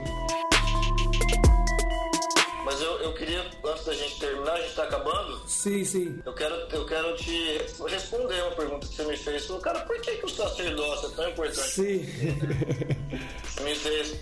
Mas 2.81 2.89
eu, 2.89 2.97
eu 3.01 3.13
queria, 3.13 3.45
antes 3.63 3.85
da 3.85 3.93
gente 3.93 4.19
terminar, 4.19 4.53
a 4.53 4.61
gente 4.61 4.73
tá 4.73 4.83
acabando, 4.83 5.47
Sim, 5.47 5.85
sim. 5.85 6.19
eu 6.25 6.33
quero, 6.33 6.55
eu 6.71 6.83
quero 6.85 7.15
te 7.15 7.59
responder 7.87 8.41
uma 8.41 8.51
pergunta 8.55 8.87
que 8.87 8.95
você 8.95 9.03
me 9.05 9.15
fez. 9.17 9.45
Falou, 9.45 9.61
cara, 9.61 9.79
por 9.81 10.01
que, 10.01 10.15
que 10.17 10.25
o 10.25 10.29
sacerdócio 10.29 11.09
é 11.11 11.15
tão 11.15 11.29
importante? 11.29 11.69
Sim. 11.69 12.05
Você 13.45 13.63
me 13.63 13.75
fez, 13.75 14.15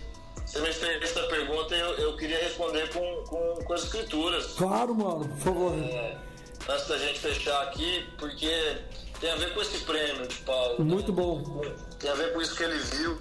você 0.46 0.60
me 0.60 0.74
fez 0.74 1.04
essa 1.04 1.24
pergunta 1.28 1.74
e 1.74 1.80
eu, 1.80 1.88
eu 2.00 2.18
queria 2.18 2.38
responder 2.40 2.92
com, 2.92 3.24
com, 3.30 3.64
com 3.64 3.74
as 3.74 3.84
escrituras. 3.86 4.46
claro, 4.58 4.94
mano. 4.94 5.30
Por 5.30 5.38
favor. 5.38 5.74
É, 5.80 6.18
antes 6.68 6.88
da 6.88 6.98
gente 6.98 7.20
fechar 7.20 7.62
aqui, 7.64 8.06
porque 8.18 8.78
tem 9.22 9.32
a 9.32 9.36
ver 9.38 9.54
com 9.54 9.62
esse 9.62 9.78
prêmio 9.86 10.28
de 10.28 10.36
Paulo. 10.40 10.84
né? 10.84 10.94
Muito 10.96 11.14
bom. 11.14 11.42
Com- 11.44 11.62
Tem 11.98 12.10
a 12.10 12.16
ver 12.16 12.34
com 12.34 12.42
isso 12.42 12.56
que 12.58 12.64
ele 12.64 12.78
viu. 12.78 13.18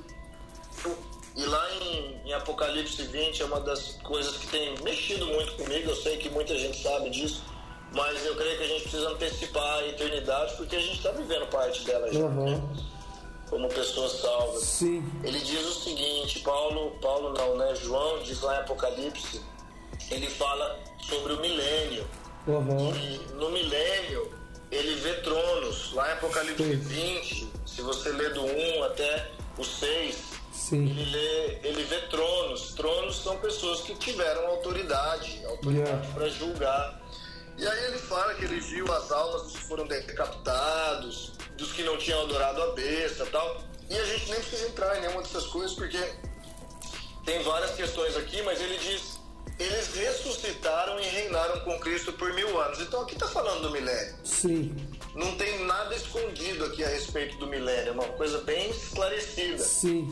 E 1.38 1.44
lá 1.46 1.70
em, 1.74 2.20
em 2.26 2.32
Apocalipse 2.32 3.00
20 3.04 3.42
é 3.42 3.44
uma 3.44 3.60
das 3.60 3.92
coisas 4.02 4.36
que 4.38 4.48
tem 4.48 4.74
mexido 4.82 5.24
muito 5.26 5.52
comigo. 5.54 5.90
Eu 5.90 5.96
sei 5.96 6.16
que 6.16 6.28
muita 6.28 6.58
gente 6.58 6.82
sabe 6.82 7.10
disso. 7.10 7.42
mas 7.92 8.26
eu 8.26 8.34
creio 8.36 8.58
que 8.58 8.64
a 8.64 8.66
gente 8.66 8.82
precisa 8.82 9.08
antecipar 9.08 9.78
a 9.78 9.86
eternidade 9.86 10.54
porque 10.56 10.76
a 10.76 10.80
gente 10.80 10.96
está 10.98 11.10
vivendo 11.12 11.46
parte 11.46 11.84
dela 11.84 12.12
já, 12.12 12.18
Uhum. 12.20 12.44
né? 12.50 12.86
como 13.48 13.66
pessoas 13.68 14.12
salvas. 14.20 14.62
Sim. 14.62 15.02
Ele 15.24 15.38
diz 15.40 15.64
o 15.64 15.72
seguinte, 15.84 16.40
Paulo, 16.40 16.98
Paulo 17.00 17.32
não, 17.32 17.56
né? 17.56 17.74
João 17.76 18.22
diz 18.22 18.42
lá 18.42 18.56
em 18.56 18.58
Apocalipse, 18.58 19.40
ele 20.10 20.26
fala 20.28 20.78
sobre 21.00 21.32
o 21.32 21.40
milênio. 21.40 22.06
Uhum. 22.46 22.94
E 22.94 23.18
no 23.36 23.48
milênio 23.50 24.30
ele 24.70 24.96
vê 24.96 25.14
tronos. 25.22 25.94
Lá 25.94 26.10
em 26.10 26.12
Apocalipse 26.12 26.62
Sim. 26.62 26.76
20, 26.76 27.48
se 27.64 27.80
você 27.80 28.10
ler 28.10 28.34
do 28.34 28.42
1 28.44 28.82
até 28.84 29.30
o 29.56 29.64
6, 29.64 30.16
Sim. 30.58 30.88
ele, 30.90 31.04
lê, 31.10 31.58
ele 31.68 31.82
vê 31.84 32.00
tronos. 32.08 32.74
Tronos 32.74 33.22
são 33.22 33.36
pessoas 33.38 33.80
que 33.82 33.94
tiveram 33.94 34.46
autoridade, 34.48 35.40
autoridade 35.46 35.88
Yeah. 35.88 36.08
para 36.14 36.28
julgar. 36.28 37.00
E 37.56 37.66
aí 37.66 37.84
ele 37.86 37.98
fala 37.98 38.34
que 38.34 38.44
ele 38.44 38.60
viu 38.60 38.92
as 38.92 39.10
almas 39.10 39.42
dos 39.44 39.52
que 39.52 39.64
foram 39.64 39.86
decapitados, 39.86 41.32
dos 41.56 41.72
que 41.72 41.82
não 41.82 41.96
tinham 41.96 42.22
adorado 42.22 42.62
a 42.62 42.72
besta 42.72 43.24
e 43.24 43.30
tal. 43.30 43.62
E 43.88 43.96
a 43.96 44.04
gente 44.04 44.30
nem 44.30 44.40
precisa 44.40 44.68
entrar 44.68 44.96
em 44.98 45.00
nenhuma 45.00 45.22
dessas 45.22 45.46
coisas, 45.46 45.74
porque 45.74 45.98
tem 47.24 47.42
várias 47.42 47.72
questões 47.72 48.16
aqui, 48.16 48.42
mas 48.42 48.60
ele 48.60 48.76
diz: 48.78 49.18
eles 49.58 49.94
ressuscitaram 49.94 51.00
e 51.00 51.04
reinaram 51.04 51.60
com 51.60 51.78
Cristo 51.80 52.12
por 52.12 52.32
mil 52.34 52.60
anos. 52.60 52.80
Então 52.80 53.02
aqui 53.02 53.14
está 53.14 53.26
falando 53.26 53.62
do 53.62 53.70
milênio. 53.70 54.16
Sim. 54.24 54.74
Não 55.14 55.34
tem 55.36 55.64
nada 55.64 55.94
escondido 55.96 56.64
aqui 56.66 56.84
a 56.84 56.88
respeito 56.88 57.36
do 57.38 57.46
milênio, 57.46 57.88
é 57.88 57.92
uma 57.92 58.08
coisa 58.10 58.38
bem 58.42 58.70
esclarecida. 58.70 59.58
Sim. 59.58 60.08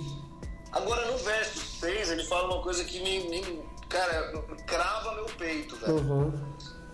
Agora 0.76 1.10
no 1.10 1.16
verso 1.18 1.58
6 1.80 2.10
ele 2.10 2.24
fala 2.24 2.52
uma 2.54 2.62
coisa 2.62 2.84
que 2.84 3.00
me, 3.00 3.20
me- 3.30 3.62
cara, 3.88 4.30
crava 4.66 5.14
meu 5.14 5.24
peito, 5.24 5.74
velho. 5.76 5.94
Uhum. 5.94 6.32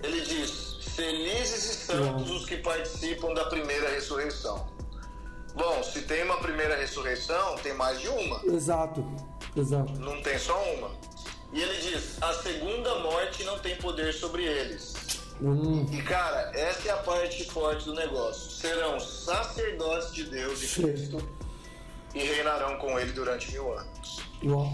Ele 0.02 0.20
diz: 0.20 0.78
Felizes 0.94 1.64
e 1.64 1.74
santos 1.86 2.30
os 2.30 2.46
que 2.46 2.58
participam 2.58 3.34
da 3.34 3.44
primeira 3.46 3.90
ressurreição. 3.90 4.68
Bom, 5.54 5.82
se 5.82 6.02
tem 6.02 6.22
uma 6.22 6.38
primeira 6.38 6.76
ressurreição, 6.76 7.56
tem 7.56 7.74
mais 7.74 8.00
de 8.00 8.08
uma. 8.08 8.40
Exato. 8.44 9.04
Exato. 9.56 9.92
Não 9.98 10.22
tem 10.22 10.38
só 10.38 10.56
uma. 10.74 10.90
E 11.52 11.60
ele 11.60 11.80
diz: 11.80 12.22
A 12.22 12.32
segunda 12.34 13.00
morte 13.00 13.42
não 13.42 13.58
tem 13.58 13.76
poder 13.76 14.12
sobre 14.14 14.44
eles. 14.44 14.94
Hum. 15.40 15.84
E 15.90 16.00
cara, 16.02 16.52
essa 16.54 16.88
é 16.88 16.92
a 16.92 16.98
parte 16.98 17.44
forte 17.50 17.84
do 17.86 17.94
negócio. 17.94 18.48
Serão 18.52 19.00
sacerdotes 19.00 20.12
de 20.14 20.24
Deus 20.24 20.62
e. 20.62 20.82
Cristo 20.82 21.41
e 22.14 22.18
reinarão 22.24 22.76
com 22.78 22.98
ele 22.98 23.12
durante 23.12 23.50
mil 23.52 23.72
anos. 23.78 24.20
Uau. 24.44 24.72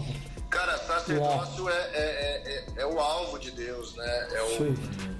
Cara, 0.49 0.77
sacerdócio 0.79 1.69
é, 1.69 1.73
é, 1.73 1.83
é, 1.93 2.51
é- 2.77 2.81
é 2.81 2.85
o 2.85 2.99
alvo 2.99 3.37
de 3.37 3.51
Deus, 3.51 3.95
né? 3.95 4.27
É, 4.33 4.41
o, 4.41 4.75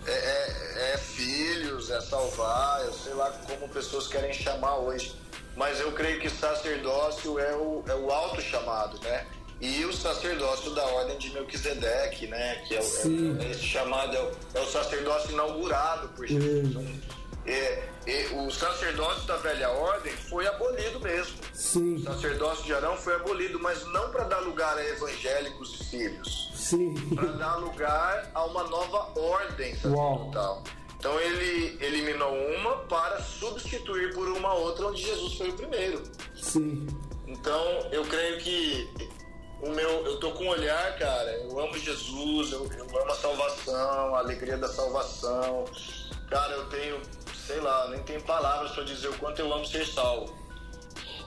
é, 0.08 0.12
é- 0.12 0.94
é 0.94 0.98
filhos, 0.98 1.92
é 1.92 2.02
salvar, 2.02 2.84
eu 2.86 2.94
sei 2.94 3.14
lá 3.14 3.30
como 3.48 3.70
pessoas 3.70 4.08
querem 4.08 4.34
chamar 4.34 4.78
hoje. 4.78 5.14
Mas 5.56 5.80
eu 5.80 5.92
creio 5.92 6.20
que 6.20 6.30
sacerdócio 6.30 7.38
é 7.38 7.54
o, 7.56 7.84
é 7.88 7.94
o 7.96 8.12
alto 8.12 8.42
chamado, 8.42 9.00
né? 9.02 9.26
E 9.62 9.84
o 9.86 9.92
sacerdócio 9.94 10.74
da 10.74 10.86
ordem 10.86 11.18
de 11.18 11.32
Melquisedeque, 11.32 12.28
né? 12.28 12.64
Que 12.68 12.78
é, 12.78 12.80
o- 12.80 12.84
Sim. 12.84 13.38
é- 13.42 13.52
esse 13.52 13.62
chamado 13.64 14.16
é 14.16 14.22
o, 14.22 14.32
é 14.56 14.60
o 14.62 14.66
sacerdócio 14.66 15.32
inaugurado 15.32 16.08
por 16.10 16.26
Jesus. 16.26 16.76
É- 17.50 17.90
é- 18.06 18.28
o 18.34 18.52
sacerdócio 18.52 19.24
da 19.24 19.38
velha 19.38 19.70
ordem 19.72 20.14
foi 20.14 20.46
abolido 20.46 21.00
mesmo. 21.00 21.36
O 21.52 21.58
Sim. 21.58 22.04
sacerdócio 22.04 22.64
de 22.64 22.74
Arão 22.74 22.96
foi 22.98 23.16
abolido, 23.16 23.60
mas 23.60 23.84
não 23.88 24.12
para 24.12 24.26
dar 24.26 24.40
lugar 24.40 24.78
a 24.78 24.86
evangélicos 24.88 25.82
e 25.82 25.84
filhos, 25.86 26.52
Sim. 26.54 26.94
para 27.16 27.32
dar 27.34 27.56
lugar 27.56 28.30
a 28.36 28.46
uma 28.46 28.64
nova 28.66 29.20
ordem 29.20 29.74
sacerdotal. 29.76 30.64
Então 31.00 31.20
ele 31.20 31.78
eliminou 31.84 32.34
uma 32.58 32.76
para 32.88 33.22
substituir 33.22 34.14
por 34.14 34.28
uma 34.28 34.54
outra 34.54 34.88
onde 34.88 35.02
Jesus 35.02 35.36
foi 35.36 35.50
o 35.50 35.54
primeiro. 35.54 36.04
Sim. 36.36 36.86
Então 37.26 37.64
eu 37.92 38.04
creio 38.06 38.38
que 38.40 38.88
o 39.62 39.70
meu, 39.72 39.90
eu 40.06 40.20
tô 40.20 40.32
com 40.34 40.44
um 40.46 40.50
olhar, 40.50 40.98
cara. 40.98 41.32
Eu 41.32 41.60
amo 41.60 41.78
Jesus, 41.78 42.52
eu, 42.52 42.70
eu 42.78 43.02
amo 43.02 43.12
a 43.12 43.16
salvação, 43.16 44.16
a 44.16 44.20
alegria 44.20 44.58
da 44.58 44.68
salvação. 44.68 45.66
Cara, 46.30 46.54
eu 46.54 46.66
tenho, 46.70 47.02
sei 47.50 47.60
lá, 47.62 47.88
nem 47.90 48.00
tenho 48.04 48.22
palavras 48.22 48.72
para 48.74 48.84
dizer 48.84 49.08
o 49.08 49.14
quanto 49.18 49.40
eu 49.40 49.52
amo 49.52 49.66
ser 49.66 49.84
salvo. 49.88 50.38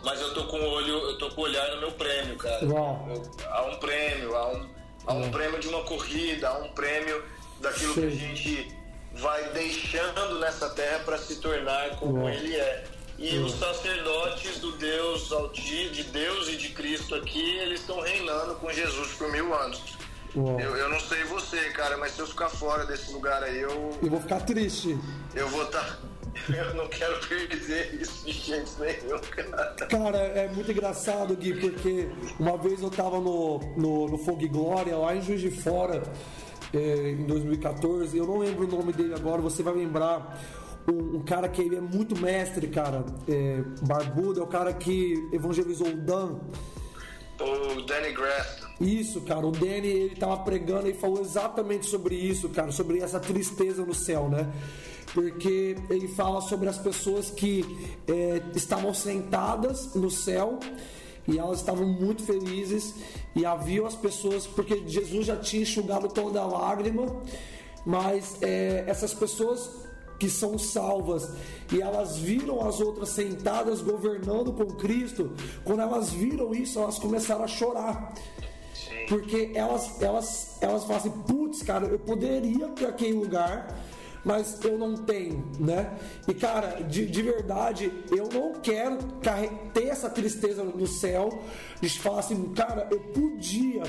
Mas 0.04 0.20
eu 0.20 0.32
tô 0.32 0.44
com 0.46 0.56
o 0.56 0.68
olho, 0.70 0.94
eu 1.10 1.18
tô 1.18 1.28
com 1.30 1.40
o 1.40 1.44
olhar 1.44 1.68
no 1.74 1.80
meu 1.80 1.90
prêmio, 1.92 2.36
cara. 2.36 2.64
Eu- 2.64 3.22
há 3.50 3.62
um 3.62 3.76
prêmio, 3.78 4.36
há 4.36 4.48
um, 4.52 4.68
há 5.08 5.12
um 5.14 5.30
prêmio 5.32 5.58
de 5.58 5.66
uma 5.66 5.82
corrida, 5.82 6.48
há 6.48 6.58
um 6.58 6.68
prêmio 6.68 7.24
daquilo 7.60 7.94
que 7.94 8.06
a 8.06 8.10
Sim. 8.10 8.16
gente 8.16 8.76
vai 9.14 9.48
deixando 9.50 10.38
nessa 10.38 10.70
terra 10.70 11.00
para 11.00 11.18
se 11.18 11.40
tornar 11.40 11.96
como 11.96 12.28
ele 12.28 12.54
é. 12.54 12.84
E 13.18 13.38
os 13.38 13.54
sacerdotes 13.58 14.58
do 14.60 14.72
Deus 14.72 15.28
de 15.92 16.04
Deus 16.04 16.48
e 16.48 16.56
de 16.56 16.68
Cristo 16.70 17.16
aqui, 17.16 17.56
eles 17.58 17.80
estão 17.80 18.00
reinando 18.00 18.54
com 18.56 18.72
Jesus 18.72 19.12
por 19.14 19.28
mil 19.30 19.52
anos. 19.54 19.80
Eu, 20.34 20.76
eu 20.76 20.88
não 20.88 20.98
sei 21.00 21.24
você, 21.24 21.58
cara, 21.70 21.96
mas 21.98 22.12
se 22.12 22.20
eu 22.20 22.26
ficar 22.26 22.48
fora 22.48 22.86
desse 22.86 23.12
lugar 23.12 23.42
aí, 23.42 23.60
eu, 23.60 23.90
Eu 24.02 24.08
vou 24.10 24.20
ficar 24.20 24.40
triste. 24.40 24.96
eu 25.34 25.46
vou 25.48 25.64
estar. 25.64 25.98
Eu 26.48 26.74
não 26.74 26.88
quero 26.88 27.18
perder 27.26 27.94
isso 28.00 28.24
de 28.24 28.32
jeito 28.32 28.72
nenhum, 28.80 29.18
cara. 29.18 29.74
Cara, 29.86 30.18
é 30.18 30.48
muito 30.48 30.70
engraçado, 30.72 31.36
Gui, 31.36 31.54
porque 31.54 32.08
uma 32.38 32.56
vez 32.56 32.82
eu 32.82 32.90
tava 32.90 33.20
no, 33.20 33.58
no, 33.76 34.08
no 34.08 34.18
Fogo 34.18 34.42
e 34.42 34.48
Glória, 34.48 34.96
lá 34.96 35.14
em 35.14 35.20
Juiz 35.20 35.40
de 35.40 35.50
Fora, 35.50 36.02
eh, 36.72 37.16
em 37.18 37.26
2014, 37.26 38.16
eu 38.16 38.26
não 38.26 38.38
lembro 38.38 38.66
o 38.66 38.70
nome 38.70 38.92
dele 38.92 39.14
agora, 39.14 39.40
você 39.40 39.62
vai 39.62 39.74
lembrar. 39.74 40.38
Um, 40.90 41.18
um 41.18 41.22
cara 41.22 41.48
que 41.48 41.62
ele 41.62 41.76
é 41.76 41.80
muito 41.80 42.20
mestre, 42.20 42.66
cara, 42.66 43.04
é, 43.28 43.62
barbudo, 43.82 44.40
é 44.40 44.42
o 44.42 44.48
cara 44.48 44.72
que 44.72 45.14
evangelizou 45.32 45.86
o 45.86 45.96
Dan. 45.96 46.40
O 47.38 47.82
Danny 47.82 48.12
Graston. 48.12 48.66
Isso, 48.80 49.20
cara, 49.20 49.46
o 49.46 49.52
Danny 49.52 49.86
ele 49.86 50.16
tava 50.16 50.38
pregando 50.38 50.88
e 50.88 50.94
falou 50.94 51.20
exatamente 51.20 51.86
sobre 51.86 52.16
isso, 52.16 52.48
cara, 52.48 52.72
sobre 52.72 52.98
essa 52.98 53.20
tristeza 53.20 53.84
no 53.84 53.94
céu, 53.94 54.28
né? 54.28 54.50
Porque 55.14 55.76
ele 55.90 56.08
fala 56.08 56.40
sobre 56.40 56.68
as 56.68 56.78
pessoas 56.78 57.30
que 57.30 57.64
é, 58.08 58.42
estavam 58.54 58.94
sentadas 58.94 59.94
no 59.94 60.10
céu 60.10 60.58
e 61.28 61.38
elas 61.38 61.58
estavam 61.58 61.86
muito 61.86 62.22
felizes 62.22 62.94
e 63.34 63.44
haviam 63.44 63.86
as 63.86 63.94
pessoas, 63.94 64.46
porque 64.46 64.82
Jesus 64.86 65.26
já 65.26 65.36
tinha 65.36 65.62
enxugado 65.62 66.08
toda 66.08 66.40
a 66.40 66.46
lágrima, 66.46 67.22
mas 67.84 68.36
é, 68.42 68.84
essas 68.86 69.14
pessoas 69.14 69.70
que 70.18 70.30
são 70.30 70.56
salvas 70.56 71.30
e 71.72 71.82
elas 71.82 72.16
viram 72.16 72.64
as 72.66 72.80
outras 72.80 73.08
sentadas 73.08 73.80
governando 73.82 74.52
com 74.52 74.66
Cristo, 74.66 75.32
quando 75.64 75.80
elas 75.80 76.10
viram 76.10 76.54
isso, 76.54 76.78
elas 76.78 76.98
começaram 76.98 77.44
a 77.44 77.48
chorar. 77.48 78.14
Porque 79.08 79.50
elas, 79.54 80.00
elas, 80.00 80.58
elas 80.60 80.82
falam 80.84 80.98
assim, 80.98 81.10
putz, 81.10 81.62
cara, 81.62 81.86
eu 81.86 81.98
poderia 81.98 82.68
ter 82.68 82.86
aquele 82.86 83.14
lugar, 83.14 83.76
mas 84.24 84.58
eu 84.64 84.78
não 84.78 84.96
tenho, 84.96 85.44
né? 85.58 85.96
E 86.28 86.34
cara, 86.34 86.82
de, 86.82 87.06
de 87.06 87.22
verdade, 87.22 87.92
eu 88.10 88.28
não 88.32 88.52
quero 88.60 88.98
ter 89.72 89.88
essa 89.88 90.08
tristeza 90.08 90.62
no 90.62 90.86
céu 90.86 91.42
de 91.80 91.88
falar 91.98 92.20
assim, 92.20 92.52
cara, 92.54 92.88
eu 92.90 93.00
podia. 93.00 93.82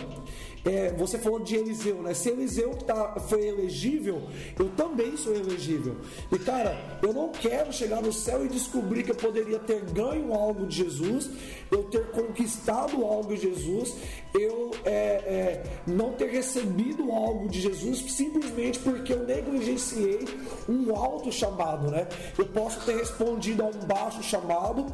É, 0.66 0.94
você 0.94 1.18
falou 1.18 1.40
de 1.40 1.56
Eliseu, 1.56 2.02
né? 2.02 2.14
Se 2.14 2.30
Eliseu 2.30 2.74
tá, 2.76 3.16
foi 3.28 3.46
elegível, 3.46 4.22
eu 4.58 4.70
também 4.70 5.18
sou 5.18 5.36
elegível. 5.36 5.98
E 6.32 6.40
cara, 6.40 7.00
eu 7.02 7.12
não 7.12 7.30
quero 7.30 7.74
chegar 7.74 8.02
no 8.02 8.14
céu 8.14 8.46
e 8.46 8.48
descobrir 8.48 9.04
que 9.04 9.12
eu 9.12 9.16
poderia 9.16 9.60
ter 9.60 9.82
ganho 9.84 10.34
algo 10.34 10.66
de 10.66 10.78
Jesus, 10.78 11.30
eu 11.70 11.84
ter 11.84 12.12
conquistado 12.12 13.04
algo 13.04 13.36
de 13.36 13.42
Jesus, 13.42 13.94
eu 14.34 14.72
é, 14.86 14.92
é, 14.92 15.64
não 15.86 16.14
ter 16.14 16.30
recebido 16.30 17.12
algo 17.12 17.50
de 17.50 17.60
Jesus 17.60 18.00
simplesmente 18.14 18.80
porque 18.80 19.12
eu 19.12 19.26
negligenciei 19.26 20.26
um 20.70 20.96
alto 20.96 21.30
chamado, 21.30 21.92
né? 21.92 22.08
Eu 22.38 22.46
posso 22.46 22.80
ter 22.86 22.96
respondido 22.96 23.64
a 23.64 23.66
um 23.66 23.86
baixo 23.86 24.24
chamado, 24.24 24.86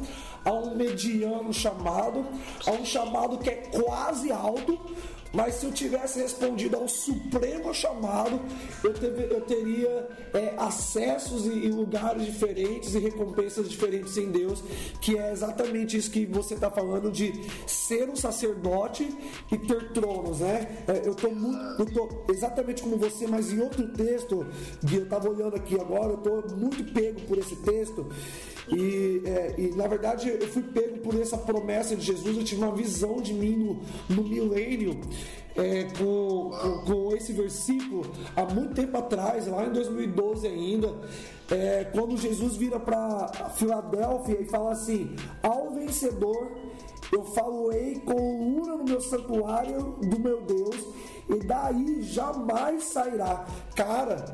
a 0.44 0.52
um 0.52 0.74
mediano 0.74 1.52
chamado, 1.52 2.26
a 2.66 2.72
um 2.72 2.84
chamado 2.84 3.38
que 3.38 3.50
é 3.50 3.54
quase 3.70 4.32
alto, 4.32 4.78
mas 5.32 5.54
se 5.56 5.66
eu 5.66 5.72
tivesse 5.72 6.20
respondido 6.20 6.76
ao 6.76 6.88
supremo 6.88 7.72
chamado, 7.74 8.40
eu, 8.82 8.92
teve- 8.92 9.32
eu 9.34 9.40
teria 9.42 10.08
é, 10.34 10.54
acessos 10.58 11.46
e, 11.46 11.50
e 11.66 11.68
lugares 11.70 12.24
diferentes 12.24 12.94
e 12.94 12.98
recompensas 12.98 13.68
diferentes 13.68 14.16
em 14.16 14.30
Deus, 14.30 14.62
que 15.00 15.16
é 15.18 15.30
exatamente 15.32 15.96
isso 15.96 16.10
que 16.10 16.26
você 16.26 16.54
está 16.54 16.70
falando 16.70 17.10
de 17.10 17.32
ser 17.66 18.08
um 18.08 18.16
sacerdote 18.16 19.08
e 19.52 19.58
ter 19.58 19.92
tronos, 19.92 20.40
né? 20.40 20.84
É, 20.88 21.06
Eu 21.06 21.14
tô 21.14 21.30
muito, 21.30 21.80
eu 21.82 21.86
tô 21.86 22.32
exatamente 22.32 22.82
como 22.82 22.96
você, 22.96 23.26
mas 23.26 23.52
em 23.52 23.60
outro 23.60 23.86
texto, 23.88 24.46
Gui, 24.84 24.96
eu 24.96 25.04
estava 25.04 25.28
olhando 25.28 25.56
aqui 25.56 25.74
agora, 25.80 26.12
eu 26.12 26.16
tô 26.18 26.54
muito 26.56 26.82
pego 26.92 27.20
por 27.22 27.38
esse 27.38 27.56
texto 27.56 28.06
E, 28.72 29.22
é, 29.24 29.54
e 29.58 29.74
na 29.74 29.86
verdade 29.86 30.28
eu 30.28 30.48
fui 30.48 30.62
pego 30.62 30.98
por 30.98 31.18
essa 31.20 31.36
promessa 31.36 31.96
de 31.96 32.06
Jesus, 32.06 32.36
eu 32.36 32.44
tive 32.44 32.62
uma 32.62 32.74
visão 32.74 33.20
de 33.20 33.34
mim 33.34 33.56
no, 33.56 33.82
no 34.14 34.22
milênio 34.22 35.00
é, 35.56 35.84
com, 35.98 36.50
com, 36.50 36.78
com, 36.84 37.16
esse 37.16 37.32
versículo 37.32 38.06
há 38.36 38.44
muito 38.44 38.74
tempo 38.74 38.96
atrás, 38.96 39.46
lá 39.46 39.66
em 39.66 39.72
2012 39.72 40.46
ainda, 40.46 40.94
é, 41.50 41.84
quando 41.84 42.16
Jesus 42.16 42.56
vira 42.56 42.78
para 42.78 43.50
Filadélfia 43.56 44.40
e 44.40 44.44
fala 44.44 44.72
assim: 44.72 45.16
Ao 45.42 45.72
vencedor 45.72 46.52
eu 47.12 47.24
faloei 47.24 47.96
coluna 48.00 48.76
no 48.76 48.84
meu 48.84 49.00
santuário 49.00 49.96
do 50.00 50.18
meu 50.20 50.42
Deus, 50.42 50.76
e 51.28 51.44
daí 51.44 52.02
jamais 52.02 52.84
sairá. 52.84 53.46
Cara, 53.74 54.24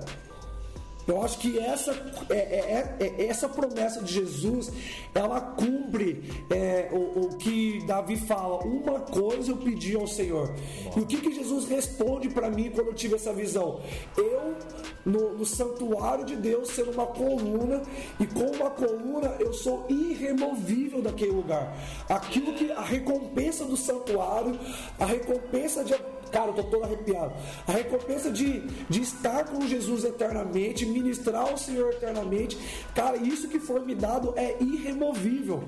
eu 1.07 1.23
acho 1.23 1.39
que 1.39 1.59
essa, 1.59 1.93
é, 2.29 2.35
é, 2.35 2.97
é, 2.99 3.07
é, 3.07 3.27
essa 3.27 3.49
promessa 3.49 4.03
de 4.03 4.13
Jesus, 4.13 4.73
ela 5.15 5.41
cumpre 5.41 6.25
é, 6.51 6.89
o, 6.91 7.27
o, 7.27 7.37
que 7.37 7.81
Davi 7.87 8.17
fala. 8.17 8.65
Uma 8.65 9.01
coisa 9.01 9.53
eu 9.53 9.57
pedi 9.57 9.95
ao 9.95 10.07
Senhor. 10.07 10.53
E 10.97 11.01
o 11.01 11.07
que, 11.07 11.19
que 11.19 11.33
Jesus 11.33 11.69
responde 11.69 12.29
para 12.29 12.51
mim 12.51 12.71
quando 12.71 12.89
eu 12.89 12.95
tive 12.95 13.15
essa 13.15 13.33
visão? 13.33 13.81
Eu, 14.17 14.57
no, 15.05 15.39
no 15.39 15.47
santuário 15.47 16.25
de 16.25 16.35
Deus, 16.35 16.71
sendo 16.71 16.91
uma 16.91 17.07
coluna, 17.07 17.83
e 18.19 18.27
com 18.27 18.45
uma 18.57 18.71
coluna 18.71 19.37
eu 19.39 19.53
sou 19.53 19.87
irremovível 19.89 21.03
daquele 21.03 21.33
lugar. 21.33 21.73
Aquilo 22.09 22.53
que 22.55 22.73
a 22.73 22.83
recompensa 22.83 23.65
do 23.65 23.77
santuário, 23.77 24.59
a 24.99 25.07
recompensa 25.07 25.85
de 25.85 25.95
Cara, 26.31 26.49
eu 26.49 26.55
tô 26.55 26.63
todo 26.65 26.85
arrepiado. 26.85 27.33
A 27.67 27.73
recompensa 27.73 28.31
de, 28.31 28.61
de 28.89 29.01
estar 29.01 29.45
com 29.45 29.67
Jesus 29.67 30.05
eternamente, 30.05 30.87
ministrar 30.87 31.53
o 31.53 31.59
Senhor 31.59 31.93
eternamente, 31.93 32.59
cara, 32.95 33.17
isso 33.17 33.49
que 33.49 33.59
for 33.59 33.85
me 33.85 33.95
dado 33.95 34.33
é 34.37 34.57
irremovível. 34.61 35.63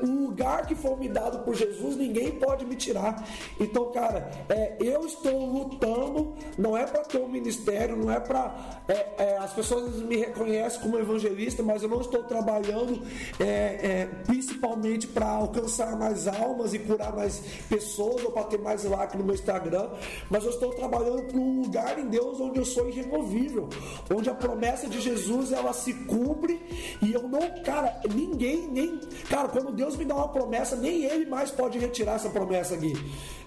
O, 0.00 0.06
o, 0.06 0.10
o 0.10 0.26
lugar 0.26 0.66
que 0.66 0.74
for 0.74 0.98
me 0.98 1.08
dado 1.08 1.40
por 1.44 1.54
Jesus, 1.54 1.96
ninguém 1.96 2.32
pode 2.32 2.64
me 2.64 2.76
tirar. 2.76 3.26
Então, 3.58 3.90
cara, 3.90 4.30
é, 4.48 4.76
eu 4.80 5.04
estou 5.06 5.44
lutando, 5.44 6.34
não 6.56 6.76
é 6.76 6.86
para 6.86 7.02
ter 7.02 7.18
um 7.18 7.28
ministério, 7.28 7.96
não 7.96 8.10
é 8.10 8.20
para. 8.20 8.82
É, 8.88 9.06
é, 9.18 9.38
as 9.38 9.52
pessoas 9.52 9.96
me 9.96 10.16
reconhecem 10.16 10.80
como 10.80 10.98
evangelista, 10.98 11.62
mas 11.62 11.82
eu 11.82 11.88
não 11.88 12.00
estou 12.00 12.22
trabalhando 12.24 13.02
é, 13.38 13.44
é, 13.44 14.08
principalmente 14.26 15.06
para 15.06 15.28
alcançar 15.28 15.96
mais 15.96 16.26
almas 16.26 16.74
e 16.74 16.78
curar 16.78 17.14
mais 17.14 17.42
pessoas 17.68 18.24
ou 18.24 18.32
para 18.32 18.44
ter 18.44 18.58
mais 18.58 18.84
meu 19.24 19.34
Instagram, 19.40 19.88
mas 20.28 20.44
eu 20.44 20.50
estou 20.50 20.70
trabalhando 20.70 21.24
para 21.24 21.38
um 21.38 21.62
lugar 21.62 21.98
em 21.98 22.06
Deus 22.06 22.40
onde 22.40 22.58
eu 22.58 22.64
sou 22.64 22.88
irremovível, 22.88 23.68
onde 24.14 24.30
a 24.30 24.34
promessa 24.34 24.88
de 24.88 25.00
Jesus 25.00 25.52
ela 25.52 25.72
se 25.72 25.92
cumpre 25.92 26.60
e 27.02 27.12
eu 27.12 27.22
não, 27.28 27.62
cara, 27.62 28.00
ninguém 28.14 28.68
nem, 28.68 29.00
cara, 29.28 29.48
quando 29.48 29.72
Deus 29.72 29.96
me 29.96 30.04
dá 30.04 30.14
uma 30.14 30.28
promessa, 30.28 30.76
nem 30.76 31.04
Ele 31.04 31.26
mais 31.26 31.50
pode 31.50 31.78
retirar 31.78 32.14
essa 32.14 32.30
promessa 32.30 32.74
aqui. 32.74 32.94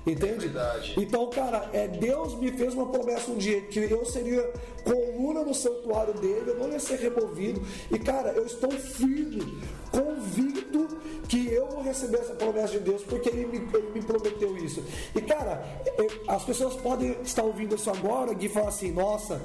Entende? 0.05 0.51
Então, 0.97 1.29
cara, 1.29 1.69
é, 1.71 1.87
Deus 1.87 2.35
me 2.35 2.51
fez 2.51 2.73
uma 2.73 2.87
promessa 2.87 3.31
um 3.31 3.37
dia 3.37 3.61
que 3.61 3.79
eu 3.79 4.05
seria 4.05 4.51
coluna 4.83 5.43
no 5.43 5.53
santuário 5.53 6.13
dele, 6.15 6.51
eu 6.51 6.59
não 6.59 6.69
ia 6.69 6.79
ser 6.79 6.99
removido. 6.99 7.61
E, 7.89 7.97
cara, 7.97 8.31
eu 8.31 8.45
estou 8.45 8.71
firme, 8.71 9.61
convicto 9.91 10.87
que 11.27 11.47
eu 11.47 11.67
vou 11.67 11.81
receber 11.81 12.17
essa 12.17 12.33
promessa 12.33 12.73
de 12.73 12.79
Deus 12.79 13.01
porque 13.03 13.29
ele 13.29 13.45
me, 13.45 13.57
ele 13.73 13.91
me 13.93 14.01
prometeu 14.01 14.57
isso. 14.57 14.83
E, 15.15 15.21
cara, 15.21 15.63
é, 15.85 16.07
as 16.27 16.43
pessoas 16.43 16.75
podem 16.75 17.15
estar 17.23 17.43
ouvindo 17.43 17.75
isso 17.75 17.89
agora 17.89 18.35
e 18.37 18.49
falar 18.49 18.69
assim: 18.69 18.91
nossa, 18.91 19.41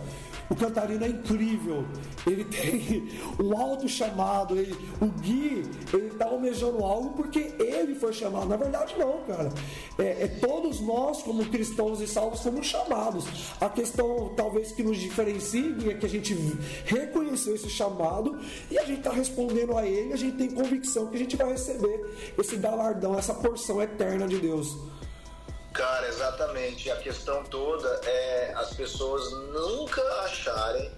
o 0.50 0.56
Cantarino 0.56 1.04
é 1.04 1.08
incrível, 1.08 1.84
ele 2.26 2.44
tem 2.46 3.08
um 3.38 3.56
alto 3.56 3.88
chamado, 3.88 4.58
ele, 4.58 4.74
o 5.00 5.06
Gui, 5.06 5.64
ele 5.92 6.06
está 6.08 6.26
almejando 6.26 6.82
algo 6.84 7.10
porque 7.10 7.54
ele 7.58 7.94
foi 7.94 8.12
chamado. 8.12 8.46
Na 8.46 8.56
verdade, 8.56 8.94
não, 8.98 9.20
cara. 9.22 9.50
É, 9.98 10.24
é 10.24 10.28
todos 10.48 10.80
nós, 10.80 11.22
como 11.22 11.44
cristãos 11.50 12.00
e 12.00 12.06
salvos, 12.06 12.40
somos 12.40 12.66
chamados. 12.66 13.26
A 13.60 13.68
questão, 13.68 14.32
talvez, 14.34 14.72
que 14.72 14.82
nos 14.82 14.96
diferencie 14.96 15.76
é 15.90 15.94
que 15.94 16.06
a 16.06 16.08
gente 16.08 16.34
reconheceu 16.86 17.54
esse 17.54 17.68
chamado 17.68 18.40
e 18.70 18.78
a 18.78 18.84
gente 18.86 19.00
está 19.00 19.12
respondendo 19.12 19.76
a 19.76 19.86
ele, 19.86 20.14
a 20.14 20.16
gente 20.16 20.38
tem 20.38 20.50
convicção 20.50 21.08
que 21.08 21.16
a 21.16 21.18
gente 21.18 21.36
vai 21.36 21.50
receber 21.50 22.32
esse 22.38 22.56
galardão, 22.56 23.18
essa 23.18 23.34
porção 23.34 23.82
eterna 23.82 24.26
de 24.26 24.38
Deus. 24.38 24.74
Cara, 25.74 26.08
exatamente. 26.08 26.90
A 26.90 26.96
questão 26.96 27.44
toda 27.44 28.00
é 28.06 28.54
as 28.56 28.72
pessoas 28.72 29.30
nunca 29.52 30.02
acharem 30.24 30.90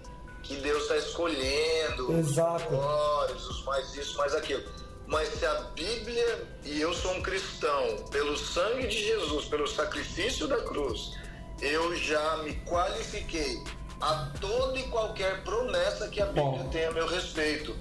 que 0.44 0.54
Deus 0.56 0.82
está 0.82 0.96
escolhendo 0.96 2.12
Exato. 2.18 2.64
os 2.64 2.70
maiores, 2.70 3.46
os 3.46 3.64
mais 3.64 3.94
isso, 3.96 4.16
mais 4.16 4.32
aquilo. 4.34 4.62
Mas 5.10 5.28
se 5.28 5.44
a 5.44 5.54
Bíblia, 5.74 6.46
e 6.64 6.80
eu 6.80 6.94
sou 6.94 7.12
um 7.14 7.20
cristão, 7.20 7.96
pelo 8.12 8.36
sangue 8.36 8.86
de 8.86 8.96
Jesus, 9.06 9.46
pelo 9.46 9.66
sacrifício 9.66 10.46
da 10.46 10.58
cruz, 10.62 11.18
eu 11.60 11.96
já 11.96 12.36
me 12.38 12.54
qualifiquei 12.60 13.60
a 14.00 14.30
toda 14.40 14.78
e 14.78 14.84
qualquer 14.84 15.42
promessa 15.42 16.08
que 16.08 16.22
a 16.22 16.26
Bíblia 16.26 16.64
tem 16.70 16.84
a 16.84 16.92
meu 16.92 17.08
respeito. 17.08 17.74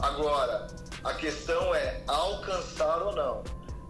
Agora, 0.00 0.66
a 1.04 1.14
questão 1.14 1.72
é 1.72 2.02
alcançar 2.08 3.00
ou 3.00 3.14
não. 3.14 3.44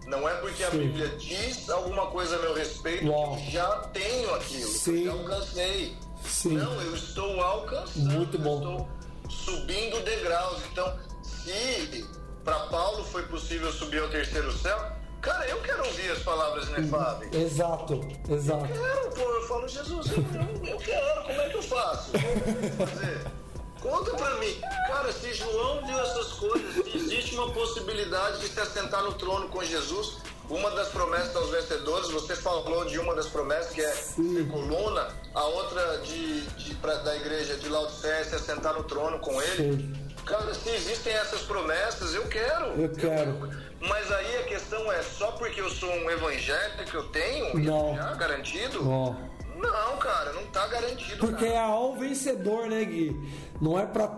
Não 0.07 0.28
é 0.28 0.34
porque 0.34 0.57
Sim. 0.57 0.64
a 0.64 0.70
Bíblia 0.70 1.09
diz 1.16 1.70
alguma 1.70 2.09
coisa 2.09 2.36
a 2.36 2.38
meu 2.40 2.53
respeito 2.53 3.09
Uau. 3.09 3.36
que 3.36 3.53
já 3.53 3.68
tenho 3.95 4.34
aquilo, 4.34 4.68
Sim. 4.70 5.05
já 5.07 5.12
alcancei. 5.12 5.97
Sim. 6.24 6.59
Não, 6.59 6.80
eu 6.82 6.95
estou 6.95 7.40
alcançando, 7.40 8.12
Muito 8.12 8.38
bom. 8.38 8.57
estou 8.59 8.88
subindo 9.30 10.05
degraus. 10.05 10.61
Então, 10.70 10.95
se 11.22 12.07
para 12.45 12.59
Paulo 12.66 13.05
foi 13.05 13.22
possível 13.24 13.72
subir 13.72 14.03
ao 14.03 14.09
terceiro 14.09 14.53
céu, 14.53 14.78
cara, 15.20 15.47
eu 15.47 15.61
quero 15.61 15.84
ouvir 15.84 16.11
as 16.11 16.18
palavras 16.20 16.68
inefáveis. 16.68 17.32
Exato, 17.32 18.01
exato. 18.28 18.66
Eu 18.66 18.82
quero, 18.82 19.11
pô, 19.11 19.20
eu 19.20 19.49
falo, 19.49 19.68
Jesus, 19.68 20.11
eu, 20.11 20.24
eu 20.66 20.76
quero, 20.78 21.22
como 21.22 21.40
é 21.40 21.49
que 21.49 21.57
eu 21.57 21.62
faço? 21.62 22.11
Como 22.12 22.26
é 22.26 22.40
que 22.40 22.82
eu 22.82 22.86
fazer? 22.86 23.43
Conta 23.80 24.12
pra 24.12 24.36
mim. 24.36 24.61
Cara, 24.86 25.12
se 25.12 25.34
João 25.34 25.84
viu 25.84 25.99
essas 25.99 26.32
coisas, 26.34 26.84
se 26.84 26.97
existe 26.97 27.34
uma 27.34 27.51
possibilidade 27.53 28.40
de 28.40 28.49
se 28.49 28.61
assentar 28.61 29.03
no 29.03 29.14
trono 29.14 29.49
com 29.49 29.62
Jesus, 29.64 30.18
uma 30.49 30.70
das 30.70 30.88
promessas 30.88 31.34
aos 31.34 31.51
vencedores, 31.51 32.11
você 32.11 32.36
falou 32.36 32.84
de 32.84 32.99
uma 32.99 33.14
das 33.14 33.26
promessas 33.26 33.72
que 33.72 33.80
é 33.80 33.93
ser 33.93 34.49
coluna, 34.49 35.09
a 35.34 35.45
outra 35.45 35.99
de, 35.99 36.43
de 36.43 36.74
pra, 36.76 36.95
da 36.97 37.16
igreja 37.16 37.57
de 37.57 37.68
Laodiceia 37.68 38.20
é 38.20 38.24
se 38.24 38.34
assentar 38.36 38.74
no 38.74 38.84
trono 38.84 39.18
com 39.18 39.40
ele. 39.43 39.72
Sim. 39.72 40.01
Cara, 40.26 40.54
se 40.54 40.68
existem 40.70 41.12
essas 41.12 41.42
promessas, 41.42 42.14
eu 42.14 42.26
quero. 42.28 42.66
Eu 42.80 42.88
quero. 42.90 43.50
Mas 43.80 44.10
aí 44.12 44.36
a 44.38 44.44
questão 44.44 44.90
é, 44.92 45.02
só 45.02 45.32
porque 45.32 45.60
eu 45.60 45.68
sou 45.68 45.90
um 45.90 46.10
evangélico 46.10 46.84
que 46.84 46.94
eu 46.94 47.08
tenho, 47.08 47.58
Não. 47.58 47.96
já 47.96 48.14
garantido? 48.14 48.82
Não. 48.82 49.32
Não, 49.56 49.96
cara, 49.98 50.32
não 50.32 50.44
tá 50.46 50.66
garantido. 50.66 51.18
Porque 51.18 51.44
nada. 51.46 51.56
é 51.56 51.60
ao 51.60 51.94
vencedor, 51.94 52.68
né, 52.68 52.84
Gui? 52.84 53.16
Não 53.60 53.78
é 53.78 53.86
para 53.86 54.10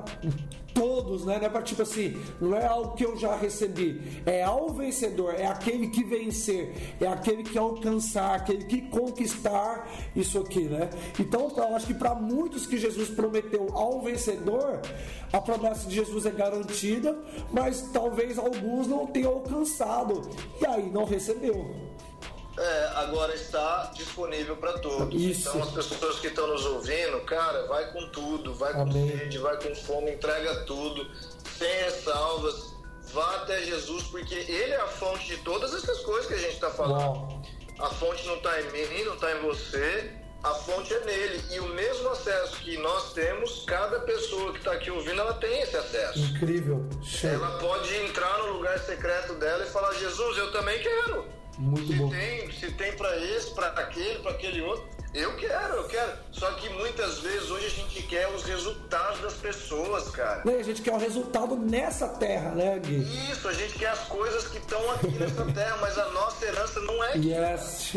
todos, 0.75 1.25
né? 1.25 1.39
Não 1.39 1.47
é 1.47 1.49
para 1.49 1.63
tipo 1.63 1.83
assim, 1.83 2.21
não 2.41 2.55
é 2.55 2.67
algo 2.67 2.95
que 2.95 3.05
eu 3.05 3.17
já 3.17 3.37
recebi. 3.37 4.23
É 4.27 4.43
ao 4.43 4.71
vencedor, 4.71 5.35
é 5.35 5.47
aquele 5.47 5.89
que 5.89 6.03
vencer, 6.03 6.97
é 7.01 7.07
aquele 7.07 7.45
que 7.45 7.57
alcançar, 7.57 8.35
aquele 8.35 8.65
que 8.65 8.83
conquistar 8.83 9.89
isso 10.15 10.39
aqui, 10.41 10.65
né? 10.65 10.91
Então, 11.19 11.51
eu 11.57 11.77
acho 11.77 11.87
que 11.87 11.95
para 11.95 12.15
muitos 12.15 12.67
que 12.67 12.77
Jesus 12.77 13.09
prometeu 13.09 13.69
ao 13.73 14.01
vencedor, 14.01 14.81
a 15.33 15.41
promessa 15.41 15.89
de 15.89 15.95
Jesus 15.95 16.27
é 16.27 16.31
garantida, 16.31 17.17
mas 17.53 17.91
talvez 17.93 18.39
alguns 18.39 18.87
não 18.87 19.07
tenham 19.07 19.33
alcançado 19.33 20.23
e 20.61 20.67
aí 20.67 20.91
não 20.91 21.05
recebeu. 21.05 21.94
É, 22.57 22.91
agora 22.95 23.35
está 23.35 23.91
disponível 23.95 24.57
para 24.57 24.79
todos. 24.79 25.21
Isso. 25.21 25.49
Então 25.49 25.63
as 25.63 25.71
pessoas 25.71 26.21
que 26.21 26.29
estão 26.29 26.47
nos 26.47 26.65
ouvindo, 26.65 27.21
cara, 27.23 27.67
vai 27.67 27.91
com 27.93 28.09
tudo, 28.11 28.55
vai 28.55 28.73
Amém. 28.73 28.87
com 28.87 29.19
sede, 29.19 29.39
vai 29.39 29.57
com 29.61 29.75
fome, 29.75 30.13
entrega 30.13 30.65
tudo, 30.65 31.11
sem 31.59 31.69
ressalvas, 31.85 32.75
vá 33.13 33.37
até 33.37 33.63
Jesus, 33.63 34.05
porque 34.05 34.35
Ele 34.35 34.73
é 34.73 34.81
a 34.81 34.87
fonte 34.87 35.27
de 35.27 35.37
todas 35.39 35.75
essas 35.75 36.01
coisas 36.01 36.27
que 36.27 36.35
a 36.35 36.39
gente 36.39 36.55
está 36.55 36.71
falando. 36.71 37.01
Uau. 37.01 37.43
A 37.81 37.91
fonte 37.91 38.25
não 38.27 38.37
está 38.37 38.61
em 38.61 38.71
mim, 38.71 39.05
não 39.05 39.15
está 39.15 39.33
em 39.33 39.41
você, 39.41 40.13
a 40.45 40.55
fonte 40.55 40.93
é 40.93 41.01
nele. 41.01 41.43
E 41.51 41.59
o 41.59 41.69
mesmo 41.71 42.11
acesso 42.11 42.57
que 42.59 42.77
nós 42.77 43.15
temos, 43.15 43.65
cada 43.67 44.01
pessoa 44.01 44.53
que 44.53 44.59
está 44.59 44.73
aqui 44.73 44.91
ouvindo, 44.91 45.21
ela 45.21 45.35
tem 45.35 45.63
esse 45.63 45.77
acesso. 45.77 46.19
Incrível. 46.19 46.87
Ela 47.25 47.59
pode 47.59 47.97
entrar 47.97 48.39
no 48.39 48.53
lugar 48.53 48.79
secreto 48.79 49.35
dela 49.35 49.65
e 49.65 49.71
falar: 49.71 49.93
Jesus, 49.95 50.37
eu 50.37 50.53
também 50.53 50.79
quero. 50.81 51.27
Muito 51.59 51.87
se 51.87 51.95
bom. 51.95 52.11
Tem, 52.11 52.53
se 52.53 52.71
tem 52.73 52.93
para 52.97 53.17
esse, 53.19 53.51
para 53.55 53.69
aquele, 53.69 54.19
para 54.21 54.31
aquele 54.33 54.61
outro, 54.63 54.89
eu 55.15 55.37
quero, 55.37 55.75
eu 55.75 55.85
quero. 55.85 56.13
Só 56.33 56.51
que 56.55 56.69
muitas 56.71 57.21
vezes 57.21 57.49
hoje 57.51 57.67
a 57.67 57.71
gente 57.71 58.03
quer 58.03 58.29
os 58.29 58.43
resultados 58.43 59.21
das 59.21 59.35
pessoas, 59.35 60.11
cara. 60.11 60.43
Né, 60.45 60.57
a 60.59 60.63
gente 60.63 60.83
quer 60.83 60.93
o 60.93 60.99
resultado 60.99 61.55
nessa 61.57 62.09
terra, 62.09 62.51
né, 62.51 62.79
Gui? 62.81 63.31
Isso, 63.31 63.47
a 63.47 63.53
gente 63.53 63.79
quer 63.79 63.91
as 63.91 64.01
coisas 64.09 64.49
que 64.49 64.59
estão 64.59 64.91
aqui 64.91 65.11
nessa 65.19 65.45
terra, 65.53 65.77
mas 65.81 65.97
a 65.99 66.09
nossa 66.11 66.45
herança 66.45 66.81
não 66.81 67.05
é 67.05 67.09
aqui. 67.11 67.29
Yes. 67.29 67.93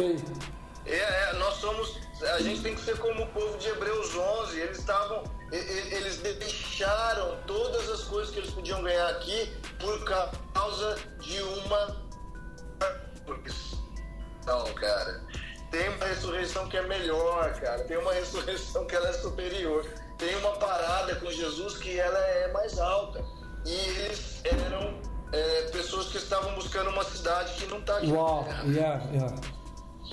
É, 0.86 0.96
é, 0.96 1.34
nós 1.34 1.56
somos 1.56 2.00
A 2.34 2.40
gente 2.40 2.62
tem 2.62 2.74
que 2.74 2.82
ser 2.82 2.98
como 2.98 3.24
o 3.24 3.28
povo 3.28 3.58
de 3.58 3.68
Hebreus 3.68 4.16
11. 4.16 4.60
Eles 4.60 4.78
estavam, 4.78 5.24
eles 5.52 6.18
deixaram 6.18 7.38
todas 7.46 7.90
as 7.90 8.04
coisas 8.04 8.34
que 8.34 8.40
eles 8.40 8.52
podiam 8.52 8.82
ganhar 8.84 9.10
aqui 9.10 9.52
por 9.80 10.04
causa 10.54 10.98
de 11.20 11.42
uma. 11.42 12.07
Não, 14.48 14.64
cara. 14.74 15.22
Tem 15.70 15.90
uma 15.90 16.06
ressurreição 16.06 16.68
que 16.70 16.78
é 16.78 16.88
melhor, 16.88 17.54
cara. 17.60 17.84
Tem 17.84 17.98
uma 17.98 18.14
ressurreição 18.14 18.86
que 18.86 18.96
ela 18.96 19.10
é 19.10 19.14
superior. 19.14 19.86
Tem 20.18 20.34
uma 20.38 20.54
parada 20.54 21.16
com 21.18 21.30
Jesus 21.30 21.78
que 21.78 22.00
ela 22.00 22.18
é 22.18 22.52
mais 22.54 22.80
alta. 22.80 23.24
E 23.66 23.74
eles 23.74 24.42
eram 24.46 24.98
é, 25.34 25.62
pessoas 25.64 26.08
que 26.08 26.18
estavam 26.18 26.56
buscando 26.56 26.90
uma 26.90 27.04
cidade 27.04 27.54
que 27.56 27.68
não 27.68 27.80
está 27.80 27.98
aqui. 27.98 28.12
Uau, 28.12 28.48
yeah, 28.66 29.04
yeah. 29.12 29.36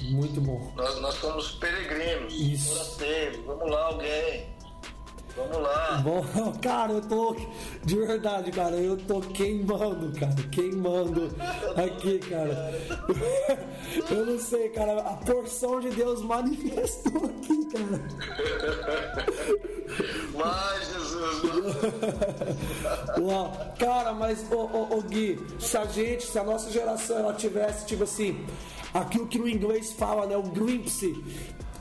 Muito 0.02 0.40
bom. 0.40 0.72
Nós, 0.74 1.00
nós 1.00 1.14
somos 1.14 1.52
peregrinos, 1.52 2.34
Isso. 2.34 2.72
forasteiros. 2.72 3.44
Vamos 3.46 3.70
lá, 3.70 3.86
alguém. 3.86 4.53
Vamos 5.36 5.56
lá. 5.58 6.00
Bom, 6.02 6.24
cara, 6.62 6.92
eu 6.92 7.00
tô. 7.00 7.36
De 7.84 7.96
verdade, 7.96 8.52
cara, 8.52 8.76
eu 8.76 8.96
tô 8.96 9.20
queimando, 9.20 10.12
cara. 10.18 10.34
Queimando 10.50 11.34
aqui, 11.76 12.18
cara. 12.20 12.72
Eu 14.10 14.26
não 14.26 14.38
sei, 14.38 14.70
cara. 14.70 15.00
A 15.00 15.14
porção 15.14 15.78
de 15.80 15.90
Deus 15.90 16.22
manifestou 16.22 17.26
aqui, 17.26 17.64
cara. 17.66 18.02
Vai, 20.34 20.80
Jesus. 20.80 21.42
Uau. 23.18 23.74
Cara, 23.78 24.12
mas, 24.12 24.50
ô, 24.50 24.56
ô, 24.56 24.98
ô, 24.98 25.02
Gui, 25.02 25.38
se 25.58 25.76
a 25.76 25.84
gente, 25.84 26.24
se 26.26 26.38
a 26.38 26.44
nossa 26.44 26.70
geração 26.70 27.18
ela 27.18 27.34
tivesse, 27.34 27.86
tipo 27.86 28.04
assim, 28.04 28.44
aquilo 28.92 29.26
que 29.26 29.38
no 29.38 29.48
inglês 29.48 29.92
fala, 29.92 30.26
né? 30.26 30.36
O 30.36 30.42
glimpse, 30.42 31.22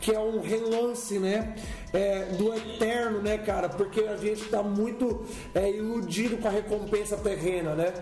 que 0.03 0.13
é 0.13 0.19
um 0.19 0.41
relance, 0.41 1.17
né? 1.17 1.55
É, 1.93 2.25
do 2.37 2.53
eterno, 2.53 3.21
né, 3.21 3.37
cara? 3.37 3.69
Porque 3.69 4.01
a 4.01 4.17
gente 4.17 4.43
tá 4.49 4.61
muito 4.61 5.25
é, 5.55 5.69
iludido 5.71 6.37
com 6.37 6.47
a 6.49 6.51
recompensa 6.51 7.15
terrena, 7.15 7.73
né? 7.73 7.93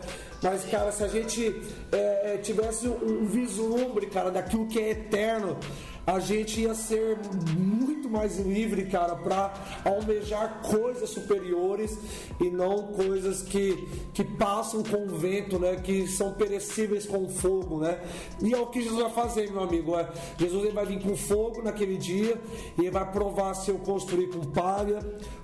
Mas, 0.41 0.65
cara, 0.65 0.91
se 0.91 1.03
a 1.03 1.07
gente 1.07 1.61
é, 1.91 2.39
tivesse 2.41 2.87
um 2.87 3.27
vislumbre, 3.27 4.07
cara, 4.07 4.31
daquilo 4.31 4.65
que 4.65 4.79
é 4.79 4.89
eterno, 4.89 5.57
a 6.05 6.19
gente 6.19 6.61
ia 6.61 6.73
ser 6.73 7.17
muito 7.55 8.09
mais 8.09 8.39
livre, 8.39 8.85
cara, 8.85 9.15
para 9.15 9.53
almejar 9.85 10.61
coisas 10.63 11.09
superiores 11.09 11.97
e 12.39 12.49
não 12.49 12.87
coisas 12.93 13.43
que, 13.43 13.87
que 14.13 14.23
passam 14.23 14.83
com 14.83 15.05
o 15.05 15.17
vento, 15.17 15.59
né? 15.59 15.75
Que 15.75 16.07
são 16.07 16.33
perecíveis 16.33 17.05
com 17.05 17.25
o 17.25 17.29
fogo, 17.29 17.79
né? 17.79 17.99
E 18.41 18.53
é 18.53 18.57
o 18.57 18.67
que 18.67 18.81
Jesus 18.81 19.01
vai 19.01 19.11
fazer, 19.11 19.51
meu 19.51 19.63
amigo. 19.63 19.95
É, 19.95 20.09
Jesus 20.37 20.65
ele 20.65 20.73
vai 20.73 20.85
vir 20.85 21.01
com 21.01 21.15
fogo 21.15 21.61
naquele 21.61 21.97
dia 21.97 22.39
e 22.77 22.81
ele 22.81 22.91
vai 22.91 23.09
provar 23.11 23.53
se 23.53 23.69
eu 23.69 23.77
construir 23.77 24.27
com 24.27 24.39
palha, 24.39 24.99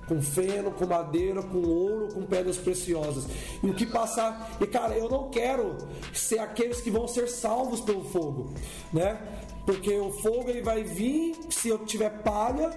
com 0.08 0.22
feno, 0.22 0.72
com 0.72 0.86
madeira, 0.86 1.44
com 1.44 1.62
ouro, 1.62 2.14
com 2.14 2.24
pedras 2.24 2.58
preciosas. 2.58 3.28
E 3.62 3.70
o 3.70 3.74
que 3.74 3.86
passar. 3.86 4.58
E 4.60 4.66
cara, 4.66 4.98
eu 4.98 5.08
não 5.08 5.30
quero 5.30 5.78
ser 6.14 6.40
aqueles 6.40 6.82
que 6.82 6.90
vão 6.90 7.08
ser 7.08 7.28
salvos 7.28 7.80
pelo 7.82 8.04
fogo, 8.04 8.50
né? 8.92 9.20
Porque 9.68 9.94
o 9.98 10.10
fogo 10.14 10.50
ele 10.50 10.62
vai 10.62 10.82
vir, 10.82 11.36
se 11.50 11.68
eu 11.68 11.80
tiver 11.80 12.10
palha, 12.24 12.72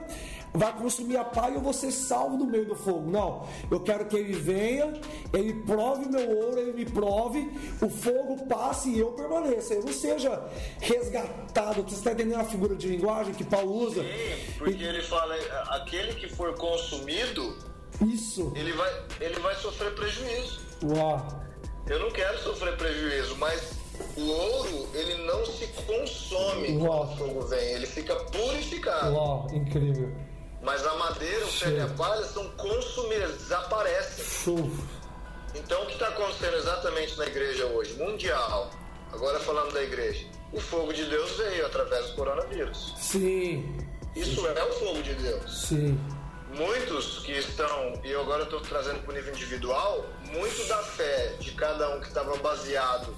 vai 0.53 0.77
consumir 0.77 1.19
a 1.19 1.25
palha 1.25 1.53
e 1.53 1.55
eu 1.55 1.61
vou 1.61 1.73
ser 1.73 1.93
salvo 1.93 2.37
no 2.37 2.47
meio 2.47 2.67
do 2.67 2.75
fogo. 2.75 3.09
Não, 3.09 3.47
eu 3.71 3.79
quero 3.79 4.07
que 4.07 4.17
ele 4.17 4.33
venha, 4.33 5.01
ele 5.33 5.55
prove 5.63 6.09
meu 6.09 6.29
ouro, 6.29 6.59
ele 6.59 6.73
me 6.73 6.85
prove, 6.85 7.49
o 7.81 7.89
fogo 7.89 8.45
passe 8.49 8.91
e 8.91 8.99
eu 8.99 9.13
permaneça. 9.13 9.75
Eu 9.75 9.85
não 9.85 9.93
seja 9.93 10.43
resgatado. 10.81 11.81
Você 11.85 11.95
está 11.95 12.11
entendendo 12.11 12.41
a 12.41 12.45
figura 12.45 12.75
de 12.75 12.89
linguagem 12.89 13.35
que 13.35 13.45
Paulo 13.45 13.73
usa? 13.73 14.03
Sim, 14.03 14.55
porque 14.59 14.83
ele 14.83 15.03
fala, 15.03 15.37
aquele 15.69 16.13
que 16.15 16.29
for 16.29 16.57
consumido, 16.57 17.57
Isso. 18.05 18.53
ele 18.57 18.73
vai, 18.73 19.05
ele 19.21 19.39
vai 19.39 19.55
sofrer 19.55 19.95
prejuízo. 19.95 20.61
Uau. 20.83 21.41
Eu 21.87 22.01
não 22.01 22.11
quero 22.11 22.37
sofrer 22.41 22.77
prejuízo, 22.77 23.37
mas 23.37 23.79
o 24.17 24.31
ouro, 24.31 24.89
ele 24.95 25.15
não 25.27 25.45
se 25.47 25.67
consome 25.69 26.77
Uau. 26.79 27.07
quando 27.07 27.13
o 27.13 27.17
fogo 27.17 27.41
vem, 27.47 27.73
ele 27.73 27.87
fica 27.87 28.15
purificado. 28.17 29.15
Uau, 29.15 29.47
incrível. 29.53 30.11
Mas 30.63 30.87
a 30.87 30.95
madeira, 30.97 31.45
o 31.45 31.49
ferro 31.49 31.77
e 31.77 31.81
a 31.81 31.89
palha 31.89 32.25
são 32.25 32.49
consumidas, 32.51 33.33
desaparecem. 33.39 34.25
Show. 34.25 34.71
Então 35.55 35.83
o 35.83 35.87
que 35.87 35.95
está 35.95 36.09
acontecendo 36.09 36.57
exatamente 36.57 37.17
na 37.17 37.27
igreja 37.27 37.67
hoje, 37.67 37.95
mundial, 37.95 38.71
agora 39.13 39.41
falando 39.41 39.73
da 39.73 39.83
igreja, 39.83 40.27
o 40.53 40.61
fogo 40.61 40.93
de 40.93 41.05
Deus 41.07 41.31
veio 41.39 41.67
através 41.67 42.07
do 42.11 42.15
coronavírus. 42.17 42.95
Sim, 42.99 43.77
Isso 44.15 44.47
é 44.47 44.65
o 44.65 44.73
fogo 44.75 45.03
de 45.03 45.15
Deus. 45.15 45.67
sim. 45.69 45.99
Muitos 46.53 47.21
que 47.21 47.31
estão, 47.31 48.01
e 48.03 48.11
eu 48.11 48.23
agora 48.23 48.43
estou 48.43 48.61
trazendo 48.61 48.99
para 49.05 49.13
o 49.13 49.15
nível 49.15 49.33
individual, 49.33 50.05
muito 50.33 50.67
da 50.67 50.79
fé 50.79 51.35
de 51.39 51.53
cada 51.53 51.95
um 51.95 52.01
que 52.01 52.09
estava 52.09 52.37
baseado 52.39 53.15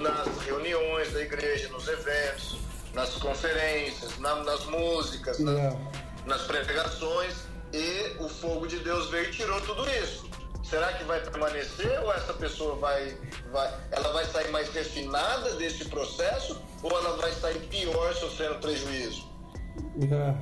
nas 0.00 0.26
reuniões 0.44 1.12
da 1.12 1.20
igreja, 1.22 1.68
nos 1.68 1.86
eventos, 1.88 2.58
nas 2.94 3.10
conferências, 3.14 4.18
na- 4.18 4.42
nas 4.44 4.64
músicas, 4.66 5.38
na- 5.40 5.74
nas 6.26 6.42
pregações, 6.42 7.34
e 7.72 8.16
o 8.22 8.28
fogo 8.28 8.66
de 8.66 8.78
Deus 8.80 9.10
veio 9.10 9.28
e 9.28 9.32
tirou 9.32 9.60
tudo 9.62 9.84
isso. 10.02 10.30
Será 10.62 10.92
que 10.92 11.04
vai 11.04 11.20
permanecer 11.20 12.00
ou 12.02 12.12
essa 12.12 12.32
pessoa 12.34 12.76
vai, 12.76 13.16
vai, 13.50 13.74
ela 13.90 14.12
vai 14.12 14.24
sair 14.26 14.50
mais 14.50 14.68
refinada 14.72 15.54
desse 15.56 15.86
processo 15.86 16.60
ou 16.82 16.90
ela 16.90 17.16
vai 17.16 17.32
sair 17.32 17.58
pior 17.68 18.14
sofrendo 18.14 18.56
prejuízo? 18.56 19.30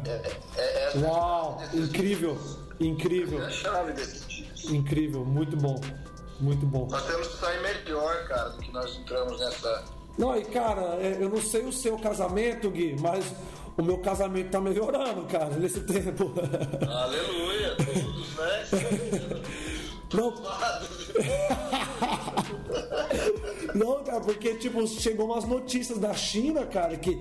É, 0.06 0.10
é, 0.56 0.92
é 0.94 0.98
Uau, 0.98 1.62
incrível, 1.72 2.38
incrível, 2.78 3.42
É 3.42 3.46
a 3.46 3.50
chave 3.50 3.92
desses 3.92 4.26
dias. 4.28 4.64
incrível, 4.66 5.24
muito 5.24 5.56
bom, 5.56 5.80
muito 6.40 6.66
bom. 6.66 6.86
Nós 6.90 7.06
temos 7.06 7.28
que 7.28 7.38
sair 7.38 7.62
melhor, 7.62 8.24
cara, 8.28 8.50
do 8.50 8.58
que 8.58 8.72
nós 8.72 8.96
entramos 8.96 9.38
nessa. 9.38 9.84
Não, 10.18 10.36
e 10.36 10.44
cara, 10.44 10.96
é, 11.00 11.16
eu 11.20 11.28
não 11.28 11.40
sei 11.40 11.64
o 11.64 11.72
seu 11.72 11.98
casamento, 11.98 12.70
Gui, 12.70 12.96
mas 13.00 13.24
o 13.76 13.82
meu 13.82 13.98
casamento 13.98 14.50
tá 14.50 14.60
melhorando, 14.60 15.24
cara, 15.26 15.54
nesse 15.56 15.80
tempo. 15.80 16.32
Aleluia, 16.88 17.76
todos, 17.76 18.36
né? 18.36 18.66
Não. 20.12 20.34
Não, 23.74 24.02
cara, 24.04 24.20
porque, 24.20 24.54
tipo, 24.54 24.86
chegou 24.86 25.26
umas 25.26 25.44
notícias 25.44 25.98
da 25.98 26.12
China, 26.14 26.64
cara, 26.66 26.96
que, 26.96 27.18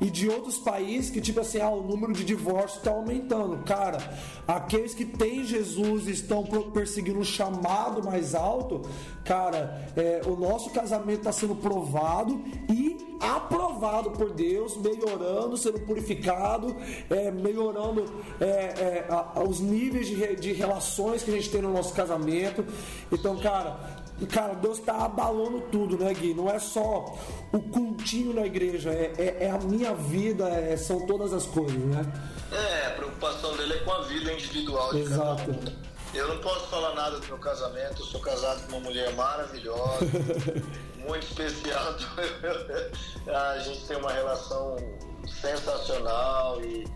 e 0.00 0.10
de 0.10 0.28
outros 0.28 0.58
países 0.58 1.10
que, 1.10 1.20
tipo 1.20 1.40
assim, 1.40 1.60
ah, 1.60 1.70
o 1.70 1.82
número 1.82 2.12
de 2.12 2.24
divórcios 2.24 2.82
tá 2.82 2.90
aumentando. 2.90 3.58
Cara, 3.64 3.98
aqueles 4.46 4.94
que 4.94 5.04
têm 5.04 5.44
Jesus 5.44 6.06
estão 6.08 6.42
perseguindo 6.72 7.18
um 7.18 7.24
chamado 7.24 8.02
mais 8.04 8.34
alto, 8.34 8.82
cara, 9.24 9.88
é, 9.96 10.22
o 10.26 10.36
nosso 10.36 10.70
casamento 10.70 11.22
tá 11.22 11.32
sendo 11.32 11.54
provado 11.54 12.42
e 12.68 13.16
aprovado 13.20 14.10
por 14.10 14.30
Deus, 14.32 14.76
melhorando, 14.76 15.56
sendo 15.56 15.78
purificado, 15.80 16.74
é, 17.08 17.30
melhorando 17.30 18.04
é, 18.40 18.44
é, 18.46 19.06
a- 19.08 19.42
os 19.44 19.60
níveis 19.60 20.08
de, 20.08 20.34
de 20.36 20.52
relações 20.52 21.22
que 21.22 21.30
a 21.30 21.34
gente 21.34 21.48
tem 21.48 21.62
no 21.62 21.72
nosso 21.72 21.94
casamento. 21.94 22.64
Então, 23.12 23.36
cara, 23.38 23.91
Cara, 24.26 24.54
Deus 24.54 24.78
tá 24.78 25.04
abalando 25.04 25.60
tudo, 25.62 25.96
né, 25.98 26.12
Gui? 26.14 26.34
Não 26.34 26.48
é 26.48 26.58
só 26.58 27.14
o 27.52 27.58
cultinho 27.60 28.32
na 28.32 28.46
igreja, 28.46 28.90
é, 28.90 29.12
é- 29.18 29.44
é 29.46 29.50
a 29.50 29.58
minha 29.58 29.94
vida, 29.94 30.48
é- 30.48 30.76
são 30.76 31.06
todas 31.06 31.32
as 31.32 31.46
coisas, 31.46 31.78
né? 31.78 32.04
É, 32.52 32.86
a 32.86 32.90
preocupação 32.90 33.56
dele 33.56 33.74
é 33.74 33.78
com 33.78 33.92
a 33.92 34.02
vida 34.02 34.32
individual 34.32 34.92
de 34.92 35.00
Exato. 35.00 35.44
cada. 35.46 35.92
Eu 36.14 36.28
não 36.28 36.38
posso 36.42 36.66
falar 36.66 36.94
nada 36.94 37.18
do 37.18 37.26
meu 37.26 37.38
casamento, 37.38 38.02
eu 38.02 38.06
sou 38.06 38.20
casado 38.20 38.66
com 38.66 38.76
uma 38.76 38.80
mulher 38.88 39.14
maravilhosa, 39.14 40.04
muito 40.98 41.26
especial. 41.26 41.96
a 43.26 43.58
gente 43.60 43.86
tem 43.86 43.96
uma 43.96 44.12
relação 44.12 44.76
sensacional 45.40 46.60
e 46.62 46.86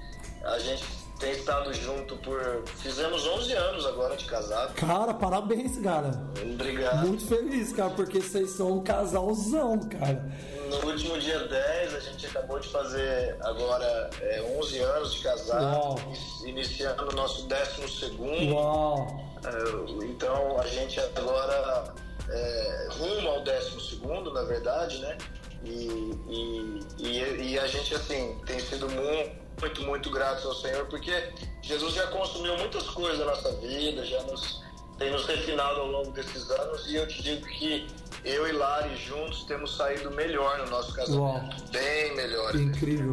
a 0.45 0.59
gente 0.59 0.85
tem 1.19 1.33
estado 1.33 1.73
junto 1.73 2.17
por. 2.19 2.63
Fizemos 2.79 3.27
11 3.27 3.53
anos 3.53 3.87
agora 3.87 4.17
de 4.17 4.25
casado. 4.27 4.75
Cara, 4.75 5.15
parabéns, 5.15 5.79
cara. 5.79 6.11
Obrigado. 6.43 7.07
Muito 7.07 7.27
feliz, 7.27 7.73
cara, 7.73 7.91
porque 7.91 8.21
vocês 8.21 8.51
são 8.51 8.73
um 8.79 8.83
casalzão, 8.83 9.79
cara. 9.81 10.25
No 10.69 10.91
último 10.91 11.19
dia 11.19 11.39
10, 11.47 11.95
a 11.95 12.01
gente 12.01 12.27
acabou 12.27 12.59
de 12.59 12.69
fazer 12.69 13.37
agora 13.41 14.11
é, 14.21 14.43
11 14.59 14.79
anos 14.81 15.15
de 15.15 15.23
casado, 15.23 15.63
Uau. 15.65 15.99
in- 16.45 16.49
iniciando 16.51 17.09
o 17.09 17.13
nosso 17.15 17.47
12 17.47 17.89
segundo. 18.01 18.55
Uau. 18.55 19.07
É, 19.45 20.05
Então 20.07 20.59
a 20.61 20.67
gente 20.67 20.99
agora 21.15 21.95
é, 22.29 22.89
rumo 22.99 23.29
ao 23.31 23.41
12 23.43 23.81
segundo, 23.91 24.33
na 24.33 24.43
verdade, 24.43 24.99
né? 24.99 25.17
E, 25.65 26.13
e, 26.29 26.81
e, 26.99 27.53
e 27.53 27.59
a 27.59 27.67
gente 27.67 27.95
assim 27.95 28.37
tem 28.47 28.59
sido 28.61 28.89
muito, 28.89 29.31
muito, 29.61 29.83
muito 29.83 30.11
gratos 30.11 30.45
ao 30.45 30.55
Senhor, 30.55 30.87
porque 30.87 31.31
Jesus 31.63 31.95
já 31.95 32.07
consumiu 32.09 32.57
muitas 32.59 32.85
coisas 32.91 33.19
na 33.19 33.27
nossa 33.27 33.53
vida, 33.57 34.05
já 34.05 34.23
nos 34.25 34.65
tem 34.99 35.11
nos 35.11 35.27
refinado 35.27 35.81
ao 35.81 35.89
longo 35.89 36.11
desses 36.13 36.51
anos, 36.51 36.87
e 36.91 36.97
eu 36.97 37.07
te 37.07 37.23
digo 37.23 37.47
que 37.47 37.87
eu 38.25 38.49
e 38.49 38.53
Lari 38.53 38.97
juntos 38.97 39.45
temos 39.45 39.77
saído 39.77 40.11
melhor 40.11 40.59
no 40.59 40.71
nosso 40.71 40.95
casamento, 40.95 41.21
Uau. 41.21 41.71
bem 41.71 42.17
melhores, 42.17 42.61
Incrível, 42.61 43.13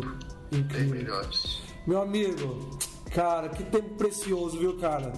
bem 0.49 0.61
incrível. 0.61 0.95
melhores. 0.95 1.61
Meu 1.85 2.01
amigo, 2.01 2.79
cara, 3.13 3.49
que 3.49 3.63
tempo 3.65 3.95
precioso, 3.95 4.57
viu, 4.57 4.77
cara? 4.77 5.11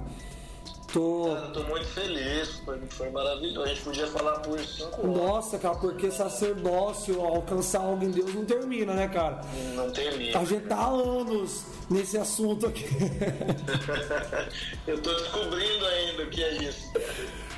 Tô... 0.96 1.36
Cara, 1.36 1.48
tô 1.48 1.62
muito 1.66 1.88
feliz, 1.88 2.52
foi, 2.64 2.80
foi 2.88 3.10
maravilhoso. 3.10 3.64
A 3.64 3.68
gente 3.68 3.82
podia 3.82 4.08
falar 4.08 4.40
por 4.40 4.58
cinco 4.62 5.02
anos. 5.02 5.18
Nossa, 5.18 5.60
cara, 5.60 5.76
porque 5.76 6.10
sacerdócio, 6.10 7.20
alcançar 7.20 7.82
algo 7.82 8.06
em 8.06 8.12
Deus 8.12 8.34
não 8.34 8.46
termina, 8.46 8.94
né, 8.94 9.10
cara? 9.10 9.42
Não 9.74 9.92
termina. 9.92 10.40
A 10.40 10.46
gente 10.46 10.68
tá 10.68 10.78
há 10.78 10.88
anos 10.88 11.66
nesse 11.90 12.18
assunto 12.18 12.68
aqui. 12.68 12.86
Eu 14.88 15.02
tô 15.02 15.14
descobrindo 15.16 15.86
ainda 15.86 16.24
o 16.24 16.30
que 16.30 16.42
é 16.42 16.64
isso. 16.64 16.90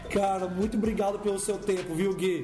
Cara, 0.10 0.48
muito 0.48 0.76
obrigado 0.76 1.20
pelo 1.20 1.38
seu 1.38 1.60
tempo, 1.60 1.94
viu, 1.94 2.16
Gui? 2.16 2.44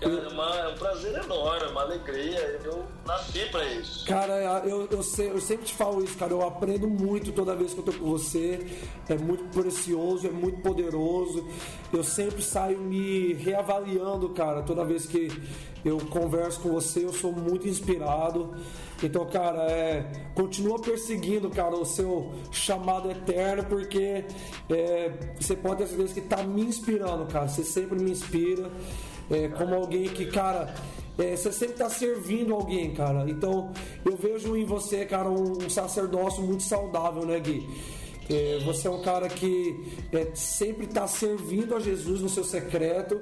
Cara, 0.00 0.14
é, 0.14 0.28
uma, 0.28 0.56
é 0.56 0.68
um 0.68 0.74
prazer 0.74 1.24
enorme, 1.24 1.70
uma 1.72 1.82
alegria. 1.82 2.60
Eu 2.64 2.84
nasci 3.04 3.40
pra 3.50 3.64
isso. 3.64 4.06
Cara, 4.06 4.62
eu, 4.64 4.86
eu, 4.90 5.02
sei, 5.02 5.30
eu, 5.30 5.40
sempre 5.40 5.66
te 5.66 5.74
falo 5.74 6.04
isso, 6.04 6.16
cara. 6.16 6.32
Eu 6.32 6.46
aprendo 6.46 6.86
muito 6.86 7.32
toda 7.32 7.54
vez 7.56 7.74
que 7.74 7.80
eu 7.80 7.84
tô 7.84 7.92
com 7.92 8.04
você. 8.04 8.64
É 9.08 9.16
muito 9.16 9.44
precioso, 9.46 10.28
é 10.28 10.30
muito 10.30 10.60
poderoso. 10.62 11.44
Eu 11.92 12.04
sempre 12.04 12.42
saio 12.42 12.78
me 12.78 13.32
reavaliando, 13.34 14.28
cara. 14.30 14.62
Toda 14.62 14.84
vez 14.84 15.04
que 15.04 15.32
eu 15.84 15.98
converso 15.98 16.60
com 16.60 16.70
você, 16.70 17.04
eu 17.04 17.12
sou 17.12 17.32
muito 17.32 17.66
inspirado. 17.66 18.54
Então, 19.02 19.26
cara, 19.26 19.64
é, 19.70 20.30
continua 20.32 20.80
perseguindo, 20.80 21.50
cara, 21.50 21.74
o 21.74 21.84
seu 21.84 22.32
chamado 22.52 23.10
eterno, 23.10 23.64
porque 23.64 24.24
é, 24.70 25.12
você 25.40 25.56
pode 25.56 25.78
ter 25.78 25.88
certeza 25.88 26.14
que 26.14 26.20
tá 26.20 26.42
me 26.44 26.62
inspirando, 26.62 27.26
cara. 27.26 27.48
Você 27.48 27.64
sempre 27.64 27.98
me 27.98 28.12
inspira 28.12 28.70
é, 29.30 29.48
como 29.48 29.74
alguém 29.74 30.08
que, 30.08 30.26
cara, 30.26 30.74
é, 31.18 31.36
você 31.36 31.52
sempre 31.52 31.74
está 31.74 31.90
servindo 31.90 32.54
alguém, 32.54 32.92
cara. 32.92 33.28
Então 33.28 33.72
eu 34.04 34.16
vejo 34.16 34.56
em 34.56 34.64
você, 34.64 35.04
cara, 35.04 35.28
um 35.28 35.68
sacerdócio 35.68 36.42
muito 36.42 36.62
saudável, 36.62 37.26
né, 37.26 37.40
Gui? 37.40 37.66
É, 38.30 38.58
você 38.62 38.86
é 38.86 38.90
um 38.90 39.00
cara 39.00 39.26
que 39.26 39.74
é, 40.12 40.28
sempre 40.34 40.84
está 40.84 41.06
servindo 41.06 41.74
a 41.74 41.80
Jesus 41.80 42.20
no 42.20 42.28
seu 42.28 42.44
secreto, 42.44 43.18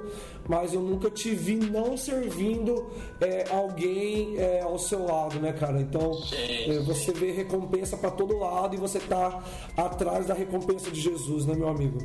mas 0.49 0.75
eu 0.75 0.81
nunca 0.81 1.09
te 1.09 1.31
vi 1.31 1.55
não 1.55 1.97
servindo 1.97 2.91
é, 3.21 3.45
alguém 3.51 4.37
é, 4.37 4.63
ao 4.63 4.79
seu 4.79 5.05
lado, 5.05 5.39
né, 5.39 5.53
cara? 5.53 5.81
Então 5.81 6.21
é, 6.33 6.81
você 6.81 7.13
vê 7.13 7.31
recompensa 7.31 7.97
para 7.97 8.11
todo 8.11 8.37
lado 8.37 8.75
e 8.75 8.79
você 8.79 8.99
está 8.99 9.45
atrás 9.77 10.27
da 10.27 10.35
recompensa 10.35 10.91
de 10.91 11.01
Jesus, 11.01 11.47
né, 11.47 11.55
meu 11.55 11.69
amigo? 11.69 11.99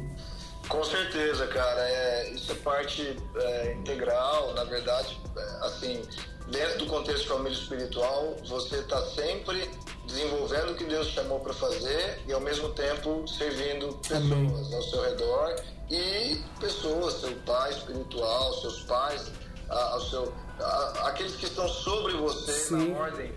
Com 0.67 0.83
certeza, 0.83 1.47
cara. 1.47 1.81
É, 1.81 2.31
isso 2.31 2.51
é 2.51 2.55
parte 2.55 3.17
é, 3.35 3.73
integral, 3.73 4.53
na 4.53 4.63
verdade, 4.63 5.19
é, 5.35 5.65
assim, 5.65 6.01
dentro 6.47 6.79
do 6.79 6.85
contexto 6.87 7.23
de 7.23 7.27
família 7.27 7.57
espiritual, 7.57 8.35
você 8.47 8.77
está 8.77 9.03
sempre 9.07 9.69
desenvolvendo 10.05 10.71
o 10.71 10.75
que 10.75 10.83
Deus 10.85 11.07
chamou 11.07 11.39
para 11.39 11.53
fazer 11.53 12.19
e 12.27 12.33
ao 12.33 12.41
mesmo 12.41 12.69
tempo 12.69 13.27
servindo 13.27 13.93
pessoas 14.07 14.73
ao 14.73 14.81
seu 14.83 15.03
redor 15.03 15.55
e 15.89 16.41
pessoas, 16.59 17.15
seu 17.15 17.35
pai 17.45 17.71
espiritual, 17.71 18.53
seus 18.61 18.81
pais, 18.83 19.31
a, 19.69 19.99
seu, 20.09 20.33
a, 20.59 21.07
aqueles 21.07 21.35
que 21.35 21.45
estão 21.45 21.67
sobre 21.67 22.13
você 22.13 22.51
Sim. 22.51 22.89
na 22.89 22.99
ordem 22.99 23.33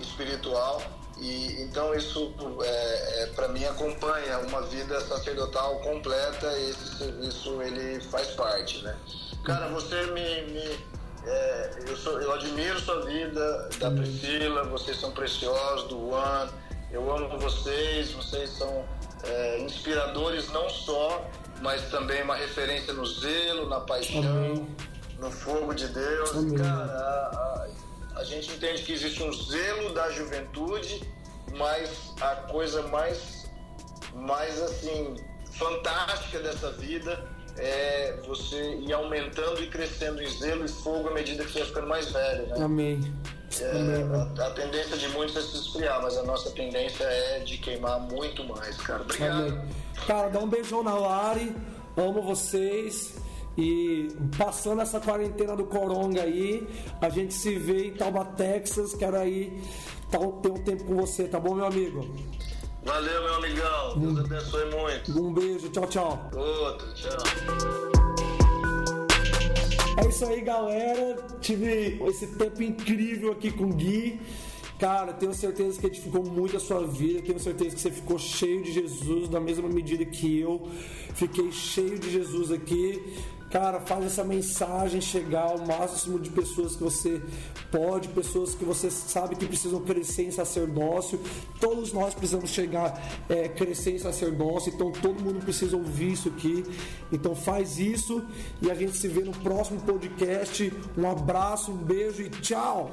espiritual 0.00 0.82
e 1.18 1.62
então 1.62 1.94
isso 1.94 2.32
é, 2.62 3.22
é 3.22 3.26
para 3.34 3.48
mim 3.48 3.64
acompanha 3.64 4.38
uma 4.40 4.62
vida 4.62 5.00
sacerdotal 5.00 5.78
completa. 5.80 6.46
E 6.58 6.70
esse 6.70 6.98
serviço 6.98 7.62
ele 7.62 8.00
faz 8.00 8.28
parte, 8.32 8.82
né? 8.82 8.96
Cara, 9.44 9.68
você 9.68 10.06
me, 10.06 10.42
me 10.52 10.78
é, 11.26 11.70
eu, 11.88 11.96
sou, 11.96 12.20
eu 12.20 12.32
admiro 12.32 12.78
sua 12.80 13.04
vida, 13.04 13.68
da 13.78 13.90
Priscila, 13.90 14.64
vocês 14.64 14.98
são 14.98 15.10
preciosos, 15.10 15.88
do 15.88 16.08
Juan. 16.08 16.48
Eu 16.90 17.10
amo 17.10 17.36
vocês, 17.38 18.12
vocês 18.12 18.50
são 18.50 18.84
é, 19.24 19.58
inspiradores 19.60 20.48
não 20.52 20.68
só, 20.70 21.28
mas 21.60 21.82
também 21.90 22.22
uma 22.22 22.36
referência 22.36 22.92
no 22.92 23.04
zelo, 23.04 23.68
na 23.68 23.80
paixão, 23.80 24.20
Amém. 24.20 24.76
no 25.18 25.30
fogo 25.30 25.74
de 25.74 25.88
Deus. 25.88 26.30
Amém. 26.30 26.58
Cara, 26.58 26.84
a, 26.84 27.64
a, 27.64 27.68
a 28.16 28.24
gente 28.24 28.50
entende 28.50 28.82
que 28.82 28.92
existe 28.92 29.22
um 29.22 29.32
zelo 29.32 29.92
da 29.92 30.10
juventude, 30.10 31.02
mas 31.56 32.14
a 32.20 32.36
coisa 32.50 32.82
mais, 32.88 33.48
mais 34.14 34.60
assim, 34.62 35.14
fantástica 35.52 36.40
dessa 36.40 36.72
vida 36.72 37.30
é 37.58 38.18
você 38.26 38.74
ir 38.76 38.92
aumentando 38.92 39.62
e 39.62 39.68
crescendo 39.68 40.22
em 40.22 40.28
zelo 40.28 40.64
e 40.64 40.68
fogo 40.68 41.08
à 41.08 41.12
medida 41.12 41.44
que 41.44 41.52
você 41.52 41.60
vai 41.60 41.68
ficando 41.68 41.86
mais 41.88 42.10
velho, 42.10 42.46
né? 42.48 42.64
Amém. 42.64 43.14
É. 43.60 44.42
A, 44.42 44.46
a, 44.46 44.50
tendência 44.50 44.96
de 44.96 45.08
muitos 45.10 45.36
é 45.36 45.40
se 45.40 45.56
esfriar, 45.56 46.02
mas 46.02 46.16
a 46.16 46.22
nossa 46.22 46.50
tendência 46.50 47.04
é 47.04 47.38
de 47.40 47.56
queimar 47.58 48.00
muito 48.00 48.44
mais, 48.44 48.76
cara. 48.78 49.02
Obrigado. 49.02 49.48
Amém. 49.48 49.68
Cara, 50.06 50.28
dá 50.28 50.38
um 50.40 50.48
beijão 50.48 50.82
na 50.82 50.94
Lari. 50.94 51.54
Amo 51.96 52.20
vocês. 52.20 53.14
E 53.56 54.08
passando 54.36 54.82
essa 54.82 55.00
quarentena 55.00 55.56
do 55.56 55.64
Coronga 55.64 56.22
aí, 56.22 56.66
a 57.00 57.08
gente 57.08 57.32
se 57.32 57.58
vê 57.58 57.88
em 57.88 57.94
Talba, 57.94 58.24
Texas. 58.24 58.94
Quero 58.94 59.16
aí 59.16 59.60
ter 60.10 60.18
um 60.18 60.62
tempo 60.62 60.84
com 60.84 60.96
você, 60.96 61.24
tá 61.24 61.40
bom, 61.40 61.54
meu 61.54 61.66
amigo? 61.66 62.06
Valeu, 62.84 63.22
meu 63.22 63.34
amigão. 63.34 63.98
Deus 63.98 64.18
abençoe 64.18 64.64
muito. 64.70 65.20
Um 65.20 65.32
beijo. 65.32 65.68
Tchau, 65.70 65.86
tchau. 65.86 66.30
Outro, 66.36 66.94
tchau. 66.94 67.96
É 69.98 70.08
isso 70.08 70.24
aí, 70.26 70.40
galera. 70.42 71.16
Tive 71.40 71.98
esse 72.06 72.26
tempo 72.28 72.62
incrível 72.62 73.32
aqui 73.32 73.50
com 73.50 73.64
o 73.64 73.72
Gui. 73.72 74.20
Cara, 74.78 75.14
tenho 75.14 75.32
certeza 75.32 75.80
que 75.80 75.86
edificou 75.86 76.22
muito 76.22 76.58
a 76.58 76.60
sua 76.60 76.86
vida. 76.86 77.22
Tenho 77.22 77.40
certeza 77.40 77.74
que 77.74 77.80
você 77.80 77.90
ficou 77.90 78.18
cheio 78.18 78.62
de 78.62 78.72
Jesus 78.72 79.28
da 79.28 79.40
mesma 79.40 79.68
medida 79.68 80.04
que 80.04 80.38
eu. 80.38 80.68
Fiquei 81.14 81.50
cheio 81.50 81.98
de 81.98 82.10
Jesus 82.10 82.52
aqui. 82.52 83.02
Cara, 83.50 83.80
faz 83.80 84.04
essa 84.04 84.24
mensagem 84.24 85.00
chegar 85.00 85.44
ao 85.44 85.58
máximo 85.66 86.18
de 86.18 86.30
pessoas 86.30 86.74
que 86.74 86.82
você 86.82 87.22
pode, 87.70 88.08
pessoas 88.08 88.54
que 88.54 88.64
você 88.64 88.90
sabe 88.90 89.36
que 89.36 89.46
precisam 89.46 89.80
crescer 89.80 90.24
em 90.24 90.30
sacerdócio. 90.30 91.20
Todos 91.60 91.92
nós 91.92 92.14
precisamos 92.14 92.50
chegar, 92.50 93.00
é, 93.28 93.48
crescer 93.48 93.92
em 93.92 93.98
sacerdócio, 93.98 94.72
então 94.74 94.90
todo 94.90 95.22
mundo 95.22 95.40
precisa 95.44 95.76
ouvir 95.76 96.12
isso 96.12 96.28
aqui. 96.28 96.64
Então 97.12 97.34
faz 97.34 97.78
isso 97.78 98.24
e 98.60 98.70
a 98.70 98.74
gente 98.74 98.96
se 98.96 99.06
vê 99.08 99.22
no 99.22 99.32
próximo 99.32 99.80
podcast. 99.80 100.72
Um 100.96 101.08
abraço, 101.08 101.70
um 101.70 101.76
beijo 101.76 102.22
e 102.22 102.30
tchau! 102.30 102.90